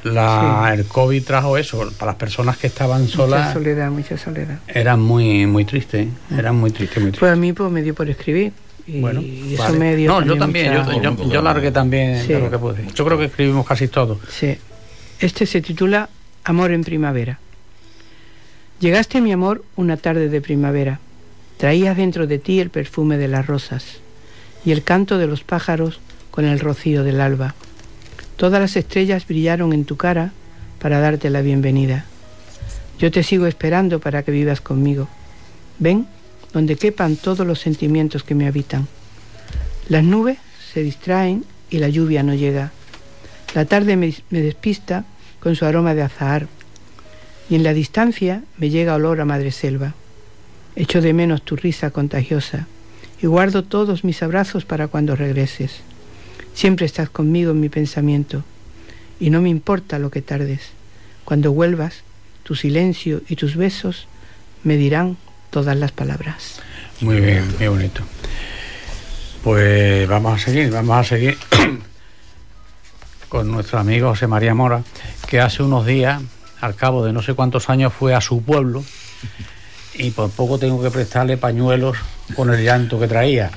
la, 0.05 0.71
el 0.73 0.85
COVID 0.85 1.25
trajo 1.25 1.59
eso. 1.59 1.91
Para 1.99 2.13
las 2.13 2.17
personas 2.21 2.57
que 2.57 2.69
estaban 2.69 3.03
Mucha 3.03 3.17
solas, 3.17 3.53
soledad, 3.53 3.91
mucha 3.91 4.17
soledad. 4.17 4.59
eran 4.69 5.01
muy, 5.01 5.45
muy 5.47 5.65
tristes. 5.65 6.07
Eran 6.31 6.55
muy 6.57 6.71
tristes, 6.71 6.99
muy 7.03 7.11
tristes. 7.11 7.19
Pues 7.21 7.33
a 7.33 7.37
mí 7.37 7.53
pues, 7.53 7.71
me 7.71 7.83
dio 7.83 7.95
por 7.95 8.09
escribir. 8.09 8.53
Y, 8.87 9.01
Bueno, 9.01 9.21
y 9.21 9.55
eso 9.55 9.65
vale. 9.65 9.79
me 9.79 9.97
dio 9.97 10.09
No, 10.09 10.25
yo 10.25 10.39
también, 10.39 10.73
mucha- 10.73 10.93
yo, 11.03 11.15
yo, 11.15 11.31
yo 11.33 11.43
largué 11.43 11.73
también 11.73 12.25
Sí. 12.25 12.33
lo 12.33 12.49
que 12.51 12.59
pude. 12.59 12.87
Yo 12.95 13.05
creo 13.05 13.19
que 13.19 13.25
escribimos 13.27 13.67
casi 13.67 13.89
todo. 13.89 14.19
Sí. 14.31 14.57
Este 15.19 15.45
se 15.47 15.61
titula 15.61 16.09
Amor 16.45 16.71
en 16.71 16.85
primavera. 16.85 17.39
Llegaste, 18.81 19.21
mi 19.21 19.33
amor, 19.33 19.65
una 19.77 19.97
tarde 19.97 20.29
de 20.29 20.41
primavera. 20.41 21.01
Traías 21.59 21.97
dentro 21.97 22.27
de 22.27 22.39
ti 22.39 22.61
el 22.61 22.71
perfume 22.71 23.19
de 23.19 23.29
las 23.29 23.47
rosas 23.47 23.85
y 24.65 24.71
el 24.71 24.83
canto 24.83 25.19
de 25.19 25.27
los 25.27 25.43
pájaros 25.43 26.01
con 26.31 26.45
el 26.45 26.61
rocío 26.61 27.05
del 27.05 27.21
alba. 27.21 27.55
Todas 28.37 28.61
las 28.61 28.77
estrellas 28.77 29.27
brillaron 29.27 29.73
en 29.73 29.85
tu 29.85 29.97
cara 29.97 30.33
para 30.79 31.01
darte 31.01 31.31
la 31.31 31.43
bienvenida. 31.43 32.05
Yo 32.99 33.11
te 33.11 33.25
sigo 33.25 33.47
esperando 33.47 33.99
para 33.99 34.23
que 34.23 34.31
vivas 34.31 34.61
conmigo. 34.61 35.09
Ven 35.81 36.07
donde 36.53 36.77
quepan 36.77 37.17
todos 37.17 37.47
los 37.47 37.59
sentimientos 37.59 38.23
que 38.23 38.35
me 38.35 38.47
habitan. 38.47 38.87
Las 39.89 40.05
nubes 40.05 40.39
se 40.73 40.83
distraen 40.83 41.45
y 41.71 41.79
la 41.79 41.89
lluvia 41.89 42.23
no 42.23 42.35
llega. 42.35 42.73
La 43.55 43.65
tarde 43.65 43.97
me, 43.97 44.15
despista 44.31 45.05
con 45.41 45.57
su 45.57 45.65
aroma 45.65 45.95
de 45.95 46.03
azahar 46.03 46.47
y 47.51 47.55
en 47.55 47.65
la 47.65 47.73
distancia 47.73 48.45
me 48.59 48.71
llega 48.71 48.95
olor 48.95 49.21
a 49.21 49.25
madre 49.25 49.51
selva. 49.51 49.95
Echo 50.79 51.01
de 51.01 51.13
menos 51.13 51.43
tu 51.43 51.57
risa 51.57 51.91
contagiosa 51.91 52.69
y 53.21 53.27
guardo 53.27 53.65
todos 53.65 54.05
mis 54.05 54.23
abrazos 54.23 54.65
para 54.65 54.87
cuando 54.87 55.17
regreses. 55.17 55.81
Siempre 56.55 56.87
estás 56.87 57.11
conmigo 57.11 57.51
en 57.51 57.59
mi 57.59 57.69
pensamiento 57.69 58.45
y 59.19 59.31
no 59.31 59.41
me 59.41 59.49
importa 59.49 59.99
lo 59.99 60.13
que 60.13 60.23
tardes. 60.23 60.71
Cuando 61.25 61.51
vuelvas, 61.51 62.05
tu 62.45 62.55
silencio 62.55 63.23
y 63.29 63.35
tus 63.35 63.57
besos 63.57 64.07
me 64.63 64.77
dirán 64.77 65.17
todas 65.51 65.77
las 65.77 65.91
palabras. 65.91 66.61
Muy 67.01 67.21
bien, 67.21 67.45
muy 67.59 67.67
bonito. 67.67 68.05
Pues 69.43 70.09
vamos 70.09 70.41
a 70.41 70.45
seguir, 70.45 70.71
vamos 70.71 70.97
a 70.97 71.03
seguir 71.03 71.37
con 73.29 73.51
nuestro 73.51 73.81
amigo 73.81 74.11
José 74.11 74.29
María 74.29 74.55
Mora, 74.55 74.85
que 75.27 75.41
hace 75.41 75.65
unos 75.65 75.85
días, 75.87 76.23
al 76.61 76.77
cabo 76.77 77.05
de 77.05 77.13
no 77.13 77.21
sé 77.21 77.35
cuántos 77.35 77.69
años, 77.69 77.93
fue 77.93 78.15
a 78.15 78.21
su 78.21 78.45
pueblo 78.45 78.85
y 79.99 80.11
por 80.11 80.31
poco 80.31 80.59
tengo 80.59 80.83
que 80.83 80.91
prestarle 80.91 81.37
pañuelos 81.37 81.97
con 82.35 82.53
el 82.53 82.63
llanto 82.63 82.99
que 82.99 83.09
traía, 83.09 83.51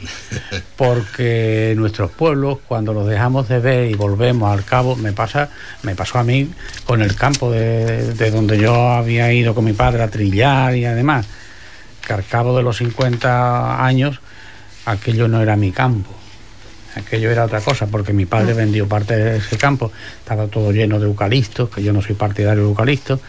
porque 0.75 1.73
nuestros 1.77 2.11
pueblos, 2.11 2.59
cuando 2.67 2.93
los 2.93 3.07
dejamos 3.07 3.47
de 3.47 3.59
ver 3.59 3.89
y 3.89 3.93
volvemos 3.93 4.51
al 4.51 4.65
cabo, 4.65 4.95
me 4.95 5.13
pasa, 5.13 5.49
me 5.83 5.95
pasó 5.95 6.19
a 6.19 6.23
mí 6.23 6.51
con 6.85 7.01
el 7.01 7.15
campo 7.15 7.51
de, 7.51 8.13
de 8.13 8.31
donde 8.31 8.57
yo 8.57 8.89
había 8.89 9.31
ido 9.31 9.53
con 9.53 9.65
mi 9.65 9.73
padre 9.73 10.03
a 10.03 10.09
trillar 10.09 10.75
y 10.75 10.85
además, 10.85 11.27
que 12.05 12.13
al 12.13 12.25
cabo 12.25 12.57
de 12.57 12.63
los 12.63 12.77
50 12.77 13.85
años, 13.85 14.19
aquello 14.85 15.27
no 15.27 15.41
era 15.41 15.55
mi 15.55 15.71
campo. 15.71 16.11
Aquello 16.95 17.31
era 17.31 17.45
otra 17.45 17.61
cosa, 17.61 17.87
porque 17.87 18.11
mi 18.11 18.25
padre 18.25 18.53
vendió 18.53 18.87
parte 18.87 19.15
de 19.15 19.37
ese 19.37 19.57
campo, 19.57 19.91
estaba 20.19 20.47
todo 20.47 20.73
lleno 20.73 20.99
de 20.99 21.05
eucaliptos, 21.05 21.69
que 21.69 21.81
yo 21.81 21.93
no 21.93 22.01
soy 22.01 22.15
partidario 22.15 22.63
de 22.63 22.69
eucaliptos, 22.69 23.21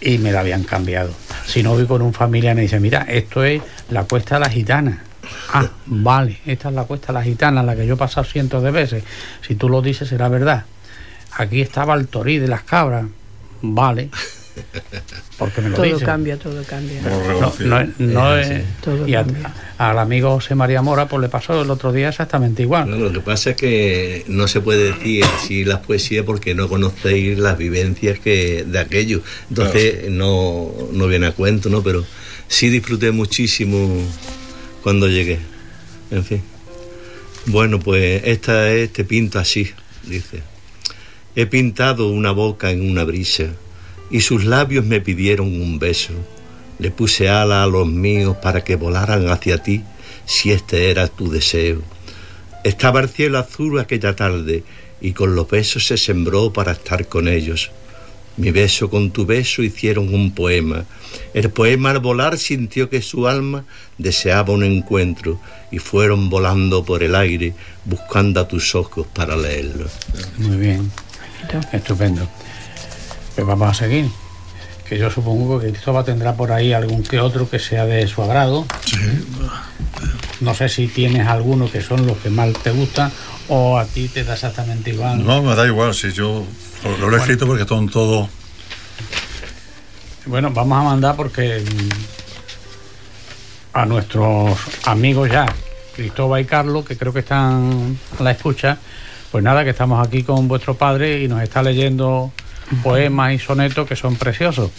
y 0.00 0.18
me 0.18 0.32
la 0.32 0.40
habían 0.40 0.64
cambiado. 0.64 1.10
Si 1.46 1.62
no 1.62 1.72
voy 1.72 1.86
con 1.86 2.02
un 2.02 2.12
familiar 2.12 2.54
y 2.54 2.56
me 2.56 2.62
dice, 2.62 2.80
mira, 2.80 3.02
esto 3.08 3.44
es 3.44 3.62
la 3.90 4.04
cuesta 4.04 4.36
de 4.36 4.40
la 4.40 4.50
gitana. 4.50 5.02
Ah, 5.52 5.68
vale, 5.86 6.38
esta 6.46 6.68
es 6.68 6.74
la 6.74 6.84
cuesta 6.84 7.08
de 7.08 7.14
la 7.14 7.22
gitana, 7.22 7.62
la 7.62 7.76
que 7.76 7.86
yo 7.86 7.94
he 7.94 7.98
pasado 7.98 8.24
cientos 8.24 8.62
de 8.62 8.70
veces. 8.70 9.04
Si 9.46 9.54
tú 9.54 9.68
lo 9.68 9.82
dices, 9.82 10.08
será 10.08 10.28
verdad. 10.28 10.64
Aquí 11.32 11.60
estaba 11.60 11.94
el 11.94 12.08
torí 12.08 12.38
de 12.38 12.48
las 12.48 12.62
cabras. 12.62 13.06
Vale. 13.62 14.10
Porque 15.38 15.60
me 15.60 15.68
lo 15.70 15.76
Todo 15.76 15.84
dicen. 15.84 16.00
cambia, 16.06 16.36
todo 16.38 16.62
cambia. 16.64 17.00
No, 17.02 17.52
no, 17.60 17.80
es- 17.80 17.98
no 18.00 18.36
Es 18.36 18.46
es- 18.50 18.56
así. 18.56 18.64
Todo 18.82 19.06
y 19.08 19.14
a- 19.14 19.24
cambia. 19.24 19.54
al 19.78 19.98
amigo 19.98 20.30
José 20.32 20.54
María 20.54 20.82
Mora 20.82 21.08
pues 21.08 21.22
le 21.22 21.28
pasó 21.28 21.62
el 21.62 21.70
otro 21.70 21.92
día 21.92 22.08
exactamente 22.08 22.62
igual. 22.62 22.90
No, 22.90 22.96
lo 22.96 23.12
que 23.12 23.20
pasa 23.20 23.50
es 23.50 23.56
que 23.56 24.24
no 24.28 24.48
se 24.48 24.60
puede 24.60 24.92
decir 24.92 25.24
así 25.24 25.64
las 25.64 25.78
poesías 25.80 26.24
porque 26.24 26.54
no 26.54 26.68
conocéis 26.68 27.38
las 27.38 27.56
vivencias 27.56 28.18
que 28.18 28.64
de 28.66 28.78
aquello. 28.78 29.22
Entonces 29.48 30.10
no, 30.10 30.72
no 30.92 31.06
viene 31.06 31.26
a 31.26 31.32
cuento, 31.32 31.68
¿no? 31.70 31.82
Pero 31.82 32.04
sí 32.48 32.68
disfruté 32.68 33.12
muchísimo 33.12 34.02
cuando 34.82 35.06
llegué. 35.08 35.38
En 36.10 36.24
fin. 36.24 36.42
Bueno, 37.46 37.78
pues 37.78 38.22
esta 38.24 38.70
es 38.72 38.92
Te 38.92 39.04
pinto 39.04 39.38
así, 39.38 39.70
dice. 40.04 40.42
He 41.36 41.46
pintado 41.46 42.08
una 42.08 42.32
boca 42.32 42.70
en 42.72 42.90
una 42.90 43.04
brisa 43.04 43.44
y 44.10 44.20
sus 44.20 44.44
labios 44.44 44.84
me 44.84 45.00
pidieron 45.00 45.48
un 45.60 45.78
beso. 45.78 46.12
Le 46.78 46.90
puse 46.90 47.28
ala 47.28 47.62
a 47.62 47.66
los 47.66 47.86
míos 47.86 48.36
para 48.42 48.62
que 48.62 48.76
volaran 48.76 49.28
hacia 49.28 49.62
ti 49.62 49.82
si 50.24 50.52
este 50.52 50.90
era 50.90 51.08
tu 51.08 51.30
deseo. 51.30 51.82
Estaba 52.64 53.00
el 53.00 53.08
cielo 53.08 53.38
azul 53.38 53.78
aquella 53.78 54.14
tarde 54.14 54.62
y 55.00 55.12
con 55.12 55.34
los 55.34 55.48
besos 55.48 55.86
se 55.86 55.96
sembró 55.96 56.52
para 56.52 56.72
estar 56.72 57.06
con 57.08 57.28
ellos. 57.28 57.70
Mi 58.36 58.52
beso 58.52 58.88
con 58.88 59.10
tu 59.10 59.26
beso 59.26 59.62
hicieron 59.62 60.14
un 60.14 60.32
poema. 60.32 60.84
El 61.34 61.50
poema 61.50 61.90
al 61.90 61.98
volar 61.98 62.38
sintió 62.38 62.88
que 62.88 63.02
su 63.02 63.26
alma 63.26 63.64
deseaba 63.98 64.52
un 64.52 64.62
encuentro 64.62 65.40
y 65.72 65.80
fueron 65.80 66.30
volando 66.30 66.84
por 66.84 67.02
el 67.02 67.16
aire 67.16 67.54
buscando 67.84 68.40
a 68.40 68.46
tus 68.46 68.76
ojos 68.76 69.08
para 69.12 69.36
leerlo. 69.36 69.88
Muy 70.36 70.56
bien, 70.56 70.92
estupendo. 71.72 72.28
Vamos 73.42 73.70
a 73.70 73.74
seguir. 73.74 74.10
Que 74.88 74.98
yo 74.98 75.10
supongo 75.10 75.60
que 75.60 75.70
Cristóbal 75.70 76.04
tendrá 76.04 76.34
por 76.34 76.50
ahí 76.50 76.72
algún 76.72 77.02
que 77.02 77.20
otro 77.20 77.48
que 77.48 77.58
sea 77.58 77.84
de 77.84 78.06
su 78.06 78.22
agrado. 78.22 78.66
Sí. 78.84 78.96
No 80.40 80.54
sé 80.54 80.68
si 80.68 80.86
tienes 80.86 81.26
alguno 81.26 81.70
que 81.70 81.82
son 81.82 82.06
los 82.06 82.16
que 82.18 82.30
más 82.30 82.52
te 82.62 82.70
gustan 82.70 83.10
o 83.48 83.78
a 83.78 83.84
ti 83.84 84.08
te 84.08 84.24
da 84.24 84.34
exactamente 84.34 84.90
igual. 84.90 85.24
No, 85.24 85.42
me 85.42 85.54
da 85.54 85.66
igual, 85.66 85.94
si 85.94 86.12
yo 86.12 86.44
lo, 87.00 87.14
he 87.14 87.18
escrito 87.18 87.46
porque 87.46 87.64
son 87.64 87.88
todos. 87.88 88.28
Bueno, 90.26 90.50
vamos 90.52 90.78
a 90.78 90.82
mandar 90.82 91.16
porque 91.16 91.60
mm, 91.60 91.88
a 93.72 93.86
nuestros 93.86 94.58
amigos 94.84 95.30
ya, 95.30 95.46
Cristóbal 95.96 96.42
y 96.42 96.44
Carlos, 96.44 96.84
que 96.84 96.96
creo 96.96 97.12
que 97.12 97.20
están 97.20 97.98
a 98.18 98.22
la 98.22 98.30
escucha, 98.30 98.78
pues 99.32 99.42
nada, 99.42 99.64
que 99.64 99.70
estamos 99.70 100.06
aquí 100.06 100.22
con 100.22 100.46
vuestro 100.46 100.74
padre 100.74 101.22
y 101.22 101.28
nos 101.28 101.42
está 101.42 101.62
leyendo 101.62 102.32
poemas 102.82 103.34
y 103.34 103.38
sonetos 103.38 103.86
que 103.88 103.96
son 103.96 104.16
preciosos. 104.16 104.70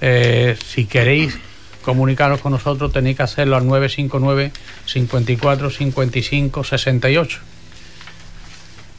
Eh, 0.00 0.56
si 0.66 0.86
queréis 0.86 1.38
comunicaros 1.82 2.40
con 2.40 2.52
nosotros 2.52 2.92
tenéis 2.92 3.16
que 3.16 3.22
hacerlo 3.24 3.56
al 3.56 3.66
959 3.66 4.52
54 4.86 5.70
55 5.70 6.64
68. 6.64 7.38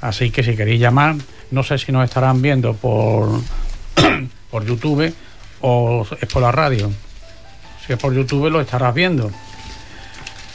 Así 0.02 0.32
que 0.32 0.44
si 0.44 0.56
queréis 0.56 0.82
llamar, 0.82 1.16
no 1.52 1.64
sé 1.64 1.78
si 1.78 1.92
nos 1.92 2.04
estarán 2.04 2.42
viendo 2.42 2.74
por, 2.74 3.30
por 4.52 4.66
YouTube 4.66 5.14
o 5.62 6.06
es 6.20 6.28
por 6.28 6.42
la 6.42 6.52
radio. 6.52 6.92
Si 7.86 7.94
es 7.94 8.00
por 8.00 8.14
YouTube 8.14 8.50
lo 8.50 8.62
estarás 8.62 8.94
viendo. 8.94 9.32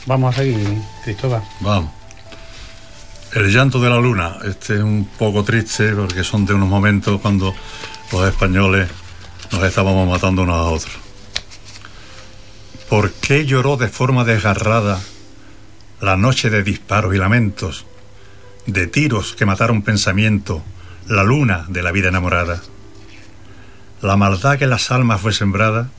Vamos 0.06 0.34
a 0.34 0.38
seguir, 0.38 0.78
Cristóbal. 1.04 1.42
Vamos. 1.60 1.97
El 3.32 3.52
llanto 3.52 3.80
de 3.80 3.90
la 3.90 3.98
luna. 3.98 4.38
Este 4.44 4.76
es 4.76 4.82
un 4.82 5.08
poco 5.18 5.44
triste 5.44 5.92
porque 5.92 6.24
son 6.24 6.46
de 6.46 6.54
unos 6.54 6.68
momentos 6.68 7.20
cuando 7.20 7.54
los 8.12 8.28
españoles 8.28 8.88
nos 9.52 9.62
estábamos 9.62 10.08
matando 10.08 10.42
unos 10.42 10.56
a 10.56 10.70
otros. 10.70 10.94
¿Por 12.88 13.12
qué 13.12 13.44
lloró 13.44 13.76
de 13.76 13.88
forma 13.88 14.24
desgarrada 14.24 14.98
la 16.00 16.16
noche 16.16 16.48
de 16.48 16.62
disparos 16.62 17.14
y 17.14 17.18
lamentos, 17.18 17.84
de 18.66 18.86
tiros 18.86 19.34
que 19.34 19.46
mataron 19.46 19.82
pensamiento, 19.82 20.62
la 21.08 21.24
luna 21.24 21.64
de 21.68 21.82
la 21.82 21.90
vida 21.90 22.08
enamorada. 22.08 22.62
La 24.00 24.16
maldad 24.16 24.58
que 24.58 24.64
en 24.64 24.70
las 24.70 24.92
almas 24.92 25.20
fue 25.20 25.32
sembrada, 25.32 25.90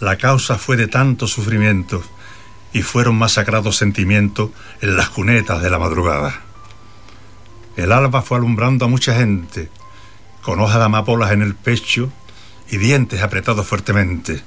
la 0.00 0.16
causa 0.16 0.56
fue 0.56 0.76
de 0.76 0.88
tanto 0.88 1.26
sufrimiento, 1.26 2.02
y 2.72 2.82
fueron 2.82 3.16
masacrados 3.16 3.76
sentimientos 3.76 4.50
en 4.80 4.96
las 4.96 5.10
cunetas 5.10 5.62
de 5.62 5.70
la 5.70 5.78
madrugada. 5.78 6.45
El 7.76 7.92
alba 7.92 8.22
fue 8.22 8.38
alumbrando 8.38 8.86
a 8.86 8.88
mucha 8.88 9.14
gente, 9.14 9.68
con 10.42 10.60
hojas 10.60 10.78
de 10.78 10.84
amapolas 10.84 11.32
en 11.32 11.42
el 11.42 11.54
pecho 11.54 12.10
y 12.70 12.78
dientes 12.78 13.22
apretados 13.22 13.66
fuertemente. 13.66 14.40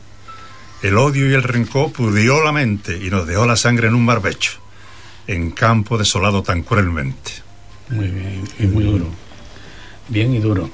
El 0.82 0.98
odio 0.98 1.30
y 1.30 1.34
el 1.34 1.44
rencor 1.44 1.92
pudrió 1.92 2.44
la 2.44 2.52
mente 2.52 2.98
y 2.98 3.10
nos 3.10 3.28
dejó 3.28 3.46
la 3.46 3.56
sangre 3.56 3.88
en 3.88 3.96
un 3.96 4.06
barbecho, 4.06 4.54
en 5.28 5.52
campo 5.52 5.98
desolado 5.98 6.42
tan 6.42 6.63
cruelmente. 6.63 7.32
Muy 7.89 8.08
bien, 8.08 8.44
y 8.60 8.68
muy 8.68 8.84
duro 8.84 9.08
bien 10.10 10.34
y 10.34 10.39
duro. 10.39 10.70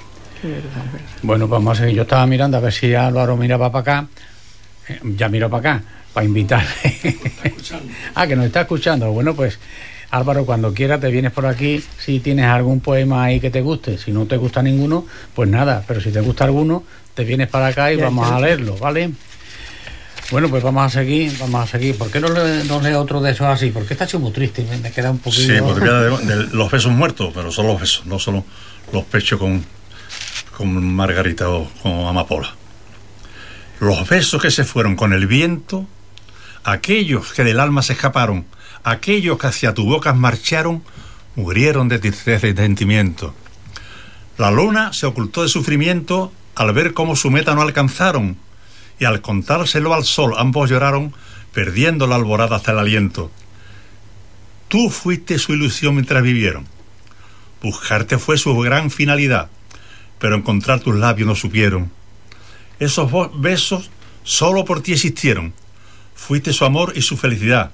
Bueno, 1.21 1.47
pues 1.47 1.59
vamos 1.59 1.77
a 1.77 1.81
seguir. 1.81 1.95
Yo 1.95 2.01
estaba 2.03 2.25
mirando 2.25 2.57
a 2.57 2.59
ver 2.59 2.73
si 2.73 2.93
Álvaro 2.93 3.37
miraba 3.37 3.71
para 3.71 3.81
acá. 3.81 4.07
Eh, 4.87 4.99
ya 5.15 5.29
miro 5.29 5.49
para 5.49 5.75
acá, 5.75 5.83
para 6.13 6.25
invitarle. 6.25 6.69
ah, 8.15 8.27
que 8.27 8.35
nos 8.35 8.45
está 8.45 8.61
escuchando. 8.61 9.11
Bueno, 9.11 9.35
pues 9.35 9.59
Álvaro, 10.15 10.45
cuando 10.45 10.73
quiera 10.73 10.99
te 10.99 11.09
vienes 11.09 11.31
por 11.31 11.45
aquí. 11.45 11.83
Si 11.99 12.19
tienes 12.19 12.45
algún 12.45 12.79
poema 12.79 13.25
ahí 13.25 13.39
que 13.39 13.49
te 13.49 13.61
guste. 13.61 13.97
Si 13.97 14.11
no 14.11 14.25
te 14.25 14.37
gusta 14.37 14.61
ninguno, 14.61 15.05
pues 15.33 15.49
nada. 15.49 15.83
Pero 15.87 15.99
si 15.99 16.11
te 16.11 16.21
gusta 16.21 16.45
alguno, 16.45 16.83
te 17.13 17.23
vienes 17.23 17.49
para 17.49 17.67
acá 17.67 17.91
y 17.91 17.97
vamos 17.97 18.31
a 18.31 18.39
leerlo, 18.39 18.77
¿vale? 18.77 19.11
Bueno, 20.31 20.49
pues 20.49 20.63
vamos 20.63 20.83
a 20.85 20.89
seguir, 20.89 21.37
vamos 21.37 21.63
a 21.63 21.67
seguir. 21.67 21.97
¿Por 21.97 22.09
qué 22.09 22.19
no, 22.19 22.29
le, 22.29 22.63
no 22.63 22.81
lee 22.81 22.93
otro 22.93 23.21
de 23.21 23.31
esos 23.31 23.45
así? 23.45 23.69
Porque 23.69 23.93
está 23.93 24.05
hecho 24.05 24.19
muy 24.19 24.31
triste, 24.31 24.65
me, 24.81 24.91
queda 24.91 25.11
un 25.11 25.19
poquito... 25.19 25.53
Sí, 25.53 25.61
porque 25.61 25.85
de, 25.85 26.47
los 26.51 26.71
besos 26.71 26.91
muertos, 26.91 27.31
pero 27.33 27.51
son 27.51 27.67
los 27.67 27.79
besos, 27.79 28.05
no 28.07 28.17
solo 28.17 28.43
los 28.91 29.03
pechos 29.03 29.39
con, 29.39 29.63
con 30.57 30.95
margarita 30.95 31.49
o 31.49 31.69
con 31.83 32.07
amapola. 32.07 32.55
Los 33.79 34.07
besos 34.09 34.41
que 34.41 34.49
se 34.49 34.63
fueron 34.63 34.95
con 34.95 35.13
el 35.13 35.27
viento, 35.27 35.85
aquellos 36.63 37.33
que 37.33 37.43
del 37.43 37.59
alma 37.59 37.83
se 37.83 37.93
escaparon, 37.93 38.45
aquellos 38.85 39.39
que 39.39 39.47
hacia 39.47 39.73
tu 39.73 39.83
boca 39.83 40.13
marcharon, 40.13 40.83
murieron 41.35 41.89
de 41.89 41.99
tristeza 41.99 42.47
y 42.47 42.55
sentimiento. 42.55 43.33
La 44.37 44.51
luna 44.51 44.93
se 44.93 45.07
ocultó 45.07 45.41
de 45.41 45.49
sufrimiento 45.49 46.31
al 46.53 46.71
ver 46.71 46.93
cómo 46.93 47.15
su 47.15 47.31
meta 47.31 47.55
no 47.55 47.63
alcanzaron 47.63 48.37
y 48.99 49.05
al 49.05 49.21
contárselo 49.21 49.93
al 49.93 50.05
sol 50.05 50.35
ambos 50.37 50.69
lloraron, 50.69 51.13
perdiendo 51.51 52.05
la 52.05 52.15
alborada 52.15 52.57
hasta 52.57 52.71
el 52.71 52.79
aliento. 52.79 53.31
Tú 54.67 54.89
fuiste 54.89 55.39
su 55.39 55.53
ilusión 55.53 55.95
mientras 55.95 56.21
vivieron. 56.21 56.67
Buscarte 57.63 58.19
fue 58.19 58.37
su 58.37 58.55
gran 58.59 58.91
finalidad, 58.91 59.49
pero 60.19 60.35
encontrar 60.35 60.79
tus 60.79 60.95
labios 60.95 61.27
no 61.27 61.35
supieron. 61.35 61.91
Esos 62.79 63.09
besos 63.39 63.89
solo 64.23 64.63
por 64.63 64.81
ti 64.81 64.93
existieron. 64.93 65.53
Fuiste 66.13 66.53
su 66.53 66.65
amor 66.65 66.93
y 66.95 67.01
su 67.01 67.17
felicidad, 67.17 67.71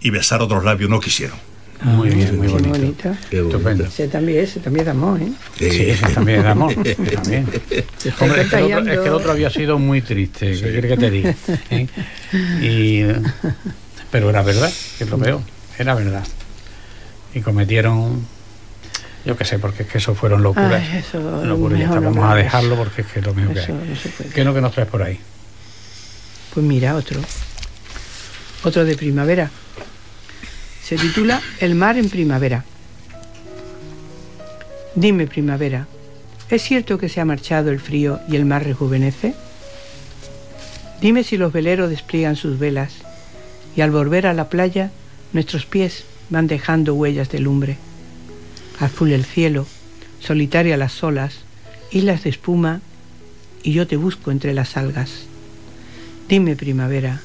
y 0.00 0.10
besar 0.10 0.42
otros 0.42 0.64
labios 0.64 0.90
no 0.90 1.00
quisieron. 1.00 1.38
Muy 1.82 2.10
bien, 2.10 2.36
muy 2.36 2.48
bonito. 2.48 2.68
bonito. 2.68 3.16
Estupendo. 3.30 3.84
Ese 3.84 4.08
también, 4.08 4.44
ese 4.44 4.60
también 4.60 4.86
es 4.86 4.90
amor, 4.90 5.20
¿eh? 5.22 5.32
Sí, 5.58 5.90
ese 5.90 6.08
también 6.08 6.38
es 6.38 6.44
de 6.44 6.50
amor. 6.50 6.74
también. 7.14 7.46
Hombre, 8.20 8.42
es, 8.42 8.50
que 8.50 8.56
el 8.58 8.74
otro, 8.74 8.92
es 8.92 8.98
que 9.00 9.06
el 9.06 9.14
otro 9.14 9.32
había 9.32 9.50
sido 9.50 9.78
muy 9.78 10.02
triste, 10.02 10.52
¿qué 10.52 10.60
quieres 10.60 10.90
que 10.90 10.96
te 10.98 11.10
diga? 11.10 11.34
¿Eh? 11.70 11.86
Y, 12.60 13.02
pero 14.10 14.28
era 14.28 14.42
verdad, 14.42 14.70
que 14.98 15.04
es 15.04 15.10
lo 15.10 15.18
peor, 15.18 15.40
era 15.78 15.94
verdad. 15.94 16.24
Y 17.32 17.40
cometieron, 17.40 18.26
yo 19.24 19.36
qué 19.38 19.46
sé, 19.46 19.58
porque 19.58 19.84
es 19.84 19.88
que 19.88 19.98
eso 19.98 20.14
fueron 20.14 20.42
locuras. 20.42 20.82
Ay, 20.82 20.98
eso 20.98 21.44
locuras 21.46 21.78
ya 21.78 21.86
está, 21.86 22.00
vamos 22.00 22.30
a 22.30 22.34
dejarlo 22.34 22.76
porque 22.76 23.02
es 23.02 23.06
que 23.06 23.20
es 23.20 23.24
lo 23.24 23.32
mismo 23.32 23.54
que 23.54 23.60
hay. 23.60 23.68
No 23.68 24.30
¿Qué 24.34 24.40
es 24.40 24.46
lo 24.46 24.52
que 24.52 24.60
nos 24.60 24.72
traes 24.72 24.88
por 24.88 25.02
ahí? 25.02 25.18
Pues 26.52 26.66
mira, 26.66 26.94
otro. 26.94 27.20
Otro 28.64 28.84
de 28.84 28.96
primavera. 28.96 29.50
Se 30.90 30.96
titula 30.96 31.40
El 31.60 31.76
mar 31.76 31.96
en 31.96 32.10
primavera. 32.10 32.64
Dime, 34.96 35.28
primavera, 35.28 35.86
¿es 36.50 36.62
cierto 36.62 36.98
que 36.98 37.08
se 37.08 37.20
ha 37.20 37.24
marchado 37.24 37.70
el 37.70 37.78
frío 37.78 38.18
y 38.28 38.34
el 38.34 38.44
mar 38.44 38.64
rejuvenece? 38.64 39.36
Dime 41.00 41.22
si 41.22 41.36
los 41.36 41.52
veleros 41.52 41.90
despliegan 41.90 42.34
sus 42.34 42.58
velas 42.58 42.94
y 43.76 43.82
al 43.82 43.92
volver 43.92 44.26
a 44.26 44.34
la 44.34 44.48
playa 44.48 44.90
nuestros 45.32 45.64
pies 45.64 46.02
van 46.28 46.48
dejando 46.48 46.96
huellas 46.96 47.30
de 47.30 47.38
lumbre. 47.38 47.76
Azul 48.80 49.12
el 49.12 49.24
cielo, 49.24 49.68
solitaria 50.18 50.76
las 50.76 51.04
olas, 51.04 51.42
islas 51.92 52.24
de 52.24 52.30
espuma 52.30 52.80
y 53.62 53.74
yo 53.74 53.86
te 53.86 53.96
busco 53.96 54.32
entre 54.32 54.54
las 54.54 54.76
algas. 54.76 55.26
Dime, 56.28 56.56
primavera, 56.56 57.20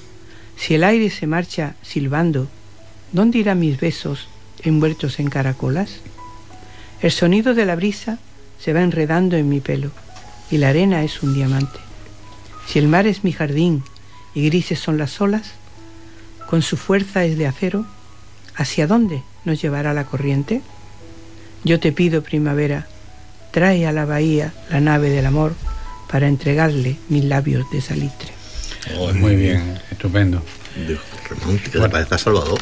si 0.56 0.76
el 0.76 0.84
aire 0.84 1.10
se 1.10 1.26
marcha 1.26 1.74
silbando 1.82 2.48
¿Dónde 3.16 3.38
irán 3.38 3.60
mis 3.60 3.80
besos 3.80 4.28
envueltos 4.62 5.22
en 5.22 5.30
caracolas? 5.30 6.02
El 7.02 7.12
sonido 7.12 7.54
de 7.54 7.66
la 7.66 7.78
brisa 7.78 8.20
se 8.60 8.74
va 8.74 8.82
enredando 8.82 9.38
en 9.38 9.48
mi 9.48 9.62
pelo 9.62 9.92
y 10.52 10.58
la 10.58 10.68
arena 10.68 11.02
es 11.02 11.24
un 11.24 11.34
diamante. 11.34 11.80
Si 12.68 12.78
el 12.78 12.90
mar 12.90 13.08
es 13.08 13.24
mi 13.24 13.32
jardín 13.32 13.86
y 14.34 14.44
grises 14.50 14.80
son 14.80 14.98
las 14.98 15.22
olas, 15.22 15.52
con 16.50 16.62
su 16.62 16.76
fuerza 16.76 17.24
es 17.24 17.38
de 17.38 17.48
acero, 17.48 17.86
¿hacia 18.54 18.86
dónde 18.86 19.24
nos 19.46 19.62
llevará 19.62 19.94
la 19.94 20.04
corriente? 20.04 20.62
Yo 21.64 21.80
te 21.80 21.94
pido, 21.94 22.22
primavera, 22.22 22.86
trae 23.52 23.88
a 23.88 23.94
la 23.94 24.04
bahía 24.04 24.54
la 24.70 24.82
nave 24.82 25.10
del 25.10 25.26
amor 25.26 25.54
para 26.12 26.28
entregarle 26.28 26.98
mis 27.08 27.24
labios 27.24 27.66
de 27.72 27.80
salitre. 27.80 28.34
muy 29.14 29.38
bien, 29.38 29.80
estupendo 29.90 30.44
romántica, 31.30 31.80
bueno. 31.80 31.92
parece 31.92 32.18
Salvador. 32.18 32.60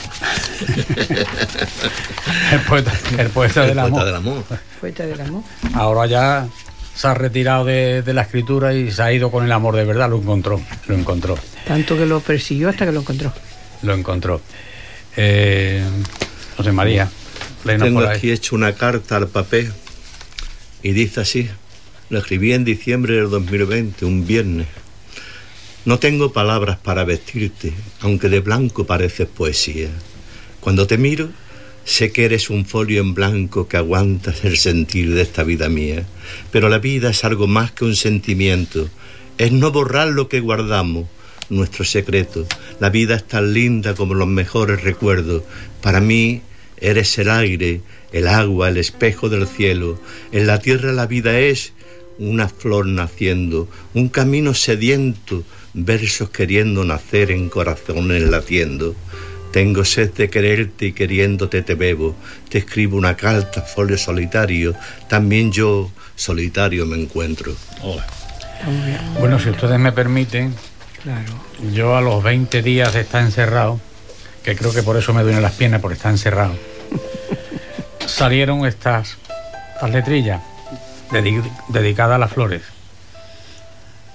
el 2.51 2.59
poeta, 2.61 2.93
el 3.17 3.29
poeta, 3.29 3.61
del, 3.65 3.79
amor. 3.79 4.43
Poeta 4.79 5.05
del 5.05 5.21
amor. 5.21 5.43
Ahora 5.73 6.05
ya 6.07 6.47
se 6.95 7.07
ha 7.07 7.13
retirado 7.13 7.65
de, 7.65 8.01
de, 8.01 8.13
la 8.13 8.21
escritura 8.21 8.73
y 8.73 8.91
se 8.91 9.01
ha 9.01 9.11
ido 9.11 9.31
con 9.31 9.43
el 9.43 9.51
amor 9.51 9.75
de 9.75 9.83
verdad, 9.83 10.09
lo 10.09 10.17
encontró, 10.17 10.61
lo 10.87 10.95
encontró. 10.95 11.37
Tanto 11.65 11.97
que 11.97 12.05
lo 12.05 12.19
persiguió 12.19 12.69
hasta 12.69 12.85
que 12.85 12.91
lo 12.91 13.01
encontró. 13.01 13.33
Lo 13.81 13.93
encontró. 13.93 14.41
Eh, 15.15 15.83
José 16.57 16.71
María, 16.71 17.09
Tengo 17.63 18.01
aquí 18.01 18.31
hecho 18.31 18.55
una 18.55 18.73
carta 18.73 19.17
al 19.17 19.27
papel 19.27 19.71
y 20.81 20.91
dice 20.91 21.21
así, 21.21 21.49
Lo 22.09 22.19
escribí 22.19 22.53
en 22.53 22.63
diciembre 22.63 23.15
del 23.15 23.29
2020, 23.29 24.05
un 24.05 24.25
viernes. 24.25 24.67
No 25.85 25.99
tengo 25.99 26.31
palabras 26.31 26.77
para 26.77 27.03
vestirte, 27.03 27.73
aunque 27.99 28.29
de 28.29 28.39
blanco 28.39 28.85
pareces 28.85 29.27
poesía. 29.27 29.89
Cuando 30.61 30.87
te 30.87 30.97
miro, 30.97 31.29
sé 31.83 32.13
que 32.13 32.23
eres 32.23 32.49
un 32.49 32.65
folio 32.65 33.01
en 33.01 33.13
blanco 33.13 33.67
que 33.67 33.75
aguantas 33.75 34.45
el 34.45 34.55
sentir 34.55 35.13
de 35.13 35.21
esta 35.21 35.43
vida 35.43 35.67
mía. 35.67 36.05
Pero 36.51 36.69
la 36.69 36.79
vida 36.79 37.09
es 37.09 37.25
algo 37.25 37.47
más 37.47 37.73
que 37.73 37.83
un 37.83 37.97
sentimiento. 37.97 38.87
Es 39.37 39.51
no 39.51 39.73
borrar 39.73 40.07
lo 40.07 40.29
que 40.29 40.39
guardamos, 40.39 41.07
nuestro 41.49 41.83
secreto. 41.83 42.47
La 42.79 42.89
vida 42.89 43.15
es 43.15 43.27
tan 43.27 43.51
linda 43.51 43.93
como 43.93 44.13
los 44.13 44.27
mejores 44.29 44.83
recuerdos. 44.83 45.43
Para 45.81 45.99
mí, 45.99 46.43
eres 46.77 47.17
el 47.17 47.29
aire, 47.29 47.81
el 48.13 48.29
agua, 48.29 48.69
el 48.69 48.77
espejo 48.77 49.27
del 49.27 49.47
cielo. 49.47 49.99
En 50.31 50.47
la 50.47 50.59
tierra 50.59 50.93
la 50.93 51.07
vida 51.07 51.37
es 51.37 51.73
una 52.19 52.47
flor 52.47 52.85
naciendo, 52.85 53.67
un 53.93 54.07
camino 54.07 54.53
sediento, 54.53 55.43
versos 55.73 56.29
queriendo 56.29 56.83
nacer 56.83 57.31
en 57.31 57.49
corazones 57.49 58.23
latiendo. 58.23 58.95
Tengo 59.51 59.85
sed 59.85 60.11
de 60.13 60.29
quererte 60.29 60.87
y 60.87 60.93
queriéndote 60.93 61.61
te 61.61 61.75
bebo. 61.75 62.15
Te 62.49 62.59
escribo 62.59 62.97
una 62.97 63.15
carta, 63.15 63.61
folio 63.61 63.97
solitario. 63.97 64.73
También 65.07 65.51
yo 65.51 65.91
solitario 66.15 66.85
me 66.85 66.99
encuentro. 66.99 67.55
Bueno, 69.19 69.39
si 69.39 69.49
ustedes 69.49 69.79
me 69.79 69.91
permiten, 69.91 70.55
yo 71.71 71.95
a 71.95 72.01
los 72.01 72.23
20 72.23 72.61
días 72.61 72.93
de 72.93 73.01
estar 73.01 73.21
encerrado, 73.21 73.79
que 74.43 74.55
creo 74.55 74.73
que 74.73 74.83
por 74.83 74.97
eso 74.97 75.13
me 75.13 75.21
duelen 75.21 75.41
las 75.41 75.53
piernas, 75.53 75.81
porque 75.81 75.95
está 75.95 76.09
encerrado, 76.09 76.55
salieron 78.05 78.65
estas, 78.65 79.17
estas 79.75 79.91
letrillas 79.91 80.41
dedicada 81.69 82.15
a 82.15 82.17
las 82.17 82.31
flores. 82.31 82.72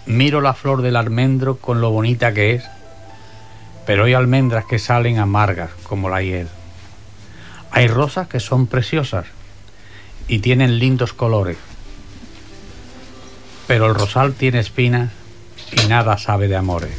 Miro 0.09 0.40
la 0.40 0.55
flor 0.55 0.81
del 0.81 0.97
almendro 0.97 1.59
con 1.59 1.83
lo 1.83 1.90
bonita 1.90 2.33
que 2.33 2.55
es, 2.55 2.64
pero 3.85 4.07
hay 4.07 4.14
almendras 4.14 4.64
que 4.64 4.79
salen 4.79 5.18
amargas 5.18 5.68
como 5.83 6.09
la 6.09 6.23
hiel. 6.23 6.49
Hay 7.73 7.88
rosas 7.88 8.27
que 8.27 8.40
son 8.40 8.68
preciosas 8.68 9.27
y 10.27 10.38
tienen 10.38 10.79
lindos 10.79 11.12
colores, 11.12 11.59
pero 13.66 13.85
el 13.85 13.94
rosal 13.94 14.33
tiene 14.33 14.61
espinas 14.61 15.11
y 15.73 15.87
nada 15.88 16.16
sabe 16.16 16.49
de 16.49 16.57
amores. 16.57 16.97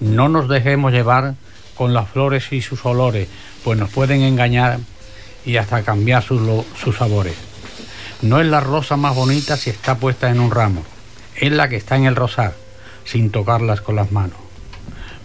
No 0.00 0.30
nos 0.30 0.48
dejemos 0.48 0.92
llevar 0.92 1.34
con 1.74 1.92
las 1.92 2.08
flores 2.08 2.50
y 2.50 2.62
sus 2.62 2.86
olores, 2.86 3.28
pues 3.62 3.78
nos 3.78 3.90
pueden 3.90 4.22
engañar 4.22 4.78
y 5.44 5.58
hasta 5.58 5.82
cambiar 5.82 6.22
sus, 6.22 6.40
sus 6.82 6.96
sabores. 6.96 7.36
No 8.22 8.40
es 8.40 8.46
la 8.46 8.60
rosa 8.60 8.96
más 8.96 9.14
bonita 9.14 9.58
si 9.58 9.68
está 9.68 9.96
puesta 9.96 10.30
en 10.30 10.40
un 10.40 10.50
ramo, 10.50 10.82
es 11.40 11.52
la 11.52 11.68
que 11.68 11.76
está 11.76 11.96
en 11.96 12.04
el 12.04 12.16
rosal, 12.16 12.52
sin 13.04 13.30
tocarlas 13.30 13.80
con 13.80 13.96
las 13.96 14.12
manos. 14.12 14.36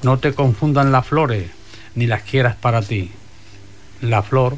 No 0.02 0.18
te 0.18 0.34
confundan 0.34 0.92
las 0.92 1.06
flores, 1.06 1.50
ni 1.94 2.08
las 2.08 2.24
quieras 2.24 2.56
para 2.56 2.82
ti. 2.82 3.12
La 4.02 4.24
flor 4.24 4.58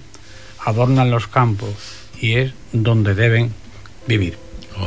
adorna 0.66 1.04
los 1.06 1.28
campos 1.28 1.70
y 2.20 2.34
es 2.34 2.54
donde 2.74 3.16
deben 3.16 3.54
vivir. 4.08 4.38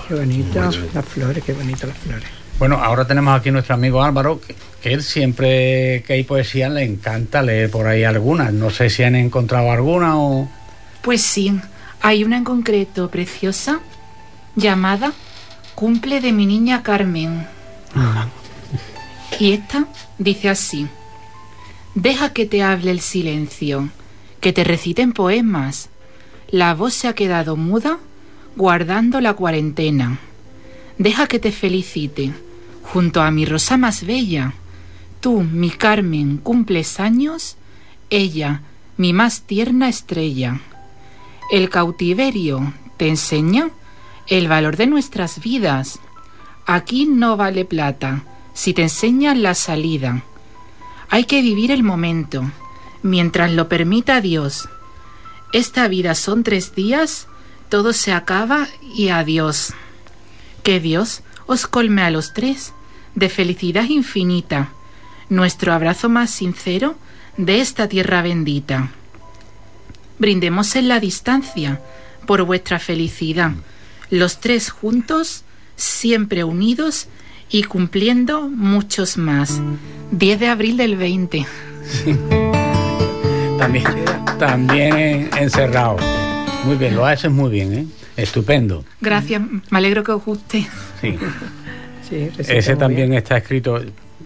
qué 0.08 0.14
bonito 0.14 0.60
las 0.60 1.04
flores, 1.04 1.42
qué 1.44 1.52
bonito 1.52 1.86
las 1.86 1.96
flores. 1.98 2.28
Bueno, 2.58 2.76
ahora 2.76 3.06
tenemos 3.06 3.38
aquí 3.38 3.50
nuestro 3.50 3.74
amigo 3.74 4.02
Álvaro, 4.02 4.40
que, 4.40 4.54
que, 4.82 4.92
él 4.92 5.02
siempre 5.02 6.04
que 6.06 6.12
hay 6.12 6.24
poesía 6.24 6.68
le 6.68 6.84
encanta 6.84 7.42
leer 7.42 7.70
por 7.70 7.86
ahí 7.86 8.04
algunas. 8.04 8.52
No 8.52 8.70
sé 8.70 8.90
si 8.90 9.02
han 9.02 9.16
encontrado 9.16 9.72
alguna 9.72 10.18
o... 10.18 10.48
Pues 11.00 11.22
sí, 11.22 11.58
hay 12.02 12.22
una 12.22 12.36
en 12.36 12.44
concreto 12.44 13.10
preciosa 13.10 13.80
llamada 14.56 15.14
Cumple 15.74 16.20
de 16.20 16.32
mi 16.32 16.46
niña 16.46 16.82
Carmen. 16.82 17.46
Y 19.38 19.52
esta 19.52 19.86
dice 20.18 20.48
así, 20.48 20.86
deja 21.94 22.32
que 22.32 22.46
te 22.46 22.62
hable 22.62 22.90
el 22.90 23.00
silencio, 23.00 23.88
que 24.40 24.52
te 24.52 24.64
reciten 24.64 25.12
poemas. 25.12 25.88
La 26.50 26.74
voz 26.74 26.94
se 26.94 27.08
ha 27.08 27.14
quedado 27.14 27.56
muda 27.56 27.98
guardando 28.56 29.20
la 29.20 29.34
cuarentena. 29.34 30.18
Deja 30.98 31.26
que 31.26 31.38
te 31.38 31.52
felicite 31.52 32.32
junto 32.82 33.22
a 33.22 33.30
mi 33.30 33.46
rosa 33.46 33.76
más 33.76 34.04
bella. 34.04 34.52
Tú, 35.20 35.42
mi 35.42 35.70
Carmen, 35.70 36.38
cumples 36.38 37.00
años, 37.00 37.56
ella, 38.10 38.62
mi 38.96 39.12
más 39.12 39.42
tierna 39.42 39.88
estrella. 39.88 40.60
El 41.50 41.70
cautiverio 41.70 42.74
te 42.96 43.08
enseña 43.08 43.70
el 44.30 44.48
valor 44.48 44.78
de 44.78 44.86
nuestras 44.86 45.40
vidas. 45.40 45.98
Aquí 46.64 47.04
no 47.04 47.36
vale 47.36 47.66
plata 47.66 48.22
si 48.54 48.72
te 48.72 48.82
enseñan 48.82 49.42
la 49.42 49.54
salida. 49.54 50.22
Hay 51.10 51.24
que 51.24 51.42
vivir 51.42 51.70
el 51.70 51.82
momento, 51.82 52.50
mientras 53.02 53.52
lo 53.52 53.68
permita 53.68 54.22
Dios. 54.22 54.68
Esta 55.52 55.86
vida 55.88 56.14
son 56.14 56.44
tres 56.44 56.74
días, 56.74 57.28
todo 57.68 57.92
se 57.92 58.12
acaba 58.12 58.68
y 58.94 59.08
adiós. 59.08 59.74
Que 60.62 60.80
Dios 60.80 61.22
os 61.46 61.66
colme 61.66 62.02
a 62.02 62.10
los 62.10 62.32
tres 62.32 62.72
de 63.14 63.28
felicidad 63.28 63.84
infinita, 63.88 64.70
nuestro 65.28 65.74
abrazo 65.74 66.08
más 66.08 66.30
sincero 66.30 66.94
de 67.36 67.60
esta 67.60 67.88
tierra 67.88 68.22
bendita 68.22 68.90
brindemos 70.20 70.76
en 70.76 70.86
la 70.86 71.00
distancia 71.00 71.80
por 72.26 72.42
vuestra 72.44 72.78
felicidad, 72.78 73.52
los 74.10 74.40
tres 74.40 74.70
juntos, 74.70 75.44
siempre 75.76 76.44
unidos 76.44 77.08
y 77.48 77.62
cumpliendo 77.64 78.48
muchos 78.48 79.16
más. 79.16 79.60
10 80.12 80.40
de 80.40 80.48
abril 80.48 80.76
del 80.76 80.96
20. 80.96 81.46
También, 83.58 83.84
también 84.38 85.30
encerrado. 85.36 85.98
Muy 86.64 86.76
bien, 86.76 86.96
lo 86.96 87.04
haces 87.04 87.30
muy 87.30 87.50
bien, 87.50 87.74
¿eh? 87.74 87.86
Estupendo. 88.16 88.86
Gracias, 89.02 89.42
me 89.68 89.78
alegro 89.78 90.02
que 90.02 90.12
os 90.12 90.24
guste. 90.24 90.66
Sí. 91.02 91.18
sí 92.08 92.28
Ese 92.38 92.74
también 92.76 93.12
está 93.12 93.36
escrito 93.36 93.82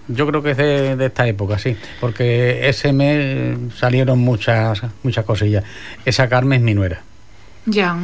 yo 0.09 0.27
creo 0.27 0.43
que 0.43 0.51
es 0.51 0.57
de, 0.57 1.07
esta 1.07 1.27
época, 1.27 1.59
sí, 1.59 1.77
porque 2.01 2.69
ese 2.69 2.93
mes 2.93 3.57
salieron 3.77 4.19
muchas, 4.19 4.83
muchas 5.03 5.25
cosillas. 5.25 5.65
Esa 6.05 6.29
Carmen 6.29 6.61
es 6.61 6.65
mi 6.65 6.75
nuera. 6.75 7.03
Ya. 7.67 7.97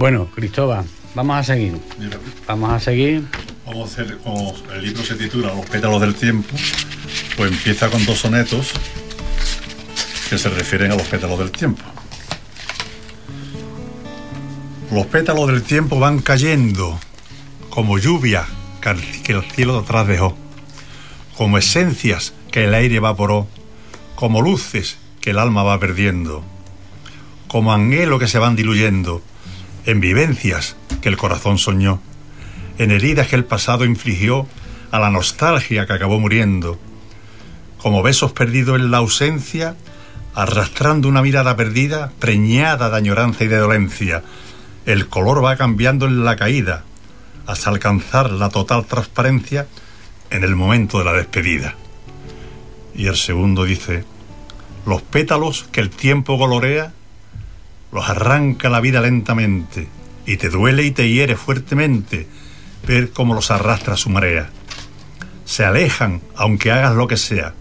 Bueno, 0.00 0.28
Cristóbal, 0.34 0.86
vamos 1.14 1.36
a 1.36 1.44
seguir. 1.44 1.78
Vamos 2.46 2.70
a 2.72 2.80
seguir. 2.80 3.22
Vamos 3.66 3.90
a 3.90 3.92
hacer, 3.92 4.16
como 4.24 4.54
el 4.72 4.82
libro 4.82 5.02
se 5.02 5.14
titula 5.14 5.48
Los 5.54 5.66
pétalos 5.66 6.00
del 6.00 6.14
tiempo, 6.14 6.56
pues 7.36 7.52
empieza 7.52 7.90
con 7.90 8.06
dos 8.06 8.18
sonetos 8.18 8.72
que 10.30 10.38
se 10.38 10.48
refieren 10.48 10.90
a 10.92 10.94
los 10.94 11.06
pétalos 11.06 11.38
del 11.38 11.50
tiempo. 11.50 11.82
Los 14.90 15.04
pétalos 15.04 15.48
del 15.48 15.62
tiempo 15.62 16.00
van 16.00 16.20
cayendo 16.20 16.98
como 17.68 17.98
lluvia 17.98 18.46
que 18.80 19.32
el 19.32 19.42
cielo 19.52 19.80
atrás 19.80 20.06
dejó, 20.06 20.34
como 21.36 21.58
esencias 21.58 22.32
que 22.50 22.64
el 22.64 22.72
aire 22.72 22.96
evaporó, 22.96 23.48
como 24.14 24.40
luces 24.40 24.96
que 25.20 25.32
el 25.32 25.38
alma 25.38 25.62
va 25.62 25.78
perdiendo, 25.78 26.42
como 27.48 27.74
anhelo 27.74 28.18
que 28.18 28.28
se 28.28 28.38
van 28.38 28.56
diluyendo, 28.56 29.22
en 29.86 30.00
vivencias 30.00 30.76
que 31.00 31.08
el 31.08 31.16
corazón 31.16 31.58
soñó, 31.58 32.00
en 32.78 32.90
heridas 32.90 33.28
que 33.28 33.36
el 33.36 33.44
pasado 33.44 33.84
infligió 33.84 34.46
a 34.90 34.98
la 34.98 35.10
nostalgia 35.10 35.86
que 35.86 35.92
acabó 35.92 36.18
muriendo, 36.18 36.78
como 37.78 38.02
besos 38.02 38.32
perdidos 38.32 38.78
en 38.78 38.90
la 38.90 38.98
ausencia, 38.98 39.76
arrastrando 40.34 41.08
una 41.08 41.22
mirada 41.22 41.56
perdida, 41.56 42.12
preñada 42.18 42.90
de 42.90 42.96
añoranza 42.96 43.44
y 43.44 43.48
de 43.48 43.56
dolencia. 43.56 44.22
El 44.86 45.08
color 45.08 45.44
va 45.44 45.56
cambiando 45.56 46.06
en 46.06 46.24
la 46.24 46.36
caída, 46.36 46.84
hasta 47.46 47.70
alcanzar 47.70 48.30
la 48.30 48.48
total 48.48 48.86
transparencia 48.86 49.66
en 50.30 50.44
el 50.44 50.54
momento 50.56 50.98
de 50.98 51.04
la 51.04 51.12
despedida. 51.12 51.74
Y 52.94 53.06
el 53.06 53.16
segundo 53.16 53.64
dice, 53.64 54.04
los 54.86 55.02
pétalos 55.02 55.66
que 55.72 55.80
el 55.80 55.90
tiempo 55.90 56.38
colorea, 56.38 56.92
los 57.92 58.08
arranca 58.08 58.68
la 58.68 58.80
vida 58.80 59.00
lentamente, 59.00 59.88
y 60.26 60.36
te 60.36 60.48
duele 60.48 60.84
y 60.84 60.90
te 60.90 61.08
hiere 61.08 61.36
fuertemente 61.36 62.26
ver 62.86 63.10
cómo 63.10 63.34
los 63.34 63.50
arrastra 63.50 63.96
su 63.96 64.10
marea. 64.10 64.50
Se 65.44 65.64
alejan 65.64 66.20
aunque 66.36 66.70
hagas 66.70 66.94
lo 66.94 67.08
que 67.08 67.16
sea, 67.16 67.54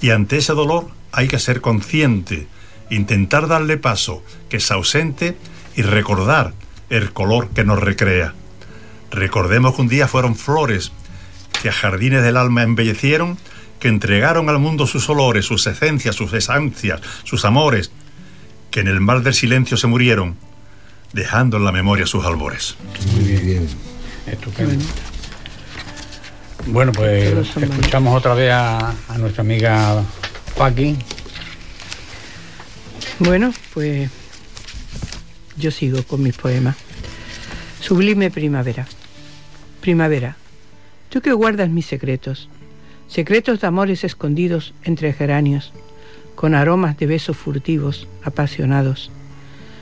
y 0.00 0.10
ante 0.10 0.38
ese 0.38 0.52
dolor 0.52 0.88
hay 1.12 1.28
que 1.28 1.38
ser 1.38 1.60
consciente, 1.60 2.46
intentar 2.90 3.46
darle 3.46 3.76
paso, 3.76 4.22
que 4.48 4.60
se 4.60 4.74
ausente 4.74 5.36
y 5.76 5.82
recordar 5.82 6.54
el 6.88 7.12
color 7.12 7.50
que 7.50 7.64
nos 7.64 7.78
recrea. 7.78 8.34
Recordemos 9.10 9.74
que 9.74 9.82
un 9.82 9.88
día 9.88 10.08
fueron 10.08 10.36
flores 10.36 10.92
que 11.62 11.68
a 11.68 11.72
jardines 11.72 12.22
del 12.22 12.36
alma 12.36 12.62
embellecieron, 12.62 13.38
que 13.78 13.88
entregaron 13.88 14.48
al 14.48 14.58
mundo 14.58 14.86
sus 14.86 15.08
olores, 15.08 15.46
sus 15.46 15.66
esencias, 15.66 16.16
sus 16.16 16.32
esencias, 16.32 17.00
sus 17.24 17.44
amores, 17.44 17.92
que 18.70 18.80
en 18.80 18.88
el 18.88 19.00
mar 19.00 19.22
del 19.22 19.34
silencio 19.34 19.76
se 19.76 19.86
murieron. 19.86 20.36
dejando 21.12 21.56
en 21.56 21.64
la 21.64 21.72
memoria 21.72 22.06
sus 22.06 22.24
albores. 22.24 22.76
Muy 23.14 23.24
bien. 23.24 23.68
Estupendo. 24.26 24.84
Bueno, 26.66 26.92
pues 26.92 27.56
escuchamos 27.56 28.16
otra 28.16 28.34
vez 28.34 28.52
a, 28.52 28.94
a 29.08 29.18
nuestra 29.18 29.40
amiga 29.42 30.04
Paqui. 30.56 30.96
Bueno, 33.18 33.52
pues 33.74 34.08
yo 35.56 35.70
sigo 35.70 36.02
con 36.04 36.22
mis 36.22 36.36
poemas. 36.36 36.76
Sublime 37.80 38.30
primavera. 38.30 38.86
Primavera, 39.80 40.36
tú 41.08 41.20
que 41.22 41.32
guardas 41.32 41.70
mis 41.70 41.86
secretos, 41.86 42.48
secretos 43.08 43.60
de 43.60 43.66
amores 43.66 44.04
escondidos 44.04 44.74
entre 44.84 45.12
geranios, 45.14 45.72
con 46.40 46.54
aromas 46.54 46.96
de 46.96 47.06
besos 47.06 47.36
furtivos, 47.36 48.08
apasionados, 48.24 49.10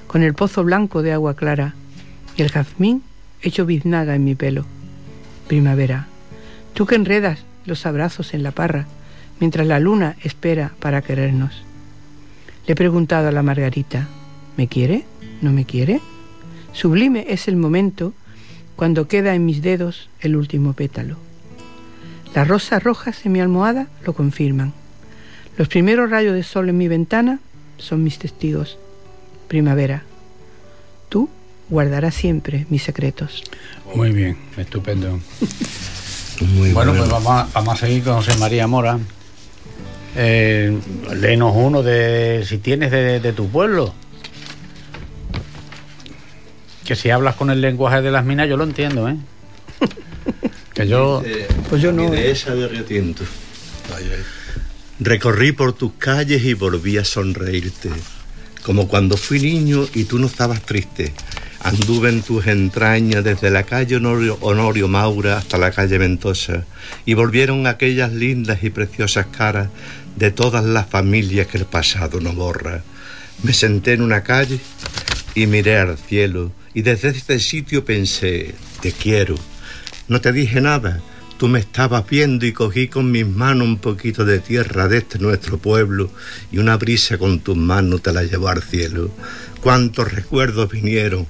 con 0.09 0.25
el 0.25 0.35
pozo 0.35 0.65
blanco 0.65 1.03
de 1.03 1.13
agua 1.13 1.37
clara 1.37 1.77
y 2.37 2.43
el 2.43 2.51
jazmín 2.51 3.05
hecho 3.43 3.65
biznaga 3.65 4.17
en 4.17 4.25
mi 4.25 4.35
pelo. 4.35 4.65
Primavera, 5.47 6.09
tú 6.75 6.85
que 6.85 6.97
enredas 6.97 7.45
los 7.65 7.87
abrazos 7.87 8.35
en 8.35 8.43
la 8.43 8.51
parra, 8.51 8.87
mientras 9.39 9.69
la 9.69 9.79
luna 9.79 10.17
espera 10.25 10.73
para 10.81 11.01
querernos. 11.01 11.63
Le 12.67 12.73
he 12.73 12.75
preguntado 12.75 13.29
a 13.29 13.33
la 13.33 13.45
Margarita, 13.45 14.09
¿me 14.57 14.67
quiere? 14.67 15.05
¿No 15.41 15.53
me 15.53 15.65
quiere? 15.65 16.01
Sublime 16.73 17.27
es 17.29 17.47
el 17.47 17.55
momento 17.55 18.15
cuando 18.75 19.07
queda 19.07 19.37
en 19.37 19.47
mis 19.47 19.63
dedos 19.63 20.11
el 20.19 20.35
último 20.35 20.73
pétalo. 20.73 21.19
Las 22.35 22.49
rosas 22.49 22.83
rojas 22.83 23.25
en 23.25 23.31
mi 23.31 23.39
almohada 23.39 23.87
lo 24.05 24.13
confirman. 24.13 24.73
Los 25.59 25.67
primeros 25.67 26.09
rayos 26.09 26.35
de 26.35 26.45
sol 26.45 26.69
en 26.69 26.79
mi 26.79 26.87
ventana 26.87 27.41
son 27.79 28.05
mis 28.05 28.17
testigos. 28.21 28.79
Primavera, 29.49 30.05
tú 31.09 31.29
guardarás 31.69 32.15
siempre 32.15 32.65
mis 32.71 32.85
secretos. 32.85 33.43
Muy 33.93 34.13
bien, 34.13 34.37
estupendo. 34.57 35.19
Muy 36.55 36.73
Bueno, 36.73 36.95
pues 36.95 37.11
vamos 37.11 37.33
a, 37.33 37.49
vamos 37.53 37.75
a 37.75 37.87
seguir 37.87 38.05
con 38.05 38.15
José 38.15 38.37
María 38.39 38.69
Mora. 38.69 39.01
Eh, 40.15 40.79
léenos 41.17 41.53
uno 41.57 41.83
de, 41.83 42.45
si 42.47 42.59
tienes, 42.59 42.93
de, 42.93 43.19
de 43.19 43.33
tu 43.33 43.49
pueblo. 43.49 43.93
Que 46.85 46.95
si 46.95 47.11
hablas 47.11 47.35
con 47.35 47.51
el 47.51 47.61
lenguaje 47.61 48.01
de 48.01 48.13
las 48.13 48.25
minas, 48.25 48.49
yo 48.49 48.57
lo 48.57 48.63
entiendo, 48.63 49.09
¿eh? 49.09 49.17
Que 50.73 50.87
yo... 50.87 51.21
Pues 51.69 51.83
yo 51.83 51.91
no, 51.91 52.09
de 52.09 52.29
¿eh? 52.29 52.31
esa 52.31 52.55
de 52.55 52.69
Riotinto. 52.69 53.25
Recorrí 55.01 55.53
por 55.53 55.75
tus 55.75 55.93
calles 55.93 56.43
y 56.43 56.55
volví 56.55 56.99
a 56.99 57.05
sonreírte, 57.05 57.89
como 58.65 58.89
cuando 58.89 59.17
fui 59.17 59.39
niño 59.39 59.87
y 59.95 60.05
tú 60.05 60.19
no 60.19 60.27
estabas 60.27 60.63
triste. 60.63 61.13
Anduve 61.61 62.09
en 62.09 62.23
tus 62.23 62.49
entrañas 62.49 63.23
desde 63.23 63.51
la 63.51 63.63
calle 63.63 63.97
Honorio, 63.97 64.39
Honorio 64.41 64.89
Maura 64.89 65.39
hasta 65.39 65.57
la 65.57 65.71
calle 65.71 65.99
Ventosa 65.99 66.65
y 67.07 67.15
volvieron 67.15 67.69
aquellas 67.69 68.13
lindas 68.13 68.65
y 68.65 68.71
preciosas 68.71 69.27
caras 69.27 69.69
de 70.17 70.33
todas 70.33 70.65
las 70.65 70.89
familias 70.89 71.47
que 71.47 71.59
el 71.59 71.67
pasado 71.67 72.21
no 72.21 72.33
borra. 72.33 72.83
Me 73.45 73.53
senté 73.53 73.93
en 73.93 74.03
una 74.03 74.25
calle 74.25 74.59
y 75.37 75.47
miré 75.47 75.79
al 75.79 75.97
cielo 75.97 76.51
y 76.75 76.83
desde 76.83 77.11
este 77.11 77.39
sitio 77.39 77.85
pensé, 77.85 78.53
te 78.81 78.91
quiero. 78.91 79.37
No 80.09 80.21
te 80.21 80.33
dije 80.33 80.61
nada, 80.61 81.01
tú 81.39 81.47
me 81.47 81.61
estabas 81.61 82.05
viendo 82.07 82.47
y 82.47 82.53
cogí 82.53 82.89
con 82.89 83.13
mis 83.13 83.27
manos 83.27 83.69
un 83.69 83.79
poquito 83.79 84.25
de 84.25 84.41
tierra 84.41 84.89
de 84.89 84.99
este 84.99 85.21
nuestro 85.21 85.57
pueblo 85.57 86.11
y 86.51 86.59
una 86.59 86.77
brisa 86.77 87.17
con 87.17 87.39
tus 87.39 87.57
manos 87.57 88.03
te 88.03 88.13
la 88.13 88.25
llevó 88.25 88.49
al 88.49 88.63
cielo. 88.63 89.11
Cuántos 89.63 90.13
recuerdos 90.13 90.69
vinieron. 90.69 91.29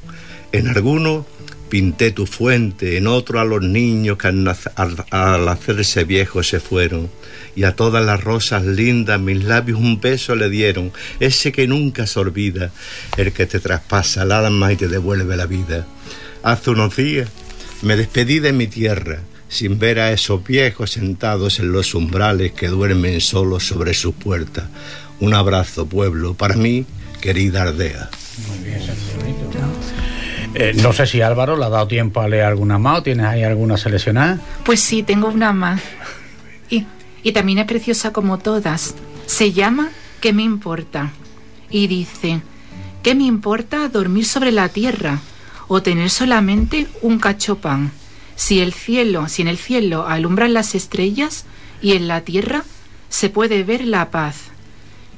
En 0.50 0.68
algunos 0.68 1.26
pinté 1.68 2.11
tu 2.11 2.24
fuente, 2.24 2.96
en 2.96 3.06
otro 3.06 3.38
a 3.38 3.44
los 3.44 3.62
niños 3.62 4.16
que 4.16 4.28
al, 4.28 5.48
hacerse 5.48 6.04
viejos 6.04 6.48
se 6.48 6.59
fueron. 6.59 7.11
Y 7.54 7.64
a 7.64 7.76
todas 7.76 8.02
las 8.02 8.24
rosas 8.24 8.64
lindas 8.64 9.20
mis 9.20 9.44
labios 9.44 9.78
un 9.78 10.00
beso 10.00 10.34
le 10.34 10.48
dieron, 10.48 10.90
ese 11.20 11.52
que 11.52 11.68
nunca 11.68 12.06
se 12.06 12.18
olvida, 12.18 12.72
el 13.18 13.32
que 13.32 13.44
te 13.44 13.61
traspasa 13.61 14.22
el 14.22 14.32
alma 14.32 14.72
y 14.72 14.76
te 14.76 14.88
devuelve 14.88 15.36
la 15.36 15.44
vida. 15.44 15.86
Hace 16.42 16.70
unos 16.70 16.96
días 16.96 17.28
me 17.82 17.96
despedí 17.96 18.38
de 18.38 18.54
mi 18.54 18.68
tierra, 18.68 19.20
sin 19.49 19.78
ver 19.78 19.99
a 20.01 20.12
esos 20.12 20.44
viejos 20.44 20.92
sentados 20.92 21.59
en 21.59 21.72
los 21.72 21.94
umbrales 21.94 22.53
que 22.53 22.68
duermen 22.68 23.20
solos 23.20 23.66
sobre 23.66 23.94
sus 23.94 24.14
puertas. 24.14 24.66
Un 25.20 25.34
abrazo, 25.34 25.86
pueblo, 25.86 26.34
para 26.34 26.55
mí, 26.55 26.86
querida 27.20 27.62
Ardea. 27.62 28.11
eh, 30.55 30.72
no 30.76 30.92
sé 30.92 31.07
si 31.07 31.20
Álvaro 31.20 31.57
le 31.57 31.64
ha 31.64 31.68
dado 31.68 31.86
tiempo 31.88 32.20
a 32.20 32.28
leer 32.28 32.44
alguna 32.44 32.78
más 32.78 32.99
o 32.99 33.03
tienes 33.03 33.26
ahí 33.26 33.42
alguna 33.42 33.76
seleccionada. 33.76 34.40
Pues 34.64 34.80
sí, 34.80 35.03
tengo 35.03 35.28
una 35.28 35.53
más. 35.53 35.80
Y, 36.70 36.86
y 37.22 37.32
también 37.32 37.59
es 37.59 37.66
preciosa 37.66 38.12
como 38.12 38.38
todas. 38.38 38.94
Se 39.26 39.53
llama 39.53 39.90
¿Qué 40.20 40.32
me 40.32 40.42
importa? 40.42 41.12
Y 41.70 41.86
dice, 41.86 42.40
¿qué 43.03 43.14
me 43.14 43.24
importa 43.24 43.88
dormir 43.88 44.26
sobre 44.26 44.51
la 44.51 44.68
tierra 44.68 45.20
o 45.68 45.80
tener 45.82 46.11
solamente 46.11 46.88
un 47.03 47.18
cachopán? 47.20 47.92
Si 48.39 48.61
el 48.61 48.72
cielo, 48.72 49.28
si 49.28 49.43
en 49.43 49.49
el 49.49 49.59
cielo 49.59 50.07
alumbran 50.07 50.55
las 50.55 50.76
estrellas 50.76 51.45
y 51.82 51.95
en 51.95 52.07
la 52.07 52.20
tierra 52.20 52.62
se 53.09 53.30
puede 53.30 53.64
ver 53.64 53.84
la 53.84 54.12
paz. 54.12 54.36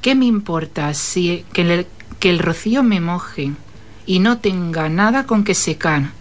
¿Qué 0.01 0.15
me 0.15 0.25
importa 0.25 0.95
si 0.95 1.45
que 1.53 1.61
el, 1.61 1.87
que 2.19 2.31
el 2.31 2.39
rocío 2.39 2.83
me 2.83 2.99
moje 2.99 3.53
y 4.07 4.21
no 4.21 4.39
tenga 4.39 4.89
nada 4.89 5.27
con 5.27 5.45
que 5.45 5.55
secar 5.55 6.13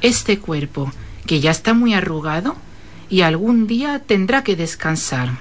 este 0.00 0.38
cuerpo 0.38 0.90
que 1.26 1.40
ya 1.40 1.50
está 1.50 1.74
muy 1.74 1.92
arrugado 1.92 2.56
y 3.10 3.20
algún 3.20 3.66
día 3.66 3.98
tendrá 3.98 4.42
que 4.42 4.56
descansar? 4.56 5.40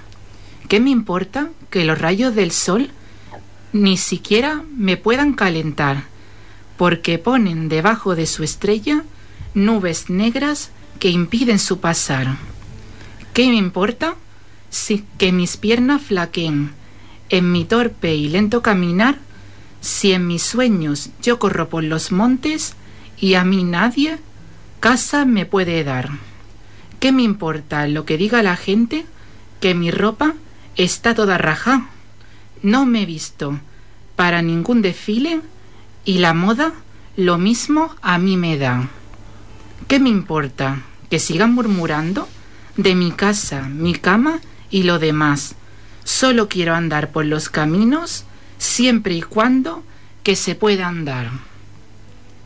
¿Qué 0.68 0.82
me 0.82 0.90
importa 0.90 1.48
que 1.70 1.86
los 1.86 2.00
rayos 2.00 2.36
del 2.36 2.52
sol 2.52 2.92
ni 3.72 3.96
siquiera 3.96 4.62
me 4.76 4.98
puedan 4.98 5.36
calentar? 5.36 6.04
Porque 6.76 7.18
ponen 7.18 7.70
debajo 7.70 8.14
de 8.14 8.28
su 8.28 8.44
estrella 8.44 9.06
nubes 9.54 10.10
negras 10.10 10.72
que 11.00 11.10
impiden 11.10 11.60
su 11.60 11.80
pasar. 11.80 12.38
¿Qué 13.34 13.48
me 13.48 13.56
importa 13.56 14.16
si 14.70 15.06
que 15.18 15.32
mis 15.32 15.58
piernas 15.58 16.02
flaqueen 16.02 16.72
en 17.30 17.52
mi 17.52 17.66
torpe 17.66 18.16
y 18.16 18.30
lento 18.30 18.62
caminar, 18.62 19.18
si 19.82 20.12
en 20.14 20.28
mis 20.28 20.44
sueños 20.44 21.10
yo 21.22 21.40
corro 21.40 21.70
por 21.70 21.84
los 21.84 22.12
montes 22.12 22.74
y 23.20 23.36
a 23.36 23.44
mí 23.44 23.64
nadie 23.64 24.18
casa 24.80 25.26
me 25.26 25.46
puede 25.46 25.84
dar? 25.84 26.12
¿Qué 27.00 27.12
me 27.12 27.24
importa 27.24 27.88
lo 27.88 28.06
que 28.06 28.18
diga 28.18 28.42
la 28.42 28.56
gente? 28.56 29.06
Que 29.60 29.76
mi 29.76 29.92
ropa 29.92 30.34
está 30.76 31.14
toda 31.14 31.38
raja. 31.38 31.90
No 32.64 32.86
me 32.86 33.04
he 33.04 33.06
visto 33.06 33.60
para 34.16 34.42
ningún 34.42 34.82
desfile 34.82 35.42
y 36.06 36.18
la 36.18 36.34
moda 36.34 36.74
lo 37.16 37.38
mismo 37.38 37.96
a 38.02 38.18
mí 38.18 38.38
me 38.38 38.58
da. 38.58 38.90
¿Qué 39.88 40.02
me 40.02 40.10
importa 40.10 40.82
que 41.10 41.18
sigan 41.18 41.54
murmurando 41.54 42.28
de 42.76 42.94
mi 42.94 43.12
casa, 43.14 43.62
mi 43.70 43.96
cama 43.96 44.42
y 44.70 44.84
lo 44.84 45.00
demás? 45.00 45.56
Solo 46.04 46.50
quiero 46.50 46.76
andar 46.76 47.12
por 47.12 47.26
los 47.26 47.48
caminos 47.48 48.26
siempre 48.58 49.14
y 49.14 49.22
cuando 49.22 49.84
que 50.24 50.36
se 50.36 50.56
pueda 50.56 50.90
andar. 50.90 51.30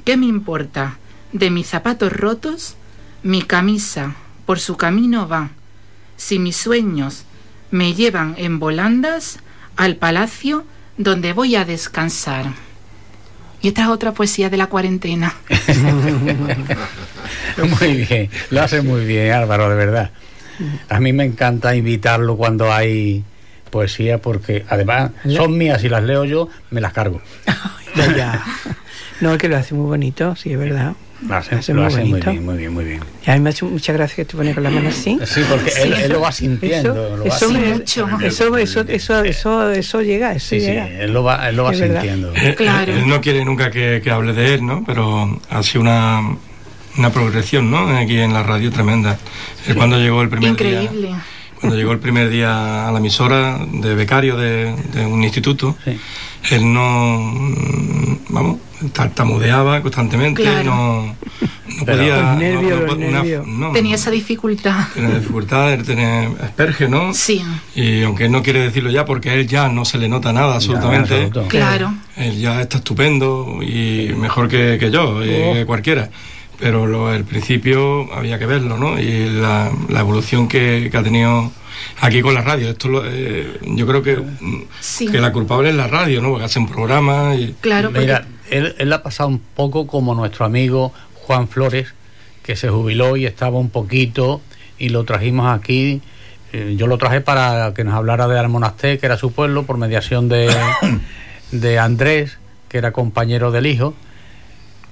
¿Qué 0.05 0.17
me 0.17 0.27
importa 0.27 0.99
de 1.33 1.49
mis 1.49 1.65
zapatos 1.65 2.13
rotos? 2.13 2.75
Mi 3.23 3.41
camisa 3.41 4.13
por 4.45 4.59
su 4.59 4.77
camino 4.77 5.27
va. 5.27 5.49
Si 6.17 6.37
mis 6.37 6.57
sueños 6.57 7.23
me 7.71 7.95
llevan 7.95 8.35
en 8.37 8.59
volandas 8.59 9.39
al 9.77 9.95
palacio 9.95 10.63
donde 10.97 11.33
voy 11.33 11.55
a 11.55 11.65
descansar. 11.65 12.53
Y 13.61 13.69
esta 13.69 13.83
es 13.83 13.87
otra 13.89 14.11
poesía 14.11 14.49
de 14.49 14.57
la 14.57 14.67
cuarentena. 14.67 15.33
Muy 17.79 18.05
bien, 18.05 18.29
lo 18.49 18.61
hace 18.61 18.81
muy 18.81 19.05
bien 19.05 19.33
Álvaro, 19.33 19.69
de 19.69 19.75
verdad. 19.75 20.11
A 20.89 20.99
mí 20.99 21.13
me 21.13 21.25
encanta 21.25 21.75
invitarlo 21.75 22.37
cuando 22.37 22.71
hay 22.71 23.23
poesía 23.69 24.19
porque 24.19 24.65
además 24.69 25.11
son 25.35 25.57
mías 25.57 25.83
y 25.83 25.89
las 25.89 26.03
leo 26.03 26.23
yo, 26.25 26.49
me 26.69 26.81
las 26.81 26.93
cargo. 26.93 27.21
Ya, 27.93 28.15
ya. 28.15 28.41
No, 29.19 29.37
que 29.37 29.49
lo 29.49 29.57
hace 29.57 29.75
muy 29.75 29.85
bonito, 29.85 30.33
sí, 30.37 30.53
es 30.53 30.57
verdad. 30.57 30.93
Lo 31.27 31.35
hace, 31.35 31.55
Hace 31.55 31.73
lo 31.73 31.81
muy 31.81 31.87
hace 31.93 32.03
muy 32.03 32.19
bien, 32.19 32.45
muy 32.45 32.57
bien, 32.57 32.73
muy 32.73 32.83
bien. 32.85 32.99
Y 33.25 33.29
a 33.29 33.33
mí 33.35 33.39
me 33.41 33.49
ha 33.49 33.51
hecho 33.51 33.67
mucha 33.67 33.93
gracia 33.93 34.15
que 34.15 34.25
te 34.25 34.35
pones 34.35 34.55
con 34.55 34.63
la 34.63 34.71
mano 34.71 34.89
así. 34.89 35.19
Sí, 35.25 35.41
porque 35.47 35.71
él, 35.83 35.93
él 35.93 36.11
lo 36.11 36.21
va 36.21 36.31
sintiendo. 36.31 36.93
Eso, 36.93 37.17
lo 37.17 37.23
va 37.23 37.27
eso, 37.27 37.47
Sí, 37.85 37.99
eso, 38.25 38.57
eso, 38.57 38.85
eso, 38.87 39.23
eso, 39.23 39.71
eso 39.71 40.01
llega, 40.01 40.31
eso 40.33 40.49
Sí, 40.49 40.59
sí, 40.59 40.65
llega. 40.67 40.87
él 40.89 41.13
lo 41.13 41.23
va, 41.23 41.47
él 41.49 41.55
lo 41.57 41.63
va 41.65 41.73
sintiendo. 41.75 42.33
Él- 42.33 42.55
Claro. 42.55 42.93
Él 42.93 43.07
no 43.07 43.21
quiere 43.21 43.45
nunca 43.45 43.69
que, 43.69 44.01
que 44.03 44.09
hable 44.09 44.33
de 44.33 44.55
él, 44.55 44.65
¿no? 44.65 44.83
Pero 44.85 45.39
ha 45.49 45.61
sido 45.61 45.81
una, 45.81 46.21
una 46.97 47.09
progresión, 47.11 47.69
¿no? 47.69 47.87
Aquí 47.95 48.17
en 48.19 48.33
la 48.33 48.41
radio 48.41 48.71
tremenda. 48.71 49.19
Él 49.67 49.75
cuando 49.75 49.97
llegó 49.99 50.23
el 50.23 50.29
primer 50.29 50.55
día... 50.55 50.81
Increíble. 50.83 51.15
Cuando 51.59 51.77
llegó 51.77 51.91
el 51.91 51.99
primer 51.99 52.31
día 52.31 52.87
a 52.87 52.91
la 52.91 52.97
emisora 52.97 53.59
de 53.71 53.93
becario 53.93 54.35
de, 54.35 54.73
de 54.93 55.05
un 55.05 55.23
instituto, 55.23 55.77
Sí. 55.85 55.95
él 56.55 56.73
no, 56.73 57.19
vamos, 58.29 58.57
tartamudeaba 58.89 59.81
constantemente, 59.81 60.41
Claro. 60.43 60.63
no, 60.63 61.15
no 61.77 61.85
podía... 61.85 62.15
Los 62.17 62.23
no- 62.25 62.35
nervios, 62.35 62.81
no- 62.81 62.95
los 62.95 63.45
una- 63.45 63.73
Tenía 63.73 63.95
esa 63.95 64.11
dificultad. 64.11 64.87
Tiene 64.93 65.15
dificultad, 65.19 65.73
él 65.73 65.83
tiene 65.83 66.29
asperge, 66.41 66.87
¿no? 66.87 67.13
Sí, 67.13 67.41
Y 67.75 68.03
aunque 68.03 68.25
él 68.25 68.31
no 68.31 68.41
quiere 68.43 68.59
decirlo 68.61 68.89
ya, 68.91 69.05
porque 69.05 69.29
a 69.29 69.33
él 69.35 69.47
ya 69.47 69.67
no 69.69 69.85
se 69.85 69.97
le 69.97 70.07
nota 70.07 70.33
nada 70.33 70.55
absolutamente, 70.55 71.15
en 71.17 71.25
absoluto. 71.27 71.47
claro. 71.49 71.93
él 72.17 72.39
ya 72.39 72.61
está 72.61 72.77
estupendo 72.77 73.59
y 73.61 74.13
mejor 74.17 74.47
que, 74.47 74.77
que 74.79 74.91
yo, 74.91 75.23
y 75.23 75.29
Oh. 75.43 75.53
que 75.53 75.65
cualquiera. 75.65 76.09
Pero 76.59 76.85
lo, 76.85 77.11
el 77.11 77.23
principio 77.23 78.13
había 78.13 78.37
que 78.37 78.45
verlo, 78.45 78.77
¿no? 78.77 78.99
Y 78.99 79.29
la, 79.29 79.71
la 79.89 79.99
evolución 80.01 80.47
que, 80.47 80.89
que 80.91 80.97
ha 80.97 81.01
tenido 81.01 81.51
aquí 82.01 82.21
con 82.21 82.35
la 82.35 82.41
radio. 82.41 82.69
Esto 82.69 82.87
lo- 82.87 83.03
eh, 83.03 83.57
yo 83.63 83.87
creo 83.87 84.03
que, 84.03 84.19
Sí. 84.79 85.07
que 85.07 85.19
la 85.19 85.31
culpable 85.31 85.69
es 85.69 85.75
la 85.75 85.87
radio, 85.87 86.21
¿no? 86.21 86.29
Porque 86.29 86.45
hacen 86.45 86.67
programas 86.67 87.35
y... 87.39 87.55
Claro, 87.61 87.87
porque 87.89 88.01
Mira, 88.01 88.27
él, 88.51 88.75
él 88.77 88.93
ha 88.93 89.01
pasado 89.01 89.29
un 89.29 89.39
poco 89.39 89.87
como 89.87 90.13
nuestro 90.13 90.45
amigo 90.45 90.93
Juan 91.15 91.47
Flores, 91.47 91.93
que 92.43 92.55
se 92.55 92.69
jubiló 92.69 93.17
y 93.17 93.25
estaba 93.25 93.57
un 93.57 93.69
poquito 93.69 94.41
y 94.77 94.89
lo 94.89 95.03
trajimos 95.03 95.47
aquí. 95.47 96.01
Eh, 96.53 96.75
yo 96.77 96.87
lo 96.87 96.97
traje 96.97 97.21
para 97.21 97.73
que 97.73 97.83
nos 97.83 97.93
hablara 97.93 98.27
de 98.27 98.37
Almonasté, 98.37 98.97
que 98.99 99.05
era 99.05 99.17
su 99.17 99.31
pueblo, 99.31 99.63
por 99.63 99.77
mediación 99.77 100.27
de, 100.27 100.53
de 101.51 101.79
Andrés, 101.79 102.39
que 102.67 102.77
era 102.77 102.91
compañero 102.91 103.51
del 103.51 103.67
hijo, 103.67 103.93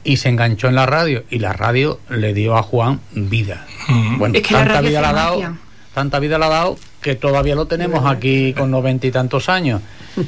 y 0.04 0.18
se 0.18 0.30
enganchó 0.30 0.68
en 0.68 0.76
la 0.76 0.86
radio. 0.86 1.24
Y 1.30 1.40
la 1.40 1.54
radio 1.54 2.00
le 2.10 2.34
dio 2.34 2.56
a 2.56 2.64
Juan 2.64 3.02
vida. 3.14 3.66
Mm. 3.88 4.18
Bueno, 4.20 4.36
Es 4.36 4.44
que 4.44 4.54
la 4.54 4.60
tanta 4.60 4.74
radio 4.76 4.90
vida 4.90 5.02
le 5.02 5.08
ha 5.08 5.14
dado, 5.14 5.42
magia. 5.42 5.56
Tanta 5.94 6.20
vida 6.20 6.38
le 6.38 6.46
ha 6.46 6.50
dado 6.50 6.78
que 7.02 7.16
todavía 7.16 7.56
lo 7.56 7.66
tenemos 7.66 8.06
aquí 8.06 8.54
con 8.54 8.72
noventa 8.72 9.08
y 9.08 9.12
tantos 9.12 9.50
años 9.50 9.82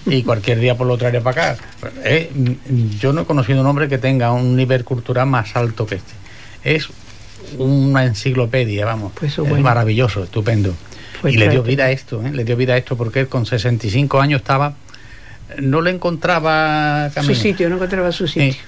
y 0.06 0.24
cualquier 0.24 0.60
día 0.60 0.76
por 0.76 0.88
lo 0.88 0.98
traeré 0.98 1.22
para 1.22 1.52
acá. 1.54 1.64
Eh, 2.04 2.30
yo 3.00 3.14
no 3.14 3.22
he 3.22 3.26
conocido 3.26 3.62
un 3.62 3.68
hombre 3.68 3.90
que 3.90 3.98
tenga 3.98 4.32
un 4.32 4.56
nivel 4.56 4.84
cultural 4.84 5.28
más 5.28 5.56
alto 5.56 5.86
que 5.86 5.96
este. 5.96 6.14
Es 6.64 6.88
una 7.58 8.06
enciclopedia, 8.06 8.86
vamos. 8.86 9.12
Pues 9.16 9.38
es 9.38 9.60
maravilloso, 9.60 10.24
estupendo. 10.24 10.74
Pues 11.22 11.34
y 11.34 11.38
le 11.38 11.50
dio 11.50 11.62
vida 11.62 11.86
a 11.86 11.92
esto, 11.92 12.26
¿eh? 12.26 12.32
le 12.32 12.44
dio 12.44 12.56
vida 12.56 12.74
a 12.74 12.78
esto 12.78 12.98
porque 12.98 13.20
él 13.20 13.28
con 13.28 13.46
65 13.46 14.20
años 14.20 14.42
estaba, 14.42 14.74
no 15.60 15.82
le 15.82 15.92
encontraba 15.92 17.10
Su 17.10 17.16
camino. 17.16 17.36
sitio, 17.36 17.70
no 17.70 17.76
encontraba 17.76 18.12
su 18.12 18.28
sitio. 18.28 18.60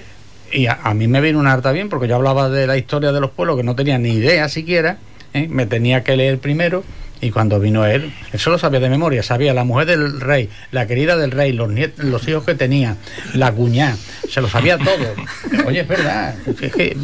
Y 0.51 0.67
a, 0.67 0.79
a 0.83 0.93
mí 0.93 1.07
me 1.07 1.19
vino 1.19 1.39
una 1.39 1.51
harta 1.51 1.71
bien 1.71 1.89
porque 1.89 2.07
yo 2.07 2.15
hablaba 2.15 2.49
de 2.49 2.67
la 2.67 2.77
historia 2.77 3.11
de 3.11 3.19
los 3.19 3.31
pueblos 3.31 3.57
que 3.57 3.63
no 3.63 3.75
tenía 3.75 3.97
ni 3.97 4.11
idea 4.11 4.47
siquiera. 4.49 4.97
¿Eh? 5.33 5.47
Me 5.49 5.65
tenía 5.65 6.03
que 6.03 6.15
leer 6.15 6.39
primero 6.39 6.83
y 7.21 7.31
cuando 7.31 7.57
vino 7.59 7.85
él, 7.85 8.13
eso 8.33 8.49
lo 8.49 8.57
sabía 8.57 8.81
de 8.81 8.89
memoria. 8.89 9.23
Sabía 9.23 9.53
la 9.53 9.63
mujer 9.63 9.87
del 9.87 10.19
rey, 10.19 10.49
la 10.71 10.87
querida 10.87 11.15
del 11.15 11.31
rey, 11.31 11.53
los, 11.53 11.69
los 11.97 12.27
hijos 12.27 12.43
que 12.43 12.53
tenía, 12.55 12.97
la 13.33 13.51
cuñada. 13.53 13.95
Se 14.29 14.41
lo 14.41 14.49
sabía 14.49 14.77
todo. 14.77 15.65
Oye, 15.65 15.81
es 15.81 15.87
verdad. 15.87 16.35
Es 16.61 16.71
que, 16.73 16.97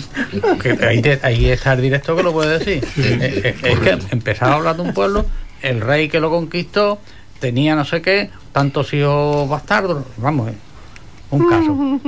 que 0.61 0.85
ahí, 0.85 1.01
te- 1.01 1.19
ahí 1.23 1.49
está 1.49 1.73
el 1.73 1.81
directo 1.81 2.15
que 2.17 2.23
lo 2.23 2.33
puede 2.33 2.59
decir. 2.59 2.83
Eh, 2.97 3.55
es 3.63 3.79
que 3.79 3.97
empezaba 4.11 4.53
a 4.53 4.55
hablar 4.57 4.75
de 4.75 4.81
un 4.81 4.93
pueblo, 4.93 5.25
el 5.61 5.79
rey 5.79 6.09
que 6.09 6.19
lo 6.19 6.29
conquistó 6.29 6.99
tenía 7.39 7.73
no 7.75 7.85
sé 7.85 8.01
qué, 8.01 8.29
tantos 8.51 8.93
hijos 8.93 9.47
bastardos. 9.47 10.03
Vamos, 10.17 10.49
eh, 10.49 10.53
un 11.31 11.47
caso. 11.47 11.99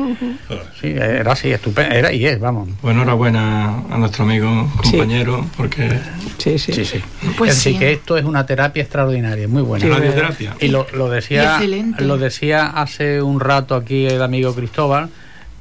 Sí, 0.81 0.87
era 0.87 1.31
así, 1.33 1.51
estupendo, 1.51 1.93
era 1.95 2.11
y 2.11 2.25
es, 2.25 2.39
vamos. 2.39 2.67
Pues 2.81 2.95
enhorabuena 2.95 3.83
a 3.89 3.97
nuestro 3.97 4.23
amigo, 4.23 4.67
compañero, 4.81 5.45
porque 5.55 5.91
Sí, 6.39 6.57
sí. 6.57 6.73
Sí, 6.73 6.85
sí. 6.85 7.01
Pues 7.37 7.51
es 7.51 7.57
decir, 7.57 7.73
sí. 7.73 7.79
que 7.79 7.91
esto 7.93 8.17
es 8.17 8.25
una 8.25 8.45
terapia 8.45 8.81
extraordinaria, 8.81 9.47
muy 9.47 9.61
buena. 9.61 9.85
Sí, 9.85 9.91
radioterapia. 9.91 10.55
Y 10.59 10.69
lo, 10.69 10.87
lo 10.93 11.07
Y 11.07 11.15
decía 11.15 11.43
excelente. 11.55 12.03
lo 12.03 12.17
decía 12.17 12.65
hace 12.67 13.21
un 13.21 13.39
rato 13.39 13.75
aquí 13.75 14.07
el 14.07 14.21
amigo 14.23 14.55
Cristóbal, 14.55 15.09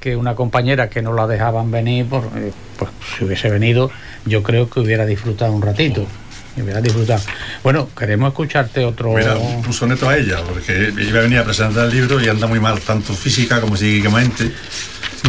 que 0.00 0.16
una 0.16 0.34
compañera 0.34 0.88
que 0.88 1.02
no 1.02 1.12
la 1.12 1.26
dejaban 1.26 1.70
venir, 1.70 2.06
por, 2.06 2.24
eh, 2.36 2.52
pues 2.78 2.90
si 3.18 3.24
hubiese 3.26 3.50
venido, 3.50 3.90
yo 4.24 4.42
creo 4.42 4.70
que 4.70 4.80
hubiera 4.80 5.04
disfrutado 5.04 5.52
un 5.52 5.60
ratito. 5.60 6.06
Hubiera 6.56 6.80
disfrutado. 6.80 7.22
Bueno, 7.62 7.88
queremos 7.96 8.28
escucharte 8.30 8.84
otro. 8.84 9.14
Mira, 9.14 9.36
un 9.36 9.72
soneto 9.72 10.08
a 10.08 10.16
ella, 10.16 10.38
porque 10.42 10.88
ella 10.88 11.20
venía 11.20 11.40
a 11.40 11.44
presentar 11.44 11.86
el 11.86 11.92
libro 11.92 12.20
y 12.20 12.28
anda 12.28 12.46
muy 12.46 12.60
mal, 12.60 12.80
tanto 12.80 13.14
física 13.14 13.60
como 13.60 13.76
psíquicamente. 13.76 14.50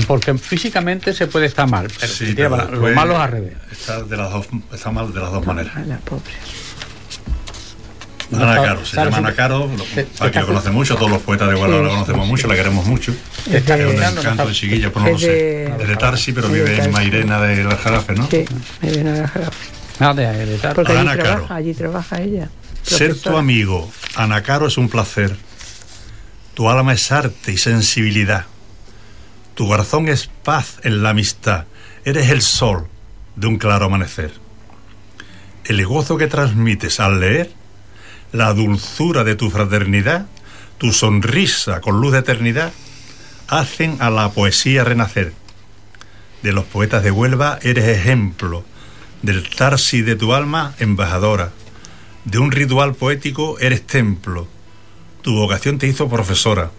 Porque 0.08 0.34
físicamente 0.38 1.14
se 1.14 1.28
puede 1.28 1.46
estar 1.48 1.68
mal, 1.70 1.88
pero 2.00 2.12
Sí, 2.12 2.34
tía, 2.34 2.50
pero 2.50 2.72
lo 2.72 2.88
malo 2.96 3.14
es 3.14 3.20
al 3.20 3.32
revés. 3.32 3.54
Está, 3.72 4.02
de 4.04 4.18
las 4.18 4.32
dos, 4.32 4.48
está 4.74 4.90
mal 4.92 5.14
de 5.14 5.20
las 5.20 5.32
dos 5.32 5.46
maneras. 5.46 5.74
La 5.88 5.98
pobre. 5.98 6.24
Ana 8.34 8.56
Caro, 8.64 8.86
se 8.86 8.96
llama. 8.96 9.18
Ana 9.18 9.34
Caro, 9.34 9.70
aquí 10.22 10.40
lo 10.40 10.48
conoce 10.48 10.70
mucho, 10.72 10.96
todos 10.96 11.12
los 11.12 11.22
poetas 11.22 11.50
de 11.50 11.56
Guadalajara 11.56 11.88
la 11.90 11.94
conocemos 11.96 12.28
mucho, 12.28 12.48
la 12.48 12.56
queremos 12.56 12.86
mucho. 12.86 13.14
Es 13.52 13.70
un 13.70 14.18
encanto 14.18 14.48
de 14.48 14.54
chiquilla, 14.54 14.90
pues 14.92 15.04
no 15.06 15.12
lo 15.12 15.20
sé. 15.20 15.28
de- 15.28 15.76
Es 15.82 15.88
de 15.90 15.96
Tarsi, 15.98 16.32
pero 16.32 16.48
de 16.48 16.64
vive 16.64 16.82
en. 16.82 16.92
Mairena 16.92 17.42
de 17.42 17.64
la 17.66 17.76
Jarafe, 17.76 18.14
¿no? 18.14 18.28
Sí, 18.32 18.46
me 18.82 18.90
viene 18.92 19.10
a 19.10 19.14
dejar. 19.14 19.52
Nada 20.00 20.14
de-. 20.14 20.60
Porque 20.76 20.92
allí 20.92 21.02
Ana 21.02 21.18
Caro. 21.18 21.30
trabaja, 21.30 21.56
allí 21.56 21.74
trabaja 21.74 22.22
ella. 22.22 22.50
Ser 22.84 23.20
tu 23.20 23.38
amigo, 23.38 23.92
Ana 24.16 24.42
Caro, 24.42 24.68
es 24.68 24.78
un 24.78 24.90
placer. 24.90 25.36
Tu 26.54 26.70
alma 26.70 26.94
es 26.94 27.12
arte 27.12 27.52
y 27.52 27.58
sensibilidad. 27.58 28.46
Tu 29.56 29.68
corazón 29.68 30.08
es 30.08 30.30
paz 30.44 30.80
en 30.84 31.04
la 31.04 31.12
amistad. 31.12 31.66
Eres 32.04 32.30
el 32.30 32.42
sol 32.42 32.88
de 33.36 33.48
un 33.48 33.58
claro 33.58 33.86
amanecer. 33.86 34.32
El 35.66 35.86
gozo 35.86 36.18
que 36.18 36.28
transmites 36.28 37.00
al 37.00 37.20
leer, 37.20 37.52
la 38.32 38.54
dulzura 38.54 39.24
de 39.24 39.36
tu 39.36 39.50
fraternidad, 39.52 40.26
tu 40.78 40.92
sonrisa 40.92 41.80
con 41.82 42.02
luz 42.02 42.14
de 42.14 42.20
eternidad, 42.20 42.72
hacen 43.48 43.98
a 44.00 44.10
la 44.10 44.32
poesía 44.32 44.84
renacer. 44.84 45.34
De 46.42 46.52
los 46.52 46.66
poetas 46.66 47.04
de 47.04 47.12
Huelva 47.12 47.60
eres 47.62 47.88
ejemplo, 47.88 48.66
del 49.22 49.48
Tarsi 49.50 50.02
de 50.02 50.16
tu 50.16 50.34
alma 50.34 50.74
embajadora. 50.80 51.52
De 52.26 52.38
un 52.40 52.52
ritual 52.52 52.94
poético 52.96 53.60
eres 53.60 53.86
templo. 53.86 54.48
Tu 55.22 55.34
vocación 55.34 55.78
te 55.78 55.88
hizo 55.88 56.08
profesora. 56.10 56.72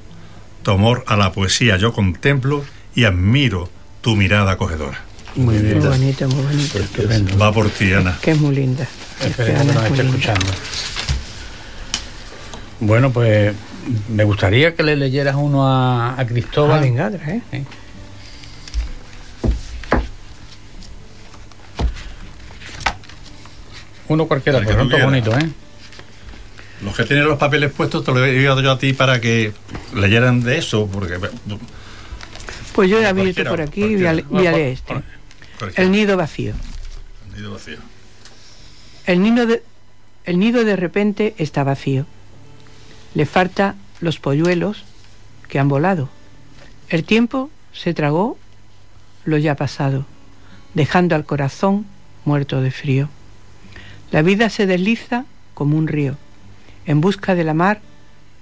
Tu 0.62 0.70
amor 0.70 1.04
a 1.06 1.16
la 1.16 1.32
poesía 1.32 1.76
yo 1.76 1.92
contemplo 1.92 2.64
y 2.94 3.04
admiro 3.04 3.68
tu 4.00 4.16
mirada 4.16 4.52
acogedora. 4.52 5.00
Muy 5.34 5.54
Muy 5.54 5.62
bien. 5.64 5.80
bonito, 5.80 6.28
muy 6.28 6.44
bonito. 6.44 6.78
Estupendo. 6.78 7.38
Va 7.38 7.52
por 7.52 7.70
ti, 7.70 7.92
Ana. 7.92 8.18
Que 8.20 8.32
es 8.32 8.38
muy 8.38 8.54
linda. 8.54 8.86
Esperemos 9.20 9.66
que 9.66 9.72
nos 9.72 9.84
esté 9.86 10.02
escuchando. 10.02 10.46
Bueno, 12.80 13.12
pues 13.12 13.54
me 14.08 14.24
gustaría 14.24 14.74
que 14.74 14.82
le 14.82 14.96
leyeras 14.96 15.36
uno 15.36 15.66
a, 15.68 16.18
a 16.20 16.26
Cristóbal. 16.26 16.78
Ah, 16.78 16.82
venga, 16.82 17.10
trae. 17.10 17.42
Sí. 17.50 17.64
Uno 24.12 24.26
cualquiera, 24.26 24.58
El 24.58 24.66
todos 24.66 24.88
quieras. 24.88 25.04
bonitos, 25.06 25.34
¿eh? 25.42 25.48
Los 26.84 26.96
que 26.96 27.04
tienen 27.04 27.24
los 27.26 27.38
papeles 27.38 27.72
puestos 27.72 28.04
te 28.04 28.12
los 28.12 28.20
he 28.20 28.34
enviado 28.34 28.60
yo 28.60 28.72
a 28.72 28.78
ti 28.78 28.92
para 28.92 29.20
que 29.20 29.52
leyeran 29.94 30.42
de 30.42 30.58
eso, 30.58 30.88
porque 30.92 31.18
Pues 32.74 32.90
yo 32.90 32.98
he 33.00 33.06
abierto 33.06 33.42
Cualquiera, 33.44 33.50
por 33.50 33.60
aquí 33.60 33.84
y 33.84 33.94
voy 33.96 34.06
a, 34.06 34.12
cualquiera. 34.12 34.28
voy 34.30 34.46
a 34.46 34.52
leer 34.52 34.68
este. 34.72 35.02
El 35.80 35.92
nido 35.92 36.16
vacío. 36.16 36.54
Nido 37.36 37.52
vacío. 37.52 37.78
El 39.06 39.22
nido 39.22 39.46
de, 39.46 39.62
el 40.24 40.38
nido 40.38 40.64
de 40.64 40.76
repente 40.76 41.34
está 41.38 41.62
vacío. 41.64 42.06
Le 43.14 43.26
falta 43.26 43.76
los 44.00 44.18
polluelos 44.18 44.84
que 45.48 45.58
han 45.60 45.68
volado. 45.68 46.08
El 46.88 47.04
tiempo 47.04 47.48
se 47.72 47.94
tragó 47.94 48.36
lo 49.24 49.38
ya 49.38 49.54
pasado, 49.54 50.04
dejando 50.74 51.14
al 51.14 51.24
corazón 51.24 51.86
muerto 52.24 52.60
de 52.60 52.70
frío. 52.72 53.08
La 54.12 54.20
vida 54.20 54.50
se 54.50 54.66
desliza 54.66 55.24
como 55.54 55.78
un 55.78 55.88
río, 55.88 56.18
en 56.84 57.00
busca 57.00 57.34
de 57.34 57.44
la 57.44 57.54
mar 57.54 57.80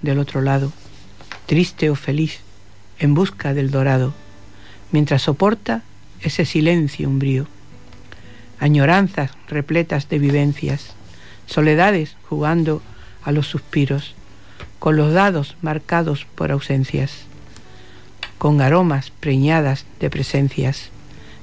del 0.03 0.19
otro 0.19 0.41
lado, 0.43 0.73
triste 1.47 1.91
o 1.91 1.95
feliz, 1.95 2.41
en 2.99 3.15
busca 3.15 3.55
del 3.55 3.71
dorado, 3.71 4.13
mientras 4.91 5.23
soporta 5.23 5.83
ese 6.23 6.45
silencio 6.45 7.09
umbrío. 7.09 7.47
Añoranzas 8.59 9.31
repletas 9.47 10.09
de 10.09 10.19
vivencias, 10.19 10.95
soledades 11.47 12.17
jugando 12.29 12.83
a 13.23 13.31
los 13.31 13.47
suspiros, 13.47 14.17
con 14.81 14.97
los 14.97 15.13
dados 15.13 15.57
marcados 15.63 16.27
por 16.35 16.51
ausencias, 16.51 17.13
con 18.39 18.61
aromas 18.61 19.13
preñadas 19.13 19.87
de 20.01 20.11
presencias 20.11 20.91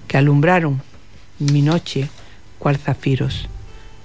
que 0.10 0.18
alumbraron 0.18 0.82
mi 1.40 1.62
noche 1.62 2.10
cual 2.60 2.78
zafiros, 2.78 3.48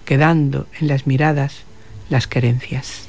quedando 0.04 0.66
en 0.80 0.88
las 0.88 1.06
miradas 1.06 1.64
las 2.08 2.26
querencias. 2.26 3.02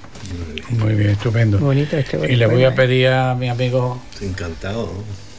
Muy 0.69 0.93
bien, 0.95 1.11
estupendo. 1.11 1.59
Bonito 1.59 1.97
este 1.97 2.31
Y 2.31 2.35
le 2.35 2.47
voy 2.47 2.63
a 2.63 2.69
¿eh? 2.69 2.71
pedir 2.71 3.07
a 3.09 3.35
mi 3.35 3.49
amigo 3.49 4.01
encantado. 4.21 4.91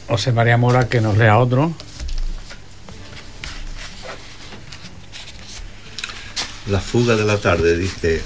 José 0.07 0.31
María 0.31 0.57
Mora 0.57 0.87
que 0.87 1.01
nos 1.01 1.17
lea 1.17 1.37
otro. 1.37 1.73
La 6.67 6.79
fuga 6.79 7.15
de 7.15 7.25
la 7.25 7.37
tarde, 7.37 7.77
dice. 7.77 8.21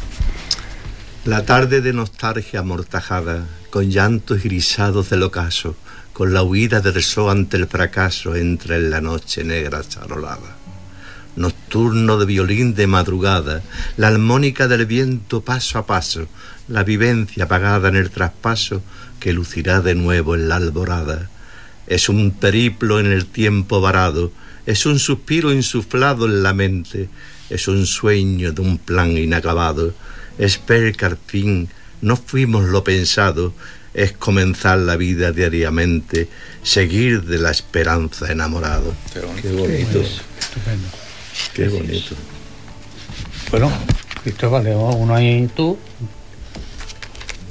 La 1.25 1.43
tarde 1.45 1.82
de 1.82 1.93
nostalgia 1.93 2.61
amortajada, 2.61 3.45
con 3.69 3.89
llantos 3.89 4.43
grisados 4.43 5.09
del 5.09 5.23
ocaso, 5.23 5.75
con 6.13 6.34
la 6.34 6.43
huida 6.43 6.80
del 6.80 7.03
sol 7.03 7.30
ante 7.30 7.57
el 7.57 7.67
fracaso 7.67 8.36
entra 8.36 8.77
en 8.77 8.89
la 8.89 9.01
noche 9.01 9.43
negra 9.43 9.82
charolada. 9.88 10.57
Nocturno 11.36 12.17
de 12.17 12.25
violín 12.25 12.75
de 12.75 12.88
madrugada, 12.88 13.61
la 13.97 14.07
armónica 14.07 14.67
del 14.67 14.86
viento 14.86 15.41
paso 15.41 15.77
a 15.77 15.86
paso, 15.86 16.27
la 16.67 16.84
vivencia 16.84 17.45
apagada 17.45 17.89
en 17.89 17.95
el 17.95 18.09
traspaso 18.09 18.82
que 19.19 19.34
lucirá 19.34 19.82
de 19.82 19.95
nuevo 19.95 20.36
en 20.36 20.49
la 20.49 20.55
alborada. 20.55 21.30
Es 21.88 22.09
un 22.09 22.32
periplo 22.32 22.99
en 22.99 23.07
el 23.07 23.25
tiempo 23.25 23.82
varado, 23.82 24.32
es 24.65 24.86
un 24.86 24.99
suspiro 24.99 25.51
insuflado 25.51 26.25
en 26.25 26.43
la 26.43 26.53
mente, 26.53 27.09
es 27.49 27.67
un 27.67 27.86
sueño 27.86 28.51
de 28.51 28.61
un 28.61 28.77
plan 28.77 29.17
inacabado, 29.17 29.93
es 30.38 30.59
ver 30.67 30.95
que 30.95 31.05
al 31.05 31.17
fin 31.17 31.69
no 32.01 32.15
fuimos 32.15 32.65
lo 32.65 32.84
pensado, 32.84 33.53
es 33.93 34.13
comenzar 34.13 34.77
la 34.80 34.95
vida 34.95 35.32
diariamente, 35.32 36.30
seguir 36.63 37.23
de 37.23 37.39
la 37.39 37.51
esperanza 37.51 38.32
enamorado. 38.32 38.93
Qué 39.13 39.19
bonito. 39.19 39.41
Qué 39.41 39.51
bonito. 39.53 40.01
Estupendo. 40.39 41.09
Qué 41.53 41.67
bonito. 41.67 42.15
Bueno, 43.51 43.71
Cristóbal, 44.23 44.63
leo 44.63 44.79
uno 44.79 45.15
ahí 45.15 45.49
tú. 45.55 45.77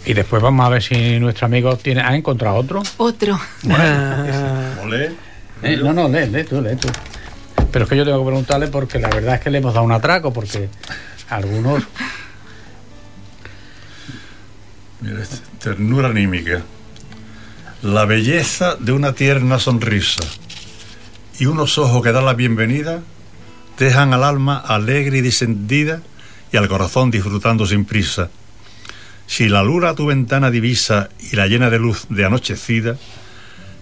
Y 0.05 0.14
después 0.14 0.43
vamos 0.43 0.64
a 0.64 0.68
ver 0.70 0.82
si 0.82 1.18
nuestro 1.18 1.47
amigo 1.47 1.76
tiene, 1.76 2.01
ha 2.01 2.14
encontrado 2.16 2.57
otro. 2.57 2.82
Otro. 2.97 3.39
Ah, 3.68 4.74
Olé. 4.82 5.12
Eh, 5.62 5.76
no, 5.76 5.93
no, 5.93 6.09
lee, 6.09 6.26
lee 6.26 6.45
tú, 6.45 6.62
lee 6.62 6.76
tú. 6.76 6.89
Pero 7.70 7.84
es 7.84 7.89
que 7.91 7.97
yo 7.97 8.05
tengo 8.05 8.18
que 8.20 8.26
preguntarle 8.26 8.68
porque 8.68 8.99
la 8.99 9.09
verdad 9.09 9.34
es 9.34 9.41
que 9.41 9.51
le 9.51 9.59
hemos 9.59 9.74
dado 9.74 9.84
un 9.84 9.93
atraco, 9.93 10.32
porque 10.32 10.68
algunos. 11.28 11.82
Mira, 15.01 15.22
este, 15.22 15.36
ternura 15.59 16.09
anímica. 16.09 16.62
La 17.82 18.05
belleza 18.07 18.76
de 18.76 18.93
una 18.93 19.12
tierna 19.12 19.59
sonrisa 19.59 20.24
y 21.39 21.47
unos 21.47 21.78
ojos 21.78 22.03
que 22.03 22.12
dan 22.12 22.24
la 22.24 22.34
bienvenida 22.34 23.03
dejan 23.79 24.12
al 24.12 24.24
alma 24.24 24.59
alegre 24.59 25.18
y 25.18 25.20
descendida 25.20 26.03
y 26.53 26.57
al 26.57 26.68
corazón 26.68 27.11
disfrutando 27.11 27.66
sin 27.66 27.85
prisa. 27.85 28.31
Si 29.26 29.49
la 29.49 29.62
luna 29.62 29.95
tu 29.95 30.07
ventana 30.07 30.51
divisa 30.51 31.11
y 31.31 31.37
la 31.37 31.47
llena 31.47 31.70
de 31.70 31.79
luz 31.79 32.07
de 32.09 32.24
anochecida, 32.24 32.97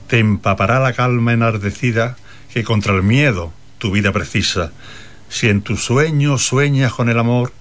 te 0.08 0.18
empapará 0.18 0.80
la 0.80 0.92
calma 0.92 1.32
enardecida 1.32 2.16
que 2.52 2.64
contra 2.64 2.94
el 2.94 3.02
miedo 3.02 3.52
tu 3.78 3.90
vida 3.90 4.12
precisa. 4.12 4.72
Si 5.28 5.48
en 5.48 5.62
tu 5.62 5.76
sueño 5.76 6.38
sueñas 6.38 6.92
con 6.92 7.08
el 7.08 7.18
amor, 7.18 7.52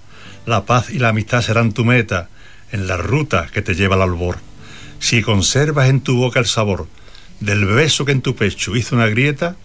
la 0.44 0.64
paz 0.64 0.90
y 0.90 0.98
la 0.98 1.08
amistad 1.08 1.42
serán 1.42 1.72
tu 1.72 1.84
meta 1.84 2.28
en 2.70 2.86
la 2.86 2.96
ruta 2.96 3.48
que 3.52 3.62
te 3.62 3.74
lleva 3.74 3.94
al 3.94 4.02
albor. 4.02 4.38
Si 4.98 5.22
conservas 5.22 5.88
en 5.88 6.00
tu 6.00 6.16
boca 6.16 6.40
el 6.40 6.46
sabor 6.46 6.86
del 7.40 7.66
beso 7.66 8.04
que 8.04 8.12
en 8.12 8.22
tu 8.22 8.34
pecho 8.34 8.76
hizo 8.76 8.94
una 8.94 9.06
grieta, 9.06 9.56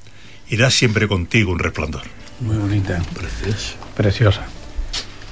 irá 0.49 0.69
siempre 0.69 1.07
contigo 1.07 1.51
un 1.51 1.59
resplandor. 1.59 2.20
Muy 2.41 2.57
bonita, 2.57 3.01
Precioso. 3.13 3.75
preciosa. 3.95 4.45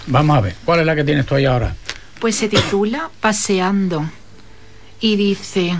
Vamos 0.07 0.37
a 0.37 0.41
ver, 0.41 0.55
¿cuál 0.65 0.79
es 0.81 0.85
la 0.85 0.95
que 0.95 1.03
tienes 1.03 1.25
tú 1.25 1.35
ahí 1.35 1.45
ahora? 1.45 1.75
Pues 2.19 2.35
se 2.35 2.47
titula 2.49 3.09
Paseando. 3.19 4.09
Y 5.01 5.15
dice, 5.15 5.77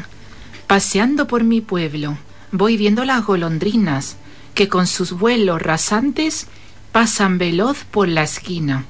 paseando 0.68 1.28
por 1.28 1.44
mi 1.44 1.62
pueblo, 1.62 2.18
voy 2.52 2.78
viendo 2.78 3.06
las 3.06 3.26
golondrinas, 3.26 4.18
que 4.54 4.68
con 4.70 4.88
sus 4.88 5.12
vuelos 5.12 5.62
rasantes 5.62 6.48
pasan 6.92 7.38
veloz 7.38 7.84
por 7.86 8.08
la 8.08 8.24
esquina. 8.24 8.86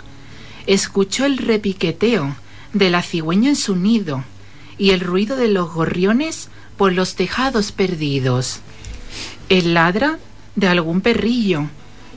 Escucho 0.67 1.25
el 1.25 1.37
repiqueteo 1.37 2.35
de 2.73 2.89
la 2.89 3.01
cigüeña 3.01 3.49
en 3.49 3.55
su 3.55 3.75
nido 3.75 4.23
y 4.77 4.91
el 4.91 5.01
ruido 5.01 5.35
de 5.35 5.47
los 5.47 5.73
gorriones 5.73 6.49
por 6.77 6.93
los 6.93 7.15
tejados 7.15 7.71
perdidos. 7.71 8.59
El 9.49 9.73
ladra 9.73 10.19
de 10.55 10.67
algún 10.67 11.01
perrillo 11.01 11.69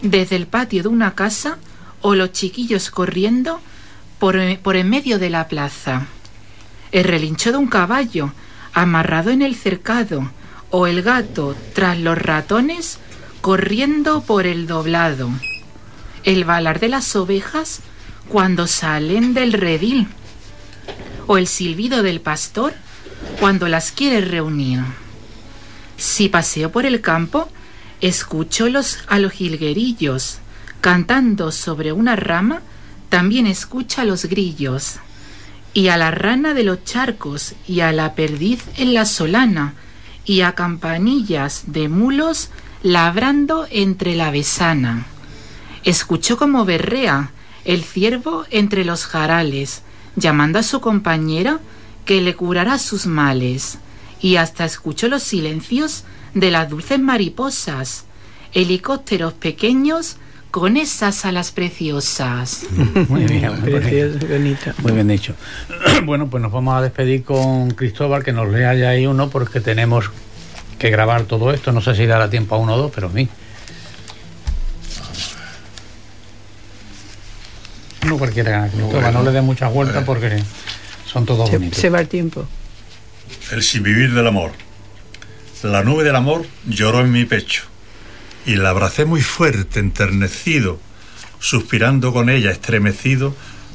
desde 0.03 0.37
el 0.37 0.47
patio 0.47 0.83
de 0.83 0.89
una 0.89 1.15
casa 1.15 1.59
o 2.01 2.15
los 2.15 2.33
chiquillos 2.33 2.91
corriendo 2.91 3.61
por, 4.19 4.37
por 4.59 4.77
en 4.77 4.91
medio 4.91 5.19
de 5.19 5.31
la 5.31 5.49
plaza. 5.49 6.07
El 6.91 7.05
relincho 7.05 7.53
de 7.53 7.59
un 7.59 7.69
caballo 7.69 8.33
amarrado 8.75 9.31
en 9.31 9.43
el 9.43 9.55
cercado 9.55 10.31
o 10.71 10.87
el 10.87 11.03
gato 11.03 11.57
tras 11.75 11.99
los 11.99 12.19
ratones 12.19 12.99
corriendo 13.41 14.23
por 14.23 14.47
el 14.47 14.67
doblado. 14.67 15.31
El 16.25 16.45
balar 16.45 16.81
de 16.81 16.89
las 16.89 17.17
ovejas 17.17 17.81
cuando 18.29 18.67
salen 18.67 19.35
del 19.35 19.53
redil 19.53 20.09
o 21.27 21.39
el 21.39 21.47
silbido 21.47 22.03
del 22.03 22.21
pastor 22.21 22.75
cuando 23.39 23.69
las 23.69 23.93
quiere 23.93 24.21
reunir. 24.21 24.81
Si 25.97 26.29
paseo 26.29 26.71
por 26.73 26.87
el 26.87 27.01
campo, 27.01 27.49
escucho 28.03 28.69
los, 28.69 28.99
a 29.07 29.19
los 29.19 29.33
jilguerillos. 29.33 30.39
Cantando 30.83 31.53
sobre 31.53 31.93
una 31.93 32.17
rama, 32.17 32.61
también 33.09 33.47
escucha 33.47 34.03
a 34.03 34.05
los 34.05 34.27
grillos. 34.27 34.97
Y 35.73 35.89
a 35.89 35.97
la 35.97 36.11
rana 36.11 36.53
de 36.53 36.65
los 36.65 36.85
charcos 36.85 37.55
y 37.67 37.81
a 37.81 37.93
la 37.93 38.15
perdiz 38.15 38.65
en 38.77 38.93
la 38.93 39.07
solana 39.07 39.75
y 40.27 40.43
a 40.43 40.55
campanillas 40.55 41.65
de 41.67 41.89
mulos 41.89 42.51
labrando 42.83 43.67
entre 43.71 44.15
la 44.17 44.31
besana. 44.31 45.07
Escuchó 45.85 46.37
como 46.37 46.65
berrea 46.65 47.31
el 47.65 47.85
ciervo 47.85 48.45
entre 48.51 48.85
los 48.85 49.07
jarales, 49.07 49.83
llamando 50.17 50.59
a 50.59 50.63
su 50.63 50.81
compañera 50.81 51.61
que 52.05 52.21
le 52.21 52.35
curará 52.35 52.79
sus 52.79 53.07
males, 53.07 53.79
y 54.21 54.37
hasta 54.37 54.65
escuchó 54.65 55.09
los 55.09 55.23
silencios 55.23 56.05
de 56.35 56.51
las 56.51 56.69
dulces 56.69 56.99
mariposas, 56.99 58.05
helicópteros 58.53 59.33
pequeños 59.35 60.17
con 60.51 60.77
esas 60.77 61.25
alas 61.25 61.51
preciosas. 61.51 62.65
Muy 63.09 63.25
bien, 63.25 63.49
muy 63.61 63.73
bonito. 63.73 63.81
precioso, 63.81 64.19
bonito. 64.29 64.73
Muy 64.83 64.93
bien 64.93 65.09
dicho. 65.09 65.35
Bueno, 66.05 66.29
pues 66.29 66.43
nos 66.43 66.51
vamos 66.51 66.75
a 66.75 66.83
despedir 66.83 67.23
con 67.23 67.71
Cristóbal, 67.73 68.25
que 68.25 68.33
nos 68.33 68.49
lea 68.49 68.75
ya 68.75 68.89
ahí 68.91 69.07
uno, 69.07 69.31
porque 69.31 69.61
tenemos 69.61 70.11
que 70.79 70.91
grabar 70.91 71.23
todo 71.25 71.53
esto. 71.53 71.71
No 71.73 71.81
sé 71.81 71.95
si 71.95 72.07
dará 72.07 72.29
tiempo 72.29 72.55
a 72.57 72.59
uno 72.59 72.75
o 72.75 72.77
dos, 72.77 72.93
pero 72.93 73.07
a 73.07 73.11
mí. 73.11 73.29
No 78.07 78.19
cualquiera, 78.19 78.69
Cristóbal, 78.69 79.15
no 79.15 79.23
le 79.23 79.31
dé 79.31 79.41
muchas 79.43 79.73
vueltas 79.73 80.03
porque 80.05 80.43
son 81.07 81.25
todos 81.25 81.49
Se, 81.49 81.57
bonitos. 81.57 81.79
se 81.79 81.89
va 81.89 82.01
el 82.01 82.09
tiempo. 82.09 82.45
El 83.53 83.63
sin 83.63 83.83
vivir 83.85 84.13
del 84.13 84.27
amor. 84.27 84.51
La 85.63 85.85
nube 85.85 86.03
del 86.03 86.17
amor 86.17 86.45
lloró 86.67 87.03
en 87.03 87.13
mi 87.13 87.25
pecho 87.25 87.63
y 88.45 88.57
la 88.57 88.71
abracé 88.71 89.05
muy 89.05 89.23
fuerte, 89.23 89.79
enternecido, 89.79 90.81
suspirando 91.39 92.13
con 92.13 92.31
ella, 92.31 92.51
estremecido, 92.51 93.33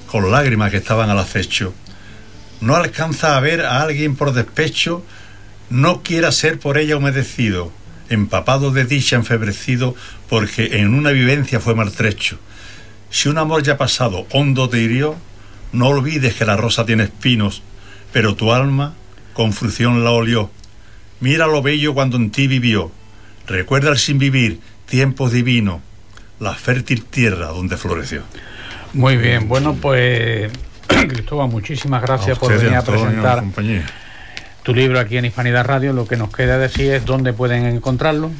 con 0.07 0.29
lágrimas 0.29 0.69
que 0.71 0.77
estaban 0.77 1.09
al 1.09 1.19
acecho. 1.19 1.73
No 2.59 2.75
alcanza 2.75 3.37
a 3.37 3.39
ver 3.39 3.61
a 3.61 3.81
alguien 3.81 4.17
por 4.17 4.33
despecho, 4.33 5.01
no 5.69 6.03
quiera 6.03 6.33
ser 6.33 6.59
por 6.59 6.77
ella 6.77 6.97
humedecido, 6.97 7.71
empapado 8.09 8.71
de 8.71 8.83
dicha, 8.83 9.15
enfebrecido, 9.15 9.95
porque 10.27 10.79
en 10.79 10.93
una 10.93 11.11
vivencia 11.11 11.61
fue 11.61 11.73
maltrecho. 11.73 12.37
Si 13.09 13.29
un 13.29 13.37
amor 13.37 13.63
ya 13.63 13.77
pasado 13.77 14.27
hondo 14.33 14.67
te 14.67 14.79
hirió, 14.79 15.15
no 15.71 15.87
olvides 15.87 16.35
que 16.35 16.45
la 16.45 16.57
rosa 16.57 16.85
tiene 16.85 17.03
espinos, 17.03 17.61
pero 18.11 18.35
tu 18.35 18.51
alma 18.51 18.93
con 19.33 19.53
fruición 19.53 20.03
la 20.03 20.11
olió. 20.11 20.51
Mira 21.19 21.47
lo 21.47 21.61
bello 21.61 21.93
cuando 21.93 22.17
en 22.17 22.31
ti 22.31 22.47
vivió. 22.47 22.91
Recuerda 23.47 23.89
el 23.89 23.97
sin 23.97 24.19
vivir, 24.19 24.59
tiempos 24.85 25.31
divinos, 25.31 25.81
la 26.39 26.53
fértil 26.53 27.05
tierra 27.05 27.47
donde 27.47 27.77
floreció. 27.77 28.23
Muy 28.93 29.17
bien, 29.17 29.47
bueno, 29.47 29.75
pues 29.75 30.51
Cristóbal, 30.87 31.49
muchísimas 31.49 32.01
gracias 32.01 32.37
A 32.37 32.39
por 32.39 32.57
venir 32.57 32.75
a 32.75 32.83
presentar 32.83 33.43
tu 34.63 34.73
libro 34.73 34.99
aquí 34.99 35.17
en 35.17 35.25
Hispanidad 35.25 35.65
Radio. 35.65 35.93
Lo 35.93 36.07
que 36.07 36.17
nos 36.17 36.29
queda 36.29 36.57
decir 36.57 36.91
es 36.91 37.05
dónde 37.05 37.33
pueden 37.33 37.65
encontrarlo. 37.65 38.31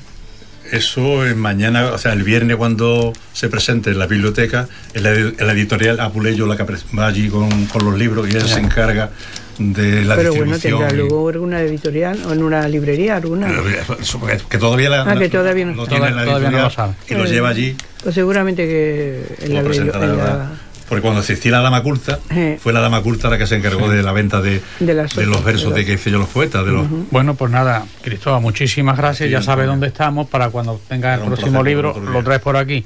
Eso 0.71 1.25
es 1.25 1.36
mañana, 1.36 1.86
o 1.86 1.97
sea, 1.97 2.11
el 2.11 2.23
viernes 2.23 2.57
cuando 2.57 3.13
se 3.32 3.47
presente 3.47 3.91
en 3.91 3.99
la 3.99 4.07
biblioteca, 4.07 4.67
en 4.93 5.03
la, 5.03 5.11
en 5.11 5.47
la 5.47 5.53
editorial 5.53 6.01
Apuleyo, 6.01 6.45
la 6.45 6.57
que 6.57 6.65
va 6.97 7.07
allí 7.07 7.30
con, 7.30 7.67
con 7.67 7.86
los 7.86 7.97
libros 7.97 8.28
y 8.30 8.36
él 8.36 8.45
se 8.45 8.59
encarga 8.59 9.11
de 9.57 10.05
la 10.05 10.15
Pero 10.15 10.33
bueno, 10.35 10.53
distribución. 10.53 10.79
tendrá 10.89 10.93
y- 10.93 10.97
luego 11.09 11.29
alguna 11.29 11.61
editorial 11.61 12.19
o 12.27 12.33
en 12.33 12.43
una 12.43 12.67
librería 12.67 13.15
alguna. 13.15 13.47
Porque- 13.87 14.37
que 14.49 14.57
todavía, 14.57 14.89
la, 14.89 15.01
Ah, 15.03 15.17
que 15.17 15.29
todavía 15.29 15.65
no 15.65 15.85
tiene 15.87 16.07
en 16.07 16.15
la 16.15 16.25
Todavía 16.25 16.51
no 16.51 16.61
lo 16.63 16.69
sabe. 16.69 16.93
y 17.09 17.13
lo 17.15 17.25
Eh, 17.25 17.29
lleva 17.29 17.49
allí 17.49 17.75
Pues 18.03 18.13
seguramente 18.15 18.65
que 18.67 19.23
en 19.41 19.53
la, 19.53 19.59
en 19.61 20.17
la-. 20.17 20.51
Porque 20.87 21.01
cuando 21.01 21.19
asistí 21.19 21.49
a 21.49 21.51
la 21.53 21.59
Dama 21.61 21.83
Culta, 21.83 22.19
Eh. 22.29 22.57
fue 22.61 22.71
la 22.71 22.79
Dama 22.79 23.01
Culta 23.01 23.29
la 23.29 23.37
que 23.37 23.45
se 23.45 23.55
encargó 23.57 23.89
de 23.89 24.01
la 24.03 24.13
venta 24.13 24.39
de, 24.41 24.61
De 24.79 24.93
las 24.93 25.13
de 25.15 25.25
los 25.25 25.43
versos 25.43 25.73
de 25.73 25.79
de 25.81 25.85
que 25.85 25.93
hice 25.93 26.11
yo 26.11 26.17
los 26.17 26.29
poetas. 26.29 26.65
De 26.65 26.71
los, 26.71 26.85
Bueno, 27.11 27.35
pues 27.35 27.51
nada, 27.51 27.85
Cristóbal, 28.03 28.41
muchísimas 28.41 28.95
gracias. 28.97 29.27
Sí, 29.27 29.31
ya 29.33 29.41
sabe 29.41 29.65
dónde 29.65 29.87
estamos 29.87 30.29
para 30.29 30.49
cuando 30.49 30.79
tenga 30.87 31.15
el 31.15 31.21
próximo 31.21 31.61
libro, 31.63 31.99
lo 31.99 32.23
traes 32.23 32.41
por 32.41 32.55
aquí. 32.55 32.85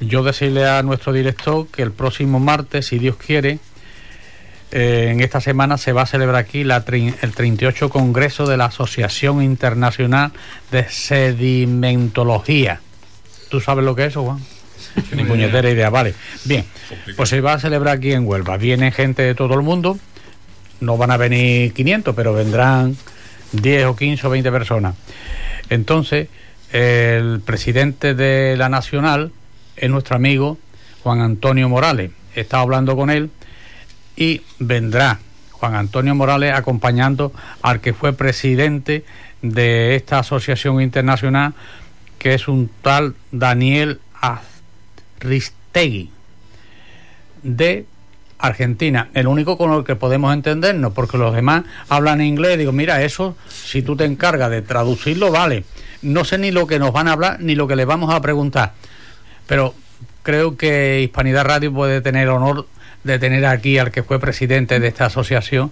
Yo 0.00 0.22
decirle 0.22 0.66
a 0.66 0.82
nuestro 0.82 1.12
director 1.12 1.66
que 1.68 1.82
el 1.82 1.90
próximo 1.92 2.38
martes, 2.40 2.86
si 2.86 2.98
Dios 2.98 3.16
quiere, 3.16 3.58
eh, 4.72 5.10
en 5.12 5.20
esta 5.20 5.40
semana 5.40 5.78
se 5.78 5.92
va 5.92 6.02
a 6.02 6.06
celebrar 6.06 6.36
aquí 6.36 6.64
la 6.64 6.84
el 6.86 7.32
38 7.32 7.88
Congreso 7.88 8.46
de 8.46 8.56
la 8.56 8.64
Asociación 8.66 9.42
Internacional 9.42 10.32
de 10.70 10.88
Sedimentología. 10.88 12.80
¿Tú 13.48 13.60
sabes 13.60 13.84
lo 13.84 13.94
que 13.94 14.02
es 14.06 14.08
eso, 14.08 14.24
Juan? 14.24 14.40
Ni 15.14 15.24
puñetera 15.24 15.70
idea, 15.70 15.90
vale. 15.90 16.14
Bien, 16.44 16.64
pues 17.16 17.28
se 17.28 17.40
va 17.40 17.52
a 17.54 17.60
celebrar 17.60 17.96
aquí 17.96 18.12
en 18.12 18.26
Huelva. 18.26 18.56
Viene 18.56 18.90
gente 18.92 19.22
de 19.22 19.34
todo 19.34 19.54
el 19.54 19.62
mundo, 19.62 19.98
no 20.80 20.96
van 20.96 21.10
a 21.12 21.16
venir 21.16 21.72
500, 21.72 22.14
pero 22.14 22.34
vendrán 22.34 22.96
10 23.52 23.86
o 23.86 23.96
15 23.96 24.26
o 24.26 24.30
20 24.30 24.50
personas. 24.50 24.94
Entonces, 25.70 26.28
el 26.72 27.40
presidente 27.40 28.14
de 28.14 28.56
la 28.56 28.68
Nacional 28.68 29.30
es 29.76 29.90
nuestro 29.90 30.16
amigo 30.16 30.58
Juan 31.02 31.20
Antonio 31.20 31.68
Morales. 31.68 32.10
He 32.34 32.40
estado 32.40 32.62
hablando 32.62 32.96
con 32.96 33.10
él 33.10 33.30
y 34.16 34.42
vendrá 34.58 35.20
Juan 35.52 35.74
Antonio 35.74 36.14
Morales 36.14 36.54
acompañando 36.54 37.32
al 37.62 37.80
que 37.80 37.94
fue 37.94 38.12
presidente 38.12 39.04
de 39.42 39.94
esta 39.94 40.18
asociación 40.18 40.80
internacional, 40.80 41.54
que 42.18 42.34
es 42.34 42.48
un 42.48 42.70
tal 42.82 43.14
Daniel 43.30 44.00
Ristegui 45.20 46.10
de 47.42 47.86
Argentina, 48.38 49.08
el 49.14 49.26
único 49.26 49.56
con 49.56 49.72
el 49.72 49.84
que 49.84 49.96
podemos 49.96 50.32
entendernos, 50.34 50.92
porque 50.92 51.16
los 51.16 51.34
demás 51.34 51.64
hablan 51.88 52.20
inglés. 52.20 52.58
Digo, 52.58 52.72
mira, 52.72 53.02
eso, 53.02 53.36
si 53.48 53.82
tú 53.82 53.96
te 53.96 54.04
encargas 54.04 54.50
de 54.50 54.62
traducirlo, 54.62 55.30
vale. 55.30 55.64
No 56.02 56.24
sé 56.24 56.38
ni 56.38 56.50
lo 56.50 56.66
que 56.66 56.78
nos 56.78 56.92
van 56.92 57.08
a 57.08 57.12
hablar 57.12 57.40
ni 57.40 57.54
lo 57.54 57.66
que 57.66 57.76
les 57.76 57.86
vamos 57.86 58.12
a 58.12 58.20
preguntar, 58.20 58.74
pero 59.46 59.74
creo 60.22 60.56
que 60.56 61.00
Hispanidad 61.02 61.44
Radio 61.46 61.72
puede 61.72 62.00
tener 62.00 62.28
honor 62.28 62.66
de 63.06 63.18
tener 63.18 63.46
aquí 63.46 63.78
al 63.78 63.90
que 63.90 64.02
fue 64.02 64.20
presidente 64.20 64.80
de 64.80 64.88
esta 64.88 65.06
asociación 65.06 65.70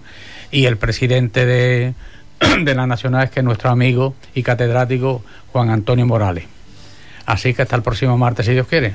y 0.51 0.65
el 0.65 0.77
presidente 0.77 1.45
de, 1.45 1.93
de 2.63 2.75
la 2.75 2.87
Nacional, 2.87 3.29
que 3.29 3.41
es 3.41 3.43
nuestro 3.43 3.69
amigo 3.69 4.15
y 4.33 4.43
catedrático 4.43 5.23
Juan 5.51 5.69
Antonio 5.69 6.05
Morales. 6.05 6.45
Así 7.25 7.53
que 7.53 7.63
hasta 7.63 7.75
el 7.75 7.81
próximo 7.81 8.17
martes, 8.17 8.45
si 8.45 8.53
Dios 8.53 8.67
quiere. 8.67 8.93